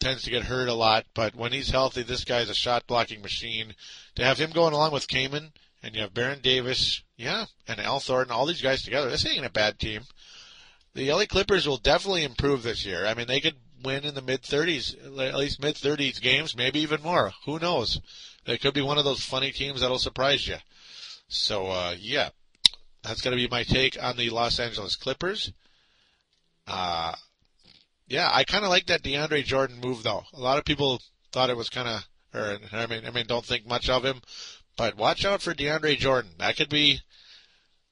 tends 0.00 0.22
to 0.22 0.30
get 0.30 0.44
hurt 0.44 0.68
a 0.68 0.74
lot. 0.74 1.04
But 1.14 1.36
when 1.36 1.52
he's 1.52 1.70
healthy, 1.70 2.02
this 2.02 2.24
guy's 2.24 2.48
a 2.48 2.54
shot 2.54 2.86
blocking 2.86 3.20
machine. 3.20 3.74
To 4.16 4.24
have 4.24 4.38
him 4.38 4.50
going 4.50 4.72
along 4.72 4.92
with 4.92 5.06
Kaman, 5.06 5.52
and 5.82 5.94
you 5.94 6.00
have 6.00 6.14
Baron 6.14 6.40
Davis, 6.40 7.02
yeah, 7.16 7.44
and 7.68 7.78
Al 7.78 8.00
Thornton, 8.00 8.32
all 8.32 8.46
these 8.46 8.62
guys 8.62 8.82
together, 8.82 9.10
this 9.10 9.26
ain't 9.26 9.44
a 9.44 9.50
bad 9.50 9.78
team. 9.78 10.02
The 10.94 11.12
LA 11.12 11.26
Clippers 11.26 11.68
will 11.68 11.76
definitely 11.76 12.24
improve 12.24 12.62
this 12.62 12.86
year. 12.86 13.04
I 13.04 13.12
mean, 13.12 13.26
they 13.26 13.40
could 13.40 13.56
win 13.84 14.04
in 14.04 14.14
the 14.14 14.22
mid 14.22 14.42
30s, 14.42 14.96
at 15.20 15.36
least 15.36 15.62
mid 15.62 15.74
30s 15.74 16.22
games, 16.22 16.56
maybe 16.56 16.80
even 16.80 17.02
more. 17.02 17.32
Who 17.44 17.58
knows? 17.58 18.00
It 18.46 18.62
could 18.62 18.72
be 18.72 18.80
one 18.80 18.96
of 18.96 19.04
those 19.04 19.22
funny 19.22 19.52
teams 19.52 19.82
that'll 19.82 19.98
surprise 19.98 20.48
you. 20.48 20.56
So, 21.28 21.66
uh, 21.66 21.96
yeah, 21.98 22.30
that's 23.02 23.20
going 23.20 23.36
to 23.36 23.42
be 23.42 23.48
my 23.50 23.62
take 23.62 24.02
on 24.02 24.16
the 24.16 24.30
Los 24.30 24.58
Angeles 24.58 24.96
Clippers. 24.96 25.52
Uh, 26.66 27.14
yeah, 28.08 28.30
I 28.32 28.44
kind 28.44 28.64
of 28.64 28.70
like 28.70 28.86
that 28.86 29.02
DeAndre 29.02 29.44
Jordan 29.44 29.80
move 29.80 30.02
though. 30.02 30.24
A 30.32 30.40
lot 30.40 30.58
of 30.58 30.64
people 30.64 31.00
thought 31.32 31.50
it 31.50 31.56
was 31.56 31.68
kind 31.70 31.88
of, 31.88 32.04
or 32.34 32.58
I 32.72 32.86
mean, 32.86 33.06
I 33.06 33.10
mean, 33.10 33.26
don't 33.26 33.44
think 33.44 33.66
much 33.66 33.88
of 33.88 34.04
him, 34.04 34.20
but 34.76 34.96
watch 34.96 35.24
out 35.24 35.42
for 35.42 35.54
DeAndre 35.54 35.96
Jordan. 35.96 36.32
That 36.38 36.56
could 36.56 36.68
be 36.68 37.00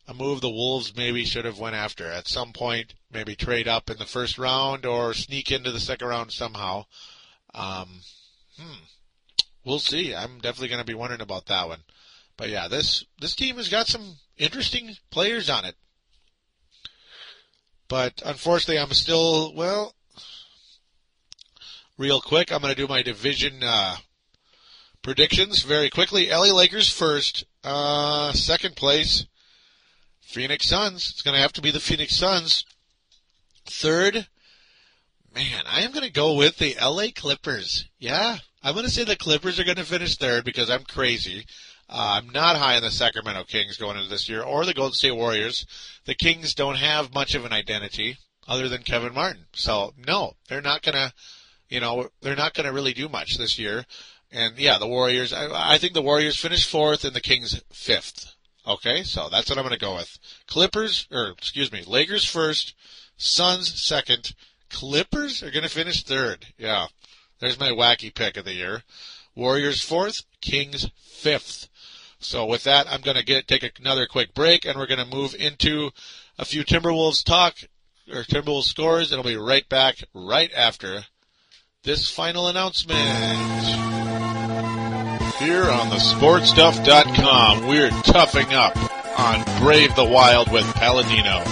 a 0.06 0.14
move 0.14 0.40
the 0.40 0.50
Wolves 0.50 0.94
maybe 0.96 1.24
should 1.24 1.44
have 1.44 1.58
went 1.58 1.76
after 1.76 2.06
at 2.10 2.28
some 2.28 2.52
point. 2.52 2.94
Maybe 3.10 3.36
trade 3.36 3.68
up 3.68 3.90
in 3.90 3.98
the 3.98 4.06
first 4.06 4.38
round 4.38 4.84
or 4.84 5.14
sneak 5.14 5.50
into 5.50 5.72
the 5.72 5.80
second 5.80 6.08
round 6.08 6.32
somehow. 6.32 6.86
Um, 7.54 8.00
hmm 8.58 8.84
we'll 9.64 9.78
see. 9.78 10.14
I'm 10.14 10.38
definitely 10.38 10.68
going 10.68 10.80
to 10.80 10.86
be 10.86 10.94
wondering 10.94 11.20
about 11.20 11.46
that 11.46 11.68
one. 11.68 11.80
But 12.36 12.50
yeah, 12.50 12.68
this 12.68 13.04
this 13.20 13.34
team 13.34 13.56
has 13.56 13.68
got 13.68 13.86
some 13.86 14.16
interesting 14.36 14.96
players 15.10 15.48
on 15.48 15.64
it. 15.64 15.76
But 17.88 18.22
unfortunately, 18.24 18.78
I'm 18.78 18.92
still 18.92 19.54
well. 19.54 19.94
Real 21.96 22.20
quick, 22.20 22.52
I'm 22.52 22.60
going 22.60 22.74
to 22.74 22.80
do 22.80 22.88
my 22.88 23.02
division 23.02 23.62
uh, 23.62 23.96
predictions 25.02 25.62
very 25.62 25.90
quickly. 25.90 26.28
LA 26.30 26.52
Lakers 26.52 26.90
first, 26.90 27.44
uh, 27.62 28.32
second 28.32 28.74
place. 28.74 29.26
Phoenix 30.34 30.66
Suns. 30.66 31.10
It's 31.10 31.22
going 31.22 31.36
to 31.36 31.40
have 31.40 31.52
to 31.52 31.62
be 31.62 31.70
the 31.70 31.78
Phoenix 31.78 32.16
Suns. 32.16 32.64
Third, 33.66 34.26
man, 35.32 35.62
I 35.64 35.82
am 35.82 35.92
going 35.92 36.04
to 36.04 36.12
go 36.12 36.34
with 36.34 36.56
the 36.58 36.74
LA 36.82 37.06
Clippers. 37.14 37.88
Yeah, 38.00 38.38
I'm 38.60 38.74
going 38.74 38.86
to 38.86 38.90
say 38.90 39.04
the 39.04 39.14
Clippers 39.14 39.60
are 39.60 39.64
going 39.64 39.76
to 39.76 39.84
finish 39.84 40.16
third 40.16 40.44
because 40.44 40.68
I'm 40.68 40.82
crazy. 40.82 41.46
Uh, 41.88 42.20
I'm 42.20 42.30
not 42.30 42.56
high 42.56 42.76
on 42.76 42.82
the 42.82 42.90
Sacramento 42.90 43.44
Kings 43.44 43.76
going 43.76 43.96
into 43.96 44.08
this 44.08 44.28
year 44.28 44.42
or 44.42 44.64
the 44.64 44.74
Golden 44.74 44.94
State 44.94 45.12
Warriors. 45.12 45.66
The 46.06 46.14
Kings 46.14 46.54
don't 46.54 46.76
have 46.76 47.14
much 47.14 47.34
of 47.34 47.44
an 47.44 47.52
identity 47.52 48.16
other 48.48 48.68
than 48.68 48.82
Kevin 48.82 49.14
Martin. 49.14 49.46
So 49.54 49.92
no, 50.06 50.34
they're 50.48 50.60
not 50.60 50.82
to, 50.94 51.12
you 51.68 51.80
know, 51.80 52.08
they're 52.20 52.36
not 52.36 52.54
to 52.54 52.72
really 52.72 52.94
do 52.94 53.08
much 53.08 53.36
this 53.36 53.58
year. 53.58 53.84
And 54.32 54.58
yeah, 54.58 54.78
the 54.78 54.86
Warriors, 54.86 55.32
I, 55.32 55.74
I 55.74 55.78
think 55.78 55.92
the 55.92 56.02
Warriors 56.02 56.40
finish 56.40 56.68
fourth 56.68 57.04
and 57.04 57.14
the 57.14 57.20
Kings 57.20 57.62
fifth. 57.72 58.34
Okay, 58.66 59.02
so 59.02 59.28
that's 59.28 59.50
what 59.50 59.58
I'm 59.58 59.64
to 59.68 59.78
go 59.78 59.96
with. 59.96 60.18
Clippers, 60.46 61.06
or 61.12 61.28
excuse 61.30 61.70
me, 61.70 61.84
Lakers 61.86 62.24
first, 62.24 62.74
Suns 63.16 63.82
second, 63.82 64.34
Clippers 64.70 65.42
are 65.42 65.50
to 65.50 65.68
finish 65.68 66.02
third. 66.02 66.46
Yeah. 66.58 66.86
There's 67.40 67.60
my 67.60 67.70
wacky 67.70 68.12
pick 68.12 68.36
of 68.36 68.44
the 68.44 68.54
year. 68.54 68.82
Warriors 69.36 69.82
fourth, 69.82 70.22
Kings 70.40 70.88
fifth. 71.02 71.68
So 72.24 72.46
with 72.46 72.64
that, 72.64 72.86
I'm 72.90 73.02
going 73.02 73.16
to 73.16 73.24
get 73.24 73.46
take 73.46 73.78
another 73.78 74.06
quick 74.06 74.34
break, 74.34 74.64
and 74.64 74.78
we're 74.78 74.86
going 74.86 75.04
to 75.04 75.16
move 75.16 75.34
into 75.38 75.90
a 76.38 76.44
few 76.44 76.64
Timberwolves 76.64 77.22
talk 77.22 77.54
or 78.10 78.22
Timberwolves 78.22 78.64
scores. 78.64 79.12
And 79.12 79.18
I'll 79.18 79.26
be 79.26 79.36
right 79.36 79.68
back 79.68 79.96
right 80.14 80.50
after 80.56 81.04
this 81.82 82.10
final 82.10 82.48
announcement. 82.48 82.98
Here 85.38 85.64
on 85.64 85.90
the 85.90 85.96
sportstuff.com, 85.96 87.66
we're 87.66 87.90
toughing 87.90 88.54
up 88.54 88.76
on 89.18 89.44
Brave 89.60 89.94
the 89.94 90.04
Wild 90.04 90.50
with 90.50 90.64
Palladino. 90.74 91.42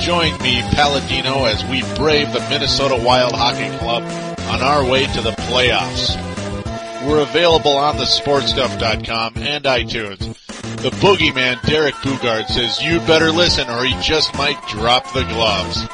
Join 0.00 0.36
me, 0.42 0.60
Palladino, 0.72 1.44
as 1.44 1.64
we 1.64 1.80
brave 1.96 2.32
the 2.32 2.46
Minnesota 2.50 3.02
Wild 3.02 3.32
Hockey 3.32 3.74
Club 3.78 4.02
on 4.50 4.60
our 4.60 4.84
way 4.84 5.06
to 5.06 5.22
the 5.22 5.30
playoffs. 5.30 6.33
We're 7.06 7.20
available 7.22 7.76
on 7.76 7.98
the 7.98 8.04
sportstuff.com 8.04 9.34
and 9.36 9.64
iTunes. 9.64 10.34
The 10.80 10.90
boogeyman 10.90 11.60
Derek 11.62 11.94
Boogaard 11.96 12.46
says 12.46 12.82
you 12.82 12.98
better 13.00 13.30
listen 13.30 13.68
or 13.68 13.84
he 13.84 13.94
just 14.00 14.34
might 14.36 14.60
drop 14.68 15.12
the 15.12 15.24
gloves. 15.24 15.86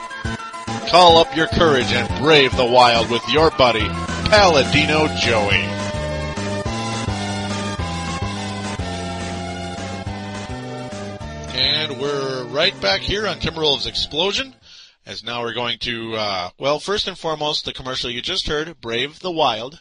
Call 0.89 1.19
up 1.19 1.37
your 1.37 1.49
courage 1.49 1.93
and 1.93 2.09
brave 2.23 2.57
the 2.57 2.65
wild 2.65 3.11
with 3.11 3.29
your 3.29 3.51
buddy, 3.51 3.87
Palladino 4.29 5.09
Joey. 5.17 5.67
And 11.59 12.01
we're 12.01 12.45
right 12.47 12.81
back 12.81 13.01
here 13.01 13.27
on 13.27 13.41
Timberwolves 13.41 13.87
Explosion. 13.87 14.55
As 15.07 15.25
now 15.25 15.43
we're 15.43 15.55
going 15.55 15.79
to, 15.81 16.15
uh, 16.15 16.51
well, 16.59 16.79
first 16.79 17.09
and 17.09 17.19
foremost, 17.19 17.65
the 17.65 17.73
commercial 17.73 18.11
you 18.11 18.23
just 18.23 18.47
heard, 18.47 18.81
Brave 18.81 19.21
the 19.21 19.33
Wild. 19.33 19.81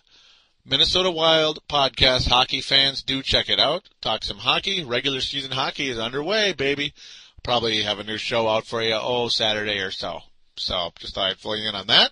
Minnesota 0.69 1.09
Wild 1.09 1.67
podcast. 1.67 2.29
Hockey 2.29 2.61
fans, 2.61 3.01
do 3.01 3.23
check 3.23 3.49
it 3.49 3.59
out. 3.59 3.89
Talk 4.01 4.23
some 4.23 4.37
hockey. 4.37 4.83
Regular 4.83 5.19
season 5.19 5.49
hockey 5.49 5.89
is 5.89 5.97
underway, 5.97 6.53
baby. 6.53 6.93
Probably 7.41 7.81
have 7.81 7.97
a 7.97 8.03
new 8.03 8.17
show 8.17 8.47
out 8.47 8.67
for 8.67 8.83
you, 8.83 8.93
oh, 8.93 9.29
Saturday 9.29 9.79
or 9.79 9.89
so. 9.89 10.19
So 10.57 10.91
just 10.99 11.15
thought 11.15 11.31
I'd 11.31 11.39
fill 11.39 11.57
you 11.57 11.67
in 11.67 11.73
on 11.73 11.87
that. 11.87 12.11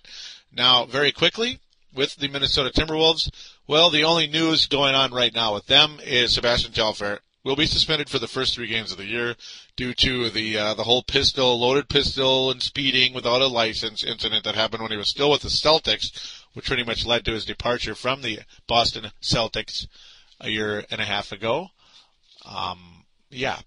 Now, 0.52 0.86
very 0.86 1.12
quickly, 1.12 1.60
with 1.94 2.16
the 2.16 2.26
Minnesota 2.26 2.70
Timberwolves, 2.70 3.30
well, 3.68 3.90
the 3.90 4.02
only 4.02 4.26
news 4.26 4.66
going 4.66 4.96
on 4.96 5.12
right 5.12 5.32
now 5.32 5.54
with 5.54 5.66
them 5.66 6.00
is 6.02 6.34
Sebastian 6.34 6.72
Telfair 6.72 7.20
will 7.44 7.54
be 7.54 7.66
suspended 7.66 8.08
for 8.08 8.18
the 8.18 8.26
first 8.26 8.54
three 8.54 8.66
games 8.66 8.90
of 8.90 8.98
the 8.98 9.06
year 9.06 9.36
due 9.76 9.94
to 9.94 10.30
the 10.30 10.58
uh, 10.58 10.74
the 10.74 10.82
whole 10.84 11.02
pistol, 11.02 11.60
loaded 11.60 11.88
pistol, 11.88 12.50
and 12.50 12.62
speeding 12.62 13.14
without 13.14 13.40
a 13.40 13.46
license 13.46 14.02
incident 14.02 14.44
that 14.44 14.54
happened 14.54 14.82
when 14.82 14.90
he 14.90 14.98
was 14.98 15.08
still 15.08 15.30
with 15.30 15.42
the 15.42 15.48
Celtics 15.48 16.37
which 16.54 16.66
pretty 16.66 16.84
much 16.84 17.06
led 17.06 17.24
to 17.24 17.32
his 17.32 17.44
departure 17.44 17.94
from 17.94 18.22
the 18.22 18.40
Boston 18.66 19.10
Celtics 19.22 19.86
a 20.40 20.48
year 20.48 20.84
and 20.90 21.00
a 21.00 21.04
half 21.04 21.32
ago. 21.32 21.68
Um, 22.44 23.04
yeah, 23.30 23.58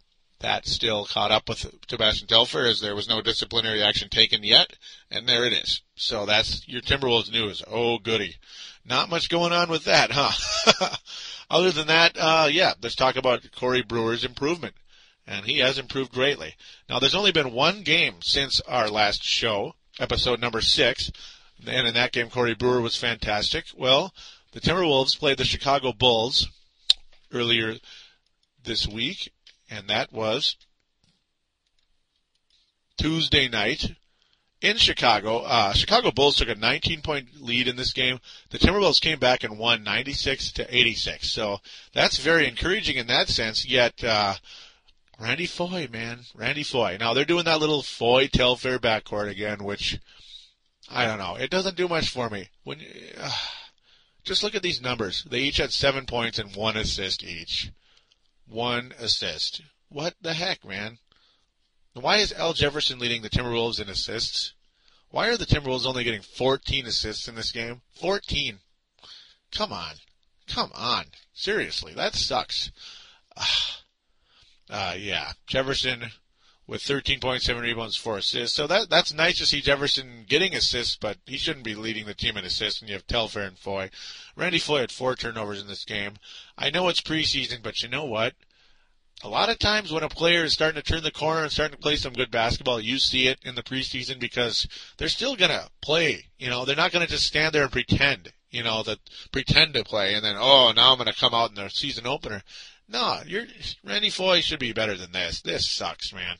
that 0.41 0.67
still 0.67 1.05
caught 1.05 1.31
up 1.31 1.47
with 1.47 1.65
Sebastian 1.87 2.27
Telfair 2.27 2.65
as 2.65 2.81
there 2.81 2.95
was 2.95 3.07
no 3.07 3.21
disciplinary 3.21 3.81
action 3.83 4.09
taken 4.09 4.43
yet, 4.43 4.73
and 5.09 5.27
there 5.27 5.45
it 5.45 5.53
is. 5.53 5.81
So 5.95 6.25
that's 6.25 6.67
your 6.67 6.81
Timberwolves 6.81 7.31
news. 7.31 7.63
Oh, 7.67 7.99
goody. 7.99 8.35
Not 8.83 9.09
much 9.09 9.29
going 9.29 9.53
on 9.53 9.69
with 9.69 9.85
that, 9.85 10.11
huh? 10.11 10.95
Other 11.49 11.71
than 11.71 11.87
that, 11.87 12.17
uh, 12.17 12.47
yeah, 12.51 12.73
let's 12.81 12.95
talk 12.95 13.15
about 13.15 13.51
Corey 13.55 13.83
Brewer's 13.83 14.23
improvement. 14.23 14.73
And 15.27 15.45
he 15.45 15.59
has 15.59 15.77
improved 15.77 16.11
greatly. 16.11 16.55
Now, 16.89 16.99
there's 16.99 17.15
only 17.15 17.31
been 17.31 17.53
one 17.53 17.83
game 17.83 18.15
since 18.21 18.59
our 18.61 18.89
last 18.89 19.23
show, 19.23 19.75
episode 19.99 20.41
number 20.41 20.61
six, 20.61 21.11
and 21.67 21.87
in 21.87 21.93
that 21.93 22.11
game, 22.11 22.29
Corey 22.29 22.55
Brewer 22.55 22.81
was 22.81 22.95
fantastic. 22.95 23.65
Well, 23.75 24.13
the 24.51 24.61
Timberwolves 24.61 25.17
played 25.17 25.37
the 25.37 25.45
Chicago 25.45 25.93
Bulls 25.93 26.47
earlier 27.33 27.75
this 28.63 28.87
week, 28.87 29.31
and 29.69 29.87
that 29.87 30.11
was 30.11 30.55
Tuesday 32.97 33.47
night 33.47 33.91
in 34.61 34.77
Chicago. 34.77 35.39
Uh, 35.39 35.73
Chicago 35.73 36.11
Bulls 36.11 36.37
took 36.37 36.49
a 36.49 36.55
19 36.55 37.01
point 37.01 37.41
lead 37.41 37.67
in 37.67 37.75
this 37.75 37.93
game. 37.93 38.19
The 38.51 38.59
Timberwolves 38.59 39.01
came 39.01 39.19
back 39.19 39.43
and 39.43 39.57
won 39.57 39.83
96 39.83 40.51
to 40.53 40.75
86. 40.75 41.31
So 41.31 41.59
that's 41.93 42.17
very 42.17 42.47
encouraging 42.47 42.97
in 42.97 43.07
that 43.07 43.27
sense. 43.27 43.65
Yet, 43.65 44.03
uh, 44.03 44.35
Randy 45.19 45.45
Foye, 45.45 45.87
man, 45.91 46.21
Randy 46.35 46.63
Foye. 46.63 46.97
Now 46.99 47.13
they're 47.13 47.25
doing 47.25 47.45
that 47.45 47.59
little 47.59 47.83
Foye 47.83 48.27
Telfair 48.27 48.79
backcourt 48.79 49.29
again, 49.29 49.63
which 49.63 49.99
I 50.93 51.05
don't 51.05 51.17
know. 51.17 51.35
It 51.35 51.49
doesn't 51.49 51.77
do 51.77 51.87
much 51.87 52.09
for 52.09 52.29
me. 52.29 52.49
When 52.63 52.81
uh, 53.17 53.31
just 54.23 54.43
look 54.43 54.55
at 54.55 54.61
these 54.61 54.81
numbers. 54.81 55.23
They 55.23 55.39
each 55.39 55.57
had 55.57 55.71
seven 55.71 56.05
points 56.05 56.37
and 56.37 56.55
one 56.55 56.77
assist 56.77 57.23
each. 57.23 57.71
One 58.47 58.93
assist. 58.99 59.61
What 59.89 60.15
the 60.21 60.33
heck, 60.33 60.65
man? 60.65 60.97
Why 61.93 62.17
is 62.17 62.31
Al 62.33 62.53
Jefferson 62.53 62.99
leading 62.99 63.21
the 63.21 63.29
Timberwolves 63.29 63.79
in 63.79 63.89
assists? 63.89 64.53
Why 65.09 65.27
are 65.27 65.37
the 65.37 65.45
Timberwolves 65.45 65.85
only 65.85 66.03
getting 66.03 66.21
14 66.21 66.85
assists 66.85 67.27
in 67.27 67.35
this 67.35 67.51
game? 67.51 67.81
14. 67.99 68.59
Come 69.51 69.73
on. 69.73 69.95
Come 70.47 70.71
on. 70.73 71.05
Seriously, 71.33 71.93
that 71.93 72.15
sucks. 72.15 72.71
Uh, 74.69 74.95
yeah, 74.97 75.33
Jefferson 75.47 76.11
with 76.67 76.81
13.7 76.81 77.61
rebounds, 77.61 77.97
four 77.97 78.17
assists. 78.17 78.55
So 78.55 78.67
that 78.67 78.89
that's 78.89 79.13
nice 79.13 79.37
to 79.39 79.45
see 79.45 79.61
Jefferson 79.61 80.25
getting 80.27 80.55
assists, 80.55 80.95
but 80.95 81.17
he 81.25 81.37
shouldn't 81.37 81.65
be 81.65 81.75
leading 81.75 82.05
the 82.05 82.13
team 82.13 82.37
in 82.37 82.45
assists. 82.45 82.81
And 82.81 82.89
you 82.89 82.95
have 82.95 83.07
Telfair 83.07 83.43
and 83.43 83.57
Foye. 83.57 83.89
Randy 84.35 84.59
Foye 84.59 84.81
had 84.81 84.91
four 84.91 85.15
turnovers 85.15 85.61
in 85.61 85.67
this 85.67 85.85
game. 85.85 86.13
I 86.57 86.69
know 86.69 86.87
it's 86.87 87.01
preseason, 87.01 87.61
but 87.61 87.81
you 87.81 87.89
know 87.89 88.05
what? 88.05 88.35
A 89.23 89.29
lot 89.29 89.49
of 89.49 89.59
times 89.59 89.91
when 89.91 90.01
a 90.01 90.09
player 90.09 90.43
is 90.43 90.53
starting 90.53 90.81
to 90.81 90.87
turn 90.87 91.03
the 91.03 91.11
corner 91.11 91.43
and 91.43 91.51
starting 91.51 91.75
to 91.75 91.81
play 91.81 91.95
some 91.95 92.13
good 92.13 92.31
basketball, 92.31 92.79
you 92.79 92.97
see 92.97 93.27
it 93.27 93.39
in 93.43 93.53
the 93.53 93.61
preseason 93.61 94.19
because 94.19 94.67
they're 94.97 95.09
still 95.09 95.35
gonna 95.35 95.69
play. 95.81 96.29
You 96.39 96.49
know, 96.49 96.65
they're 96.65 96.75
not 96.75 96.91
gonna 96.91 97.05
just 97.05 97.27
stand 97.27 97.53
there 97.53 97.63
and 97.63 97.71
pretend. 97.71 98.33
You 98.49 98.63
know, 98.63 98.83
that 98.83 98.99
pretend 99.31 99.75
to 99.75 99.83
play 99.83 100.13
and 100.13 100.25
then 100.25 100.35
oh 100.37 100.73
now 100.75 100.91
I'm 100.91 100.97
gonna 100.97 101.13
come 101.13 101.33
out 101.33 101.49
in 101.49 101.55
the 101.55 101.69
season 101.69 102.07
opener. 102.07 102.41
No, 102.91 103.21
you're 103.25 103.45
Randy 103.85 104.09
Foye 104.09 104.41
should 104.41 104.59
be 104.59 104.73
better 104.73 104.97
than 104.97 105.13
this. 105.13 105.39
This 105.39 105.71
sucks, 105.71 106.11
man. 106.11 106.35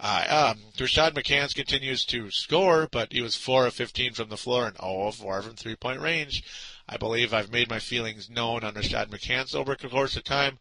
Uh, 0.00 0.54
um, 0.56 0.62
Rashad 0.78 1.12
McCants 1.12 1.54
continues 1.54 2.06
to 2.06 2.30
score, 2.30 2.88
but 2.90 3.12
he 3.12 3.20
was 3.20 3.36
4 3.36 3.66
of 3.66 3.74
15 3.74 4.14
from 4.14 4.30
the 4.30 4.38
floor 4.38 4.66
and 4.66 4.76
0 4.78 5.08
of 5.08 5.16
4 5.16 5.42
from 5.42 5.54
three 5.54 5.76
point 5.76 6.00
range. 6.00 6.42
I 6.88 6.96
believe 6.96 7.34
I've 7.34 7.52
made 7.52 7.68
my 7.68 7.78
feelings 7.78 8.30
known 8.30 8.64
on 8.64 8.72
Rashad 8.72 9.10
McCants 9.10 9.54
over 9.54 9.76
the 9.78 9.88
course 9.88 10.16
of 10.16 10.24
time. 10.24 10.58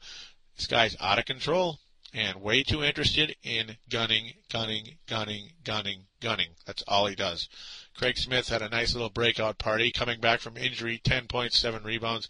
This 0.58 0.68
guy's 0.68 0.98
out 1.00 1.18
of 1.18 1.24
control 1.24 1.80
and 2.14 2.42
way 2.42 2.62
too 2.62 2.84
interested 2.84 3.38
in 3.42 3.78
gunning, 3.90 4.34
gunning, 4.52 4.98
gunning, 5.08 5.54
gunning, 5.64 6.08
gunning. 6.20 6.50
That's 6.66 6.84
all 6.90 7.08
he 7.08 7.16
does. 7.16 7.48
Craig 7.96 8.18
Smith 8.18 8.50
had 8.50 8.62
a 8.62 8.68
nice 8.68 8.94
little 8.94 9.10
breakout 9.10 9.58
party 9.58 9.92
coming 9.92 10.20
back 10.20 10.42
from 10.42 10.58
injury, 10.58 11.00
10 11.02 11.28
points, 11.28 11.58
7 11.58 11.84
rebounds. 11.84 12.28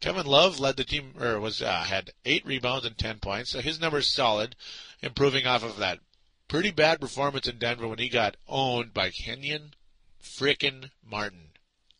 Kevin 0.00 0.26
Love 0.26 0.60
led 0.60 0.76
the 0.76 0.84
team, 0.84 1.14
or 1.20 1.40
was 1.40 1.60
uh, 1.60 1.82
had 1.84 2.12
eight 2.24 2.46
rebounds 2.46 2.86
and 2.86 2.96
ten 2.96 3.18
points, 3.18 3.50
so 3.50 3.60
his 3.60 3.80
numbers 3.80 4.12
solid, 4.12 4.54
improving 5.02 5.46
off 5.46 5.64
of 5.64 5.78
that 5.78 5.98
pretty 6.46 6.70
bad 6.70 7.00
performance 7.00 7.46
in 7.46 7.58
Denver 7.58 7.88
when 7.88 7.98
he 7.98 8.08
got 8.08 8.36
owned 8.46 8.94
by 8.94 9.10
Kenyon 9.10 9.74
frickin' 10.22 10.90
Martin. 11.04 11.50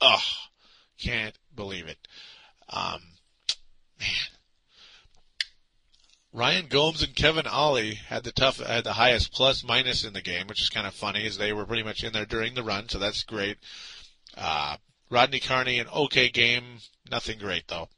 Ugh, 0.00 0.20
can't 0.98 1.36
believe 1.54 1.86
it. 1.86 2.08
Um, 2.68 3.00
man. 3.98 4.10
Ryan 6.32 6.66
Gomes 6.66 7.02
and 7.02 7.16
Kevin 7.16 7.46
Ollie 7.46 7.94
had 7.94 8.22
the 8.22 8.32
tough, 8.32 8.58
had 8.58 8.84
the 8.84 8.92
highest 8.92 9.32
plus 9.32 9.64
minus 9.64 10.04
in 10.04 10.12
the 10.12 10.20
game, 10.20 10.46
which 10.46 10.60
is 10.60 10.68
kind 10.68 10.86
of 10.86 10.94
funny 10.94 11.26
as 11.26 11.36
they 11.36 11.52
were 11.52 11.66
pretty 11.66 11.82
much 11.82 12.04
in 12.04 12.12
there 12.12 12.26
during 12.26 12.54
the 12.54 12.62
run, 12.62 12.88
so 12.88 12.98
that's 12.98 13.24
great. 13.24 13.58
Uh, 14.36 14.76
Rodney 15.10 15.40
Carney, 15.40 15.78
an 15.78 15.88
okay 15.88 16.28
game, 16.28 16.80
nothing 17.10 17.38
great 17.38 17.68
though. 17.68 17.88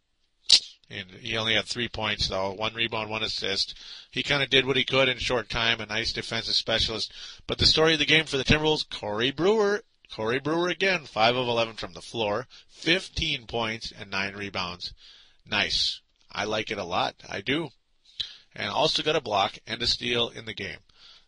And 0.89 1.09
he 1.21 1.37
only 1.37 1.55
had 1.55 1.67
three 1.67 1.89
points 1.89 2.29
though, 2.29 2.53
one 2.53 2.75
rebound, 2.75 3.11
one 3.11 3.23
assist. 3.23 3.75
He 4.11 4.23
kind 4.23 4.43
of 4.43 4.51
did 4.51 4.67
what 4.67 4.77
he 4.77 4.85
could 4.85 5.09
in 5.09 5.19
short 5.19 5.49
time, 5.49 5.81
a 5.81 5.87
nice 5.87 6.13
defensive 6.13 6.55
specialist. 6.55 7.13
But 7.47 7.59
the 7.59 7.67
story 7.67 7.93
of 7.93 8.01
the 8.01 8.07
game 8.07 8.25
for 8.25 8.37
the 8.37 8.45
Timberwolves, 8.45 8.89
Corey 8.91 9.31
Brewer, 9.31 9.85
Corey 10.13 10.41
Brewer 10.41 10.69
again, 10.69 11.05
5 11.05 11.37
of 11.37 11.47
11 11.47 11.77
from 11.77 11.93
the 11.93 12.03
floor, 12.03 12.49
15 12.69 13.47
points 13.47 13.93
and 13.93 14.11
9 14.11 14.35
rebounds. 14.35 14.93
Nice. 15.47 16.01
I 16.33 16.45
like 16.45 16.71
it 16.71 16.79
a 16.79 16.85
lot. 16.85 17.15
I 17.29 17.41
do. 17.41 17.71
And 18.55 18.71
also 18.71 19.03
got 19.03 19.17
a 19.17 19.21
block 19.21 19.59
and 19.67 19.81
a 19.83 19.87
steal 19.87 20.29
in 20.29 20.45
the 20.45 20.55
game. 20.55 20.79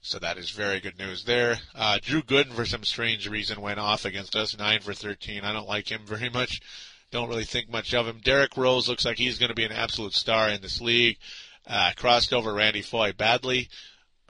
So 0.04 0.18
that 0.18 0.36
is 0.36 0.50
very 0.50 0.80
good 0.80 0.98
news 0.98 1.24
there. 1.24 1.58
Uh, 1.76 1.98
Drew 2.02 2.22
Gooden, 2.22 2.52
for 2.52 2.66
some 2.66 2.82
strange 2.82 3.28
reason, 3.28 3.60
went 3.60 3.78
off 3.78 4.04
against 4.04 4.34
us, 4.34 4.58
9 4.58 4.80
for 4.80 4.94
13. 4.94 5.44
I 5.44 5.52
don't 5.52 5.68
like 5.68 5.88
him 5.90 6.00
very 6.04 6.28
much. 6.28 6.60
Don't 7.12 7.28
really 7.28 7.44
think 7.44 7.70
much 7.70 7.94
of 7.94 8.08
him. 8.08 8.18
Derrick 8.18 8.56
Rose 8.56 8.88
looks 8.88 9.04
like 9.04 9.16
he's 9.16 9.38
going 9.38 9.50
to 9.50 9.54
be 9.54 9.64
an 9.64 9.70
absolute 9.70 10.12
star 10.12 10.48
in 10.48 10.60
this 10.60 10.80
league. 10.80 11.18
Uh, 11.66 11.92
crossed 11.94 12.32
over 12.32 12.52
Randy 12.52 12.82
Foye 12.82 13.12
badly. 13.12 13.68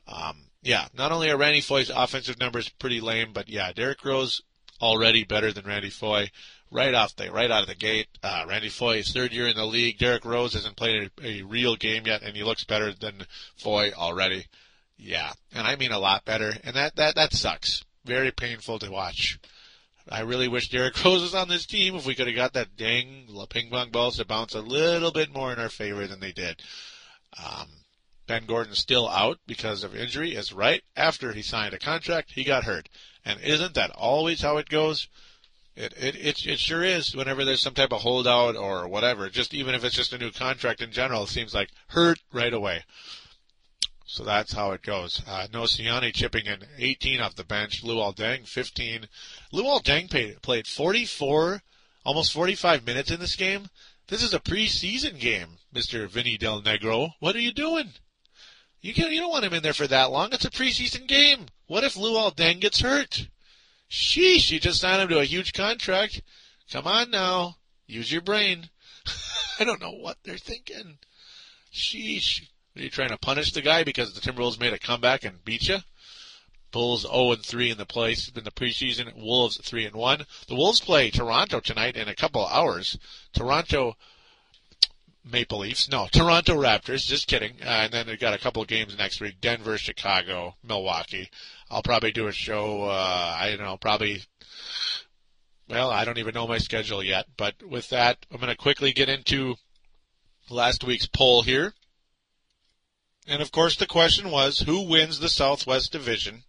Um, 0.06 0.44
yeah, 0.62 0.88
not 0.92 1.10
only 1.10 1.30
are 1.30 1.38
Randy 1.38 1.62
Foye's 1.62 1.90
offensive 1.90 2.38
numbers 2.38 2.68
pretty 2.68 3.00
lame, 3.00 3.32
but 3.32 3.48
yeah, 3.48 3.72
Derrick 3.72 4.04
Rose 4.04 4.42
already 4.82 5.24
better 5.24 5.52
than 5.52 5.64
Randy 5.64 5.88
Foye 5.90 6.30
right 6.70 6.92
off 6.92 7.16
the 7.16 7.32
right 7.32 7.50
out 7.50 7.62
of 7.62 7.68
the 7.68 7.74
gate. 7.74 8.08
Uh, 8.22 8.44
Randy 8.46 8.68
Foye 8.68 8.98
is 8.98 9.10
third 9.10 9.32
year 9.32 9.48
in 9.48 9.56
the 9.56 9.64
league. 9.64 9.96
Derrick 9.96 10.26
Rose 10.26 10.52
hasn't 10.52 10.76
played 10.76 11.10
a, 11.22 11.26
a 11.26 11.42
real 11.42 11.76
game 11.76 12.06
yet, 12.06 12.22
and 12.22 12.36
he 12.36 12.42
looks 12.42 12.64
better 12.64 12.92
than 12.92 13.26
Foye 13.56 13.92
already. 13.92 14.46
Yeah, 14.96 15.32
and 15.52 15.66
I 15.66 15.76
mean 15.76 15.92
a 15.92 15.98
lot 15.98 16.24
better, 16.24 16.52
and 16.64 16.76
that 16.76 16.96
that 16.96 17.14
that 17.16 17.32
sucks. 17.32 17.84
Very 18.04 18.30
painful 18.30 18.78
to 18.80 18.90
watch. 18.90 19.38
I 20.08 20.20
really 20.20 20.48
wish 20.48 20.68
Derrick 20.68 21.02
Rose 21.04 21.22
was 21.22 21.34
on 21.34 21.48
this 21.48 21.66
team. 21.66 21.94
If 21.94 22.06
we 22.06 22.14
could 22.14 22.26
have 22.26 22.36
got 22.36 22.52
that 22.54 22.76
dang 22.76 23.28
ping 23.48 23.70
pong 23.70 23.90
balls 23.90 24.16
to 24.16 24.24
bounce 24.24 24.54
a 24.54 24.60
little 24.60 25.12
bit 25.12 25.32
more 25.32 25.52
in 25.52 25.58
our 25.58 25.68
favor 25.68 26.06
than 26.06 26.20
they 26.20 26.32
did. 26.32 26.62
Um, 27.42 27.68
Ben 28.26 28.46
Gordon's 28.46 28.78
still 28.78 29.08
out 29.08 29.38
because 29.46 29.84
of 29.84 29.96
injury. 29.96 30.34
Is 30.34 30.52
right 30.52 30.82
after 30.96 31.32
he 31.32 31.42
signed 31.42 31.74
a 31.74 31.78
contract, 31.78 32.32
he 32.32 32.44
got 32.44 32.64
hurt. 32.64 32.88
And 33.24 33.40
isn't 33.40 33.74
that 33.74 33.90
always 33.90 34.42
how 34.42 34.56
it 34.56 34.68
goes? 34.68 35.08
It, 35.74 35.94
it 35.96 36.16
it 36.16 36.46
it 36.46 36.58
sure 36.58 36.82
is. 36.82 37.16
Whenever 37.16 37.44
there's 37.44 37.62
some 37.62 37.74
type 37.74 37.92
of 37.92 38.02
holdout 38.02 38.56
or 38.56 38.86
whatever, 38.88 39.30
just 39.30 39.54
even 39.54 39.74
if 39.74 39.84
it's 39.84 39.96
just 39.96 40.12
a 40.12 40.18
new 40.18 40.30
contract 40.30 40.82
in 40.82 40.92
general, 40.92 41.24
it 41.24 41.28
seems 41.28 41.54
like 41.54 41.70
hurt 41.88 42.18
right 42.32 42.52
away. 42.52 42.84
So 44.12 44.24
that's 44.24 44.52
how 44.52 44.72
it 44.72 44.82
goes. 44.82 45.22
Uh, 45.26 45.46
Nocioni 45.50 46.12
chipping 46.12 46.44
in 46.44 46.66
18 46.76 47.22
off 47.22 47.34
the 47.34 47.44
bench. 47.44 47.82
Luol 47.82 48.14
Deng 48.14 48.46
15. 48.46 49.08
Luol 49.54 49.82
Deng 49.82 50.10
played, 50.10 50.42
played 50.42 50.66
44, 50.66 51.62
almost 52.04 52.30
45 52.34 52.84
minutes 52.84 53.10
in 53.10 53.20
this 53.20 53.36
game. 53.36 53.70
This 54.08 54.22
is 54.22 54.34
a 54.34 54.38
preseason 54.38 55.18
game, 55.18 55.56
Mr. 55.74 56.06
Vinny 56.10 56.36
Del 56.36 56.60
Negro. 56.60 57.12
What 57.20 57.34
are 57.36 57.40
you 57.40 57.54
doing? 57.54 57.94
You 58.82 58.92
can 58.92 59.10
you 59.12 59.20
don't 59.20 59.30
want 59.30 59.46
him 59.46 59.54
in 59.54 59.62
there 59.62 59.72
for 59.72 59.86
that 59.86 60.10
long. 60.10 60.34
It's 60.34 60.44
a 60.44 60.50
preseason 60.50 61.06
game. 61.06 61.46
What 61.66 61.82
if 61.82 61.94
Luol 61.94 62.36
Deng 62.36 62.60
gets 62.60 62.82
hurt? 62.82 63.28
Sheesh, 63.90 64.50
you 64.50 64.60
just 64.60 64.82
signed 64.82 65.00
him 65.00 65.08
to 65.08 65.20
a 65.20 65.24
huge 65.24 65.54
contract. 65.54 66.20
Come 66.70 66.86
on 66.86 67.10
now. 67.10 67.56
Use 67.86 68.12
your 68.12 68.20
brain. 68.20 68.68
I 69.58 69.64
don't 69.64 69.80
know 69.80 69.92
what 69.92 70.18
they're 70.22 70.36
thinking. 70.36 70.98
Sheesh. 71.72 72.42
Are 72.76 72.82
you 72.82 72.90
trying 72.90 73.10
to 73.10 73.18
punish 73.18 73.52
the 73.52 73.60
guy 73.60 73.84
because 73.84 74.14
the 74.14 74.20
Timberwolves 74.20 74.58
made 74.58 74.72
a 74.72 74.78
comeback 74.78 75.24
and 75.24 75.44
beat 75.44 75.68
you? 75.68 75.78
Bulls 76.70 77.02
0 77.02 77.32
and 77.32 77.44
3 77.44 77.70
in 77.70 77.78
the 77.78 77.84
place 77.84 78.30
in 78.34 78.44
the 78.44 78.50
preseason. 78.50 79.14
Wolves 79.14 79.58
3 79.58 79.86
and 79.86 79.94
1. 79.94 80.26
The 80.48 80.54
Wolves 80.54 80.80
play 80.80 81.10
Toronto 81.10 81.60
tonight 81.60 81.96
in 81.96 82.08
a 82.08 82.14
couple 82.14 82.46
of 82.46 82.50
hours. 82.50 82.98
Toronto 83.34 83.96
Maple 85.22 85.58
Leafs. 85.58 85.88
No, 85.90 86.08
Toronto 86.10 86.54
Raptors. 86.54 87.06
Just 87.06 87.28
kidding. 87.28 87.52
Uh, 87.60 87.66
and 87.66 87.92
then 87.92 88.06
they 88.06 88.16
got 88.16 88.32
a 88.34 88.38
couple 88.38 88.62
of 88.62 88.68
games 88.68 88.96
next 88.96 89.20
week: 89.20 89.40
Denver, 89.40 89.76
Chicago, 89.76 90.56
Milwaukee. 90.64 91.28
I'll 91.70 91.82
probably 91.82 92.10
do 92.10 92.26
a 92.26 92.32
show. 92.32 92.84
Uh, 92.84 93.36
I 93.38 93.50
don't 93.50 93.66
know, 93.66 93.76
probably. 93.76 94.22
Well, 95.68 95.90
I 95.90 96.04
don't 96.04 96.18
even 96.18 96.34
know 96.34 96.46
my 96.46 96.58
schedule 96.58 97.02
yet. 97.02 97.26
But 97.36 97.62
with 97.62 97.90
that, 97.90 98.24
I'm 98.30 98.38
going 98.38 98.48
to 98.48 98.56
quickly 98.56 98.92
get 98.92 99.10
into 99.10 99.56
last 100.50 100.84
week's 100.84 101.06
poll 101.06 101.42
here. 101.42 101.74
And 103.26 103.40
of 103.40 103.52
course, 103.52 103.76
the 103.76 103.86
question 103.86 104.30
was, 104.30 104.60
who 104.60 104.80
wins 104.80 105.20
the 105.20 105.28
Southwest 105.28 105.92
Division? 105.92 106.42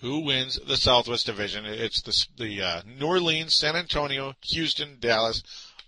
Who 0.00 0.20
wins 0.20 0.58
the 0.66 0.76
Southwest 0.76 1.26
Division? 1.26 1.64
It's 1.64 2.02
the 2.02 2.26
the 2.36 2.62
uh, 2.62 2.82
New 2.86 3.06
Orleans, 3.06 3.54
San 3.54 3.76
Antonio, 3.76 4.34
Houston, 4.42 4.96
Dallas, 5.00 5.42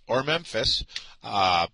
or 0.07 0.23
Memphis. 0.23 0.85
Uh, 1.23 1.69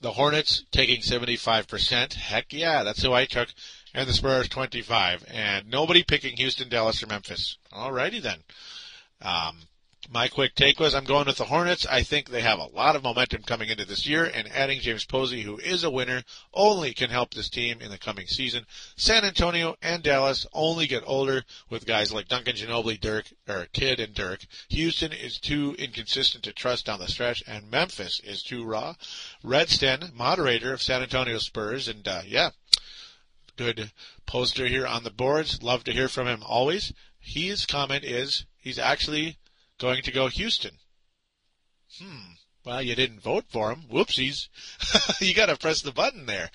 the 0.00 0.12
Hornets 0.12 0.64
taking 0.70 1.00
75%. 1.00 2.14
Heck 2.14 2.52
yeah, 2.52 2.82
that's 2.82 3.02
who 3.02 3.12
I 3.12 3.26
took. 3.26 3.48
And 3.92 4.08
the 4.08 4.12
Spurs 4.12 4.48
25. 4.48 5.24
And 5.28 5.68
nobody 5.68 6.02
picking 6.02 6.36
Houston, 6.36 6.68
Dallas, 6.68 7.02
or 7.02 7.06
Memphis. 7.06 7.58
Alrighty 7.72 8.22
then. 8.22 8.40
Um, 9.20 9.62
my 10.12 10.26
quick 10.26 10.56
take 10.56 10.80
was 10.80 10.92
I'm 10.92 11.04
going 11.04 11.26
with 11.26 11.36
the 11.36 11.44
Hornets. 11.44 11.86
I 11.86 12.02
think 12.02 12.28
they 12.28 12.40
have 12.40 12.58
a 12.58 12.66
lot 12.66 12.96
of 12.96 13.04
momentum 13.04 13.44
coming 13.44 13.68
into 13.68 13.84
this 13.84 14.08
year, 14.08 14.24
and 14.24 14.50
adding 14.52 14.80
James 14.80 15.04
Posey, 15.04 15.42
who 15.42 15.58
is 15.58 15.84
a 15.84 15.90
winner, 15.90 16.24
only 16.52 16.92
can 16.92 17.10
help 17.10 17.32
this 17.32 17.48
team 17.48 17.80
in 17.80 17.92
the 17.92 17.98
coming 17.98 18.26
season. 18.26 18.66
San 18.96 19.24
Antonio 19.24 19.76
and 19.80 20.02
Dallas 20.02 20.46
only 20.52 20.88
get 20.88 21.04
older 21.06 21.44
with 21.68 21.86
guys 21.86 22.12
like 22.12 22.26
Duncan 22.26 22.56
Ginobili, 22.56 22.98
Dirk, 22.98 23.26
or 23.48 23.68
Kidd 23.72 24.00
and 24.00 24.12
Dirk. 24.12 24.44
Houston 24.70 25.12
is 25.12 25.38
too 25.38 25.76
inconsistent 25.78 26.42
to 26.42 26.52
trust 26.52 26.86
down 26.86 26.98
the 26.98 27.06
stretch, 27.06 27.44
and 27.46 27.70
Memphis 27.70 28.18
is 28.24 28.42
too 28.42 28.64
raw. 28.64 28.94
Redsten, 29.44 30.12
moderator 30.12 30.72
of 30.72 30.82
San 30.82 31.02
Antonio 31.02 31.38
Spurs, 31.38 31.86
and 31.86 32.06
uh, 32.08 32.22
yeah, 32.26 32.50
good 33.56 33.92
poster 34.26 34.66
here 34.66 34.88
on 34.88 35.04
the 35.04 35.10
boards. 35.10 35.62
Love 35.62 35.84
to 35.84 35.92
hear 35.92 36.08
from 36.08 36.26
him 36.26 36.42
always. 36.44 36.92
His 37.20 37.64
comment 37.64 38.02
is 38.02 38.44
he's 38.58 38.78
actually 38.78 39.36
going 39.80 40.02
to 40.02 40.12
go 40.12 40.28
Houston. 40.28 40.72
Hmm. 41.98 42.34
Well, 42.64 42.82
you 42.82 42.94
didn't 42.94 43.22
vote 43.22 43.46
for 43.48 43.72
him. 43.72 43.84
Whoopsies. 43.90 44.48
you 45.20 45.34
got 45.34 45.46
to 45.46 45.56
press 45.56 45.80
the 45.80 45.92
button 45.92 46.26
there. 46.26 46.50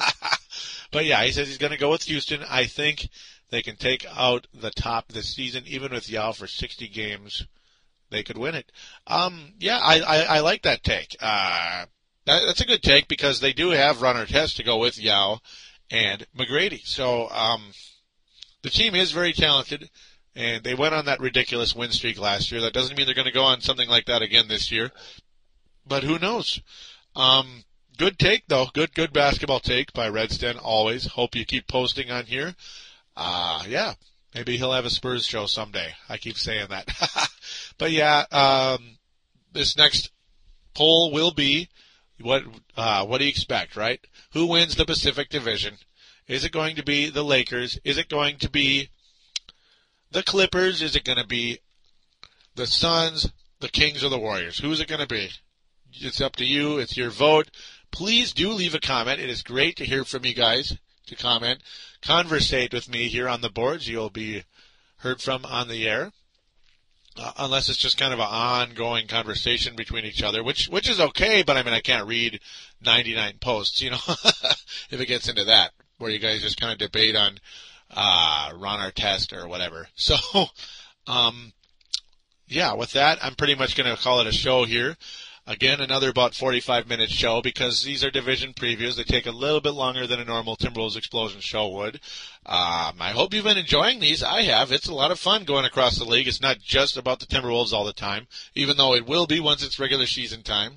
but 0.92 1.04
yeah, 1.04 1.22
he 1.24 1.32
says 1.32 1.48
he's 1.48 1.58
going 1.58 1.72
to 1.72 1.78
go 1.78 1.90
with 1.90 2.04
Houston. 2.04 2.42
I 2.48 2.66
think 2.66 3.08
they 3.50 3.60
can 3.60 3.76
take 3.76 4.06
out 4.16 4.46
the 4.54 4.70
top 4.70 5.08
this 5.08 5.34
season, 5.34 5.64
even 5.66 5.92
with 5.92 6.08
Yao 6.08 6.32
for 6.32 6.46
60 6.46 6.88
games. 6.88 7.44
They 8.10 8.22
could 8.22 8.38
win 8.38 8.54
it. 8.54 8.70
Um, 9.06 9.54
yeah, 9.58 9.78
I, 9.82 10.00
I, 10.00 10.18
I 10.36 10.40
like 10.40 10.62
that 10.62 10.84
take. 10.84 11.16
Uh, 11.20 11.86
that, 12.26 12.42
that's 12.46 12.60
a 12.60 12.66
good 12.66 12.82
take 12.82 13.08
because 13.08 13.40
they 13.40 13.52
do 13.52 13.70
have 13.70 14.02
Ron 14.02 14.16
Artest 14.16 14.56
to 14.56 14.64
go 14.64 14.78
with 14.78 14.98
Yao 14.98 15.40
and 15.90 16.26
McGrady. 16.36 16.86
So, 16.86 17.28
um, 17.30 17.72
the 18.62 18.70
team 18.70 18.94
is 18.94 19.10
very 19.12 19.32
talented 19.32 19.90
and 20.34 20.62
they 20.62 20.74
went 20.74 20.94
on 20.94 21.06
that 21.06 21.20
ridiculous 21.20 21.74
win 21.74 21.90
streak 21.90 22.18
last 22.18 22.50
year. 22.50 22.60
That 22.60 22.72
doesn't 22.72 22.96
mean 22.96 23.06
they're 23.06 23.14
going 23.14 23.26
to 23.26 23.32
go 23.32 23.44
on 23.44 23.60
something 23.60 23.88
like 23.88 24.06
that 24.06 24.22
again 24.22 24.48
this 24.48 24.70
year, 24.70 24.90
but 25.86 26.04
who 26.04 26.18
knows? 26.18 26.60
Um, 27.16 27.64
good 27.98 28.18
take 28.18 28.46
though, 28.48 28.66
good 28.72 28.94
good 28.94 29.12
basketball 29.12 29.60
take 29.60 29.92
by 29.92 30.08
Redsten. 30.08 30.58
Always 30.62 31.06
hope 31.06 31.34
you 31.34 31.44
keep 31.44 31.66
posting 31.66 32.10
on 32.10 32.24
here. 32.26 32.54
Uh, 33.16 33.64
yeah, 33.68 33.94
maybe 34.34 34.56
he'll 34.56 34.72
have 34.72 34.86
a 34.86 34.90
Spurs 34.90 35.26
show 35.26 35.46
someday. 35.46 35.94
I 36.08 36.16
keep 36.16 36.38
saying 36.38 36.68
that, 36.70 37.30
but 37.78 37.90
yeah, 37.90 38.24
um, 38.30 38.98
this 39.52 39.76
next 39.76 40.10
poll 40.74 41.12
will 41.12 41.32
be 41.32 41.68
what 42.20 42.44
uh, 42.76 43.04
what 43.04 43.18
do 43.18 43.24
you 43.24 43.30
expect, 43.30 43.76
right? 43.76 44.00
Who 44.32 44.46
wins 44.46 44.76
the 44.76 44.84
Pacific 44.84 45.28
Division? 45.28 45.76
Is 46.28 46.44
it 46.44 46.52
going 46.52 46.76
to 46.76 46.84
be 46.84 47.10
the 47.10 47.24
Lakers? 47.24 47.78
Is 47.84 47.98
it 47.98 48.08
going 48.08 48.38
to 48.38 48.50
be 48.50 48.88
the 50.10 50.22
Clippers? 50.22 50.82
Is 50.82 50.96
it 50.96 51.04
going 51.04 51.18
to 51.18 51.26
be 51.26 51.58
the 52.54 52.66
Suns, 52.66 53.30
the 53.60 53.68
Kings, 53.68 54.04
or 54.04 54.08
the 54.08 54.18
Warriors? 54.18 54.58
Who's 54.58 54.80
it 54.80 54.88
going 54.88 55.00
to 55.00 55.06
be? 55.06 55.30
It's 55.92 56.20
up 56.20 56.36
to 56.36 56.44
you. 56.44 56.78
It's 56.78 56.96
your 56.96 57.10
vote. 57.10 57.50
Please 57.90 58.32
do 58.32 58.50
leave 58.50 58.74
a 58.74 58.80
comment. 58.80 59.20
It 59.20 59.30
is 59.30 59.42
great 59.42 59.76
to 59.76 59.84
hear 59.84 60.04
from 60.04 60.24
you 60.24 60.34
guys 60.34 60.76
to 61.06 61.16
comment. 61.16 61.60
Conversate 62.02 62.72
with 62.72 62.88
me 62.88 63.08
here 63.08 63.28
on 63.28 63.40
the 63.40 63.50
boards. 63.50 63.88
You'll 63.88 64.10
be 64.10 64.44
heard 64.98 65.20
from 65.20 65.44
on 65.44 65.68
the 65.68 65.88
air. 65.88 66.12
Uh, 67.16 67.32
unless 67.38 67.68
it's 67.68 67.78
just 67.78 67.98
kind 67.98 68.12
of 68.12 68.20
an 68.20 68.28
ongoing 68.30 69.08
conversation 69.08 69.74
between 69.74 70.04
each 70.04 70.22
other, 70.22 70.44
which 70.44 70.68
which 70.68 70.88
is 70.88 71.00
okay. 71.00 71.42
But 71.42 71.56
I 71.56 71.64
mean, 71.64 71.74
I 71.74 71.80
can't 71.80 72.06
read 72.06 72.40
99 72.82 73.34
posts, 73.40 73.82
you 73.82 73.90
know, 73.90 73.98
if 74.90 75.00
it 75.00 75.06
gets 75.06 75.28
into 75.28 75.44
that, 75.44 75.72
where 75.98 76.10
you 76.10 76.20
guys 76.20 76.40
just 76.40 76.60
kind 76.60 76.72
of 76.72 76.78
debate 76.78 77.16
on 77.16 77.38
uh, 77.90 78.52
Ron 78.56 78.80
Artest 78.80 79.32
or 79.36 79.48
whatever. 79.48 79.88
So, 79.96 80.16
um, 81.06 81.52
yeah, 82.46 82.74
with 82.74 82.92
that, 82.92 83.18
I'm 83.22 83.34
pretty 83.34 83.54
much 83.54 83.76
going 83.76 83.94
to 83.94 84.00
call 84.00 84.20
it 84.20 84.26
a 84.26 84.32
show 84.32 84.64
here. 84.64 84.96
Again, 85.46 85.80
another 85.80 86.10
about 86.10 86.34
45 86.34 86.88
minute 86.88 87.10
show 87.10 87.40
because 87.42 87.82
these 87.82 88.04
are 88.04 88.10
division 88.10 88.52
previews. 88.52 88.96
They 88.96 89.04
take 89.04 89.26
a 89.26 89.32
little 89.32 89.60
bit 89.60 89.72
longer 89.72 90.06
than 90.06 90.20
a 90.20 90.24
normal 90.24 90.56
Timberwolves 90.56 90.96
Explosion 90.96 91.40
show 91.40 91.68
would. 91.68 91.96
Um, 92.46 92.94
I 93.00 93.12
hope 93.14 93.34
you've 93.34 93.44
been 93.44 93.56
enjoying 93.58 94.00
these. 94.00 94.22
I 94.22 94.42
have. 94.42 94.70
It's 94.70 94.88
a 94.88 94.94
lot 94.94 95.10
of 95.10 95.18
fun 95.18 95.44
going 95.44 95.64
across 95.64 95.98
the 95.98 96.04
league. 96.04 96.28
It's 96.28 96.40
not 96.40 96.60
just 96.60 96.96
about 96.96 97.20
the 97.20 97.26
Timberwolves 97.26 97.72
all 97.72 97.84
the 97.84 97.92
time, 97.92 98.28
even 98.54 98.76
though 98.76 98.94
it 98.94 99.06
will 99.06 99.26
be 99.26 99.40
once 99.40 99.64
it's 99.64 99.78
regular 99.80 100.06
season 100.06 100.42
time. 100.42 100.74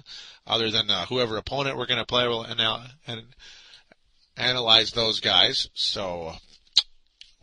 Other 0.48 0.72
than 0.72 0.90
uh, 0.90 1.06
whoever 1.06 1.38
opponent 1.38 1.78
we're 1.78 1.86
going 1.86 2.00
to 2.00 2.06
play, 2.06 2.28
we'll 2.28 2.48
anal- 2.48 2.84
and 3.06 3.24
analyze 4.36 4.92
those 4.92 5.20
guys. 5.20 5.70
So 5.74 6.34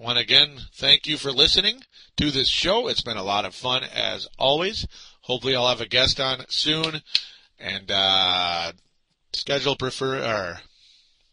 once 0.00 0.18
again, 0.18 0.58
thank 0.72 1.06
you 1.06 1.18
for 1.18 1.30
listening 1.30 1.82
to 2.16 2.30
this 2.30 2.48
show. 2.48 2.88
It's 2.88 3.02
been 3.02 3.18
a 3.18 3.22
lot 3.22 3.44
of 3.44 3.54
fun 3.54 3.82
as 3.84 4.26
always. 4.38 4.86
Hopefully, 5.20 5.54
I'll 5.54 5.68
have 5.68 5.82
a 5.82 5.86
guest 5.86 6.18
on 6.18 6.46
soon, 6.48 7.02
and 7.58 7.90
uh, 7.90 8.72
schedule 9.34 9.76
prefer 9.76 10.24
or 10.24 10.60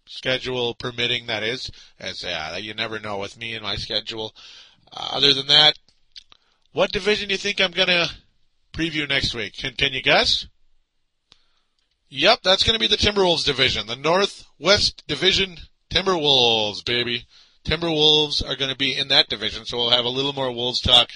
schedule 0.05 0.76
permitting. 0.76 1.28
That 1.28 1.43
is, 1.43 1.72
as 1.97 2.26
uh, 2.26 2.59
you 2.61 2.74
never 2.74 2.99
know 2.99 3.18
with 3.18 3.39
me 3.39 3.53
and 3.53 3.63
my 3.63 3.78
schedule. 3.78 4.36
Uh, 4.91 5.11
other 5.13 5.34
than 5.34 5.47
that, 5.47 5.80
what 6.74 6.91
division 6.91 7.30
do 7.30 7.36
you 7.36 7.38
think 7.38 7.61
I'm 7.61 7.72
gonna 7.72 8.07
preview 8.74 9.07
next 9.07 9.34
week? 9.34 9.53
Can, 9.55 9.93
you 9.93 10.01
guess? 10.01 10.45
Yep, 12.09 12.39
that's 12.43 12.63
to 12.63 12.80
be 12.80 12.88
the 12.88 12.97
Timberwolves 12.97 13.45
division, 13.45 13.88
the 13.88 13.95
Northwest 13.95 15.07
Division 15.07 15.55
Timberwolves, 15.89 16.84
baby. 16.84 17.26
Timberwolves 17.68 18.41
are 18.47 18.55
going 18.55 18.72
to 18.72 18.78
be 18.78 18.97
in 18.97 19.09
that 19.09 19.28
division, 19.28 19.65
so 19.65 19.76
we'll 19.76 19.89
have 19.89 20.05
a 20.05 20.09
little 20.09 20.32
more 20.32 20.49
Wolves 20.49 20.80
talk 20.80 21.09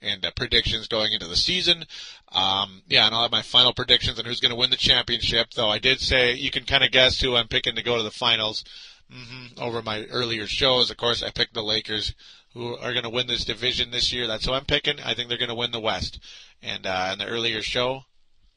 and 0.00 0.24
uh, 0.24 0.30
predictions 0.34 0.88
going 0.88 1.12
into 1.12 1.26
the 1.26 1.36
season. 1.36 1.84
Um, 2.32 2.80
yeah, 2.88 3.04
and 3.04 3.14
I'll 3.14 3.22
have 3.22 3.30
my 3.30 3.42
final 3.42 3.74
predictions 3.74 4.18
on 4.18 4.24
who's 4.24 4.40
going 4.40 4.50
to 4.50 4.56
win 4.56 4.70
the 4.70 4.76
championship. 4.76 5.50
Though 5.50 5.68
I 5.68 5.78
did 5.78 6.00
say 6.00 6.32
you 6.32 6.50
can 6.50 6.64
kind 6.64 6.82
of 6.82 6.90
guess 6.90 7.20
who 7.20 7.36
I'm 7.36 7.48
picking 7.48 7.74
to 7.74 7.82
go 7.82 7.98
to 7.98 8.02
the 8.02 8.10
finals. 8.10 8.64
Mm-hmm. 9.12 9.60
Over 9.60 9.82
my 9.82 10.04
earlier 10.04 10.46
shows, 10.46 10.90
of 10.90 10.96
course, 10.96 11.22
I 11.22 11.30
picked 11.30 11.52
the 11.52 11.62
Lakers, 11.62 12.14
who 12.54 12.76
are 12.78 12.92
going 12.92 13.04
to 13.04 13.10
win 13.10 13.26
this 13.26 13.44
division 13.44 13.90
this 13.90 14.10
year. 14.12 14.26
That's 14.26 14.46
who 14.46 14.52
I'm 14.52 14.64
picking. 14.64 15.00
I 15.04 15.12
think 15.12 15.28
they're 15.28 15.36
going 15.36 15.50
to 15.50 15.54
win 15.54 15.72
the 15.72 15.80
West. 15.80 16.18
And 16.62 16.86
uh, 16.86 17.10
in 17.12 17.18
the 17.18 17.26
earlier 17.26 17.60
show, 17.60 18.04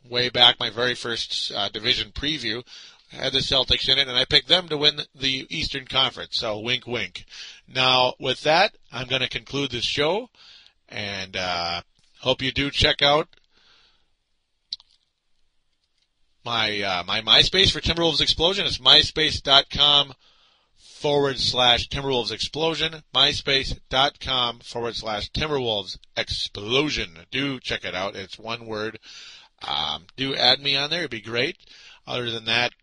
way 0.10 0.30
back, 0.30 0.60
my 0.60 0.70
very 0.70 0.96
first 0.96 1.52
uh, 1.56 1.70
division 1.70 2.12
preview, 2.12 2.64
had 3.14 3.34
the 3.34 3.40
Celtics 3.40 3.88
in 3.90 3.98
it, 3.98 4.08
and 4.08 4.18
I 4.18 4.26
picked 4.26 4.48
them 4.48 4.68
to 4.70 4.78
win 4.78 5.02
the 5.14 5.46
Eastern 5.50 5.86
Conference. 5.86 6.38
So 6.38 6.60
wink, 6.60 6.88
wink. 6.88 7.26
Now, 7.68 8.14
with 8.20 8.42
that, 8.42 8.76
I'm 8.92 9.08
going 9.08 9.22
to 9.22 9.30
conclude 9.30 9.72
this 9.72 9.86
show, 9.86 10.30
and 10.90 11.38
uh, 11.38 11.82
hope 12.20 12.42
you 12.42 12.52
do 12.52 12.72
check 12.72 13.02
out 13.02 13.28
my 16.44 16.82
uh, 16.82 17.04
my 17.06 17.22
MySpace 17.22 17.72
for 17.72 17.80
Timberwolves 17.80 18.22
Explosion. 18.22 18.66
It's 18.66 18.80
myspace.com 18.80 20.14
forward 20.76 21.40
slash 21.40 21.90
Timberwolves 21.90 22.32
Explosion. 22.32 23.04
MySpace.com 23.14 24.60
forward 24.60 24.96
slash 24.96 25.32
Timberwolves 25.32 25.98
Explosion. 26.18 27.20
Do 27.32 27.60
check 27.60 27.86
it 27.86 27.96
out. 27.96 28.16
It's 28.16 28.40
one 28.40 28.66
word. 28.66 29.00
Um, 29.66 30.08
do 30.18 30.36
add 30.36 30.60
me 30.60 30.76
on 30.76 30.90
there. 30.90 31.00
It'd 31.00 31.12
be 31.12 31.22
great. 31.22 31.58
Other 32.06 32.32
than 32.32 32.46
that, 32.46 32.74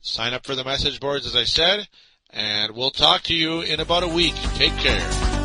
sign 0.00 0.34
up 0.34 0.46
for 0.46 0.54
the 0.54 0.64
message 0.64 1.00
boards, 1.00 1.26
as 1.26 1.36
I 1.36 1.44
said, 1.44 1.88
and 2.30 2.74
we'll 2.74 2.90
talk 2.90 3.22
to 3.24 3.34
you 3.34 3.60
in 3.60 3.80
about 3.80 4.02
a 4.02 4.08
week. 4.08 4.34
Take 4.54 4.76
care. 4.76 5.37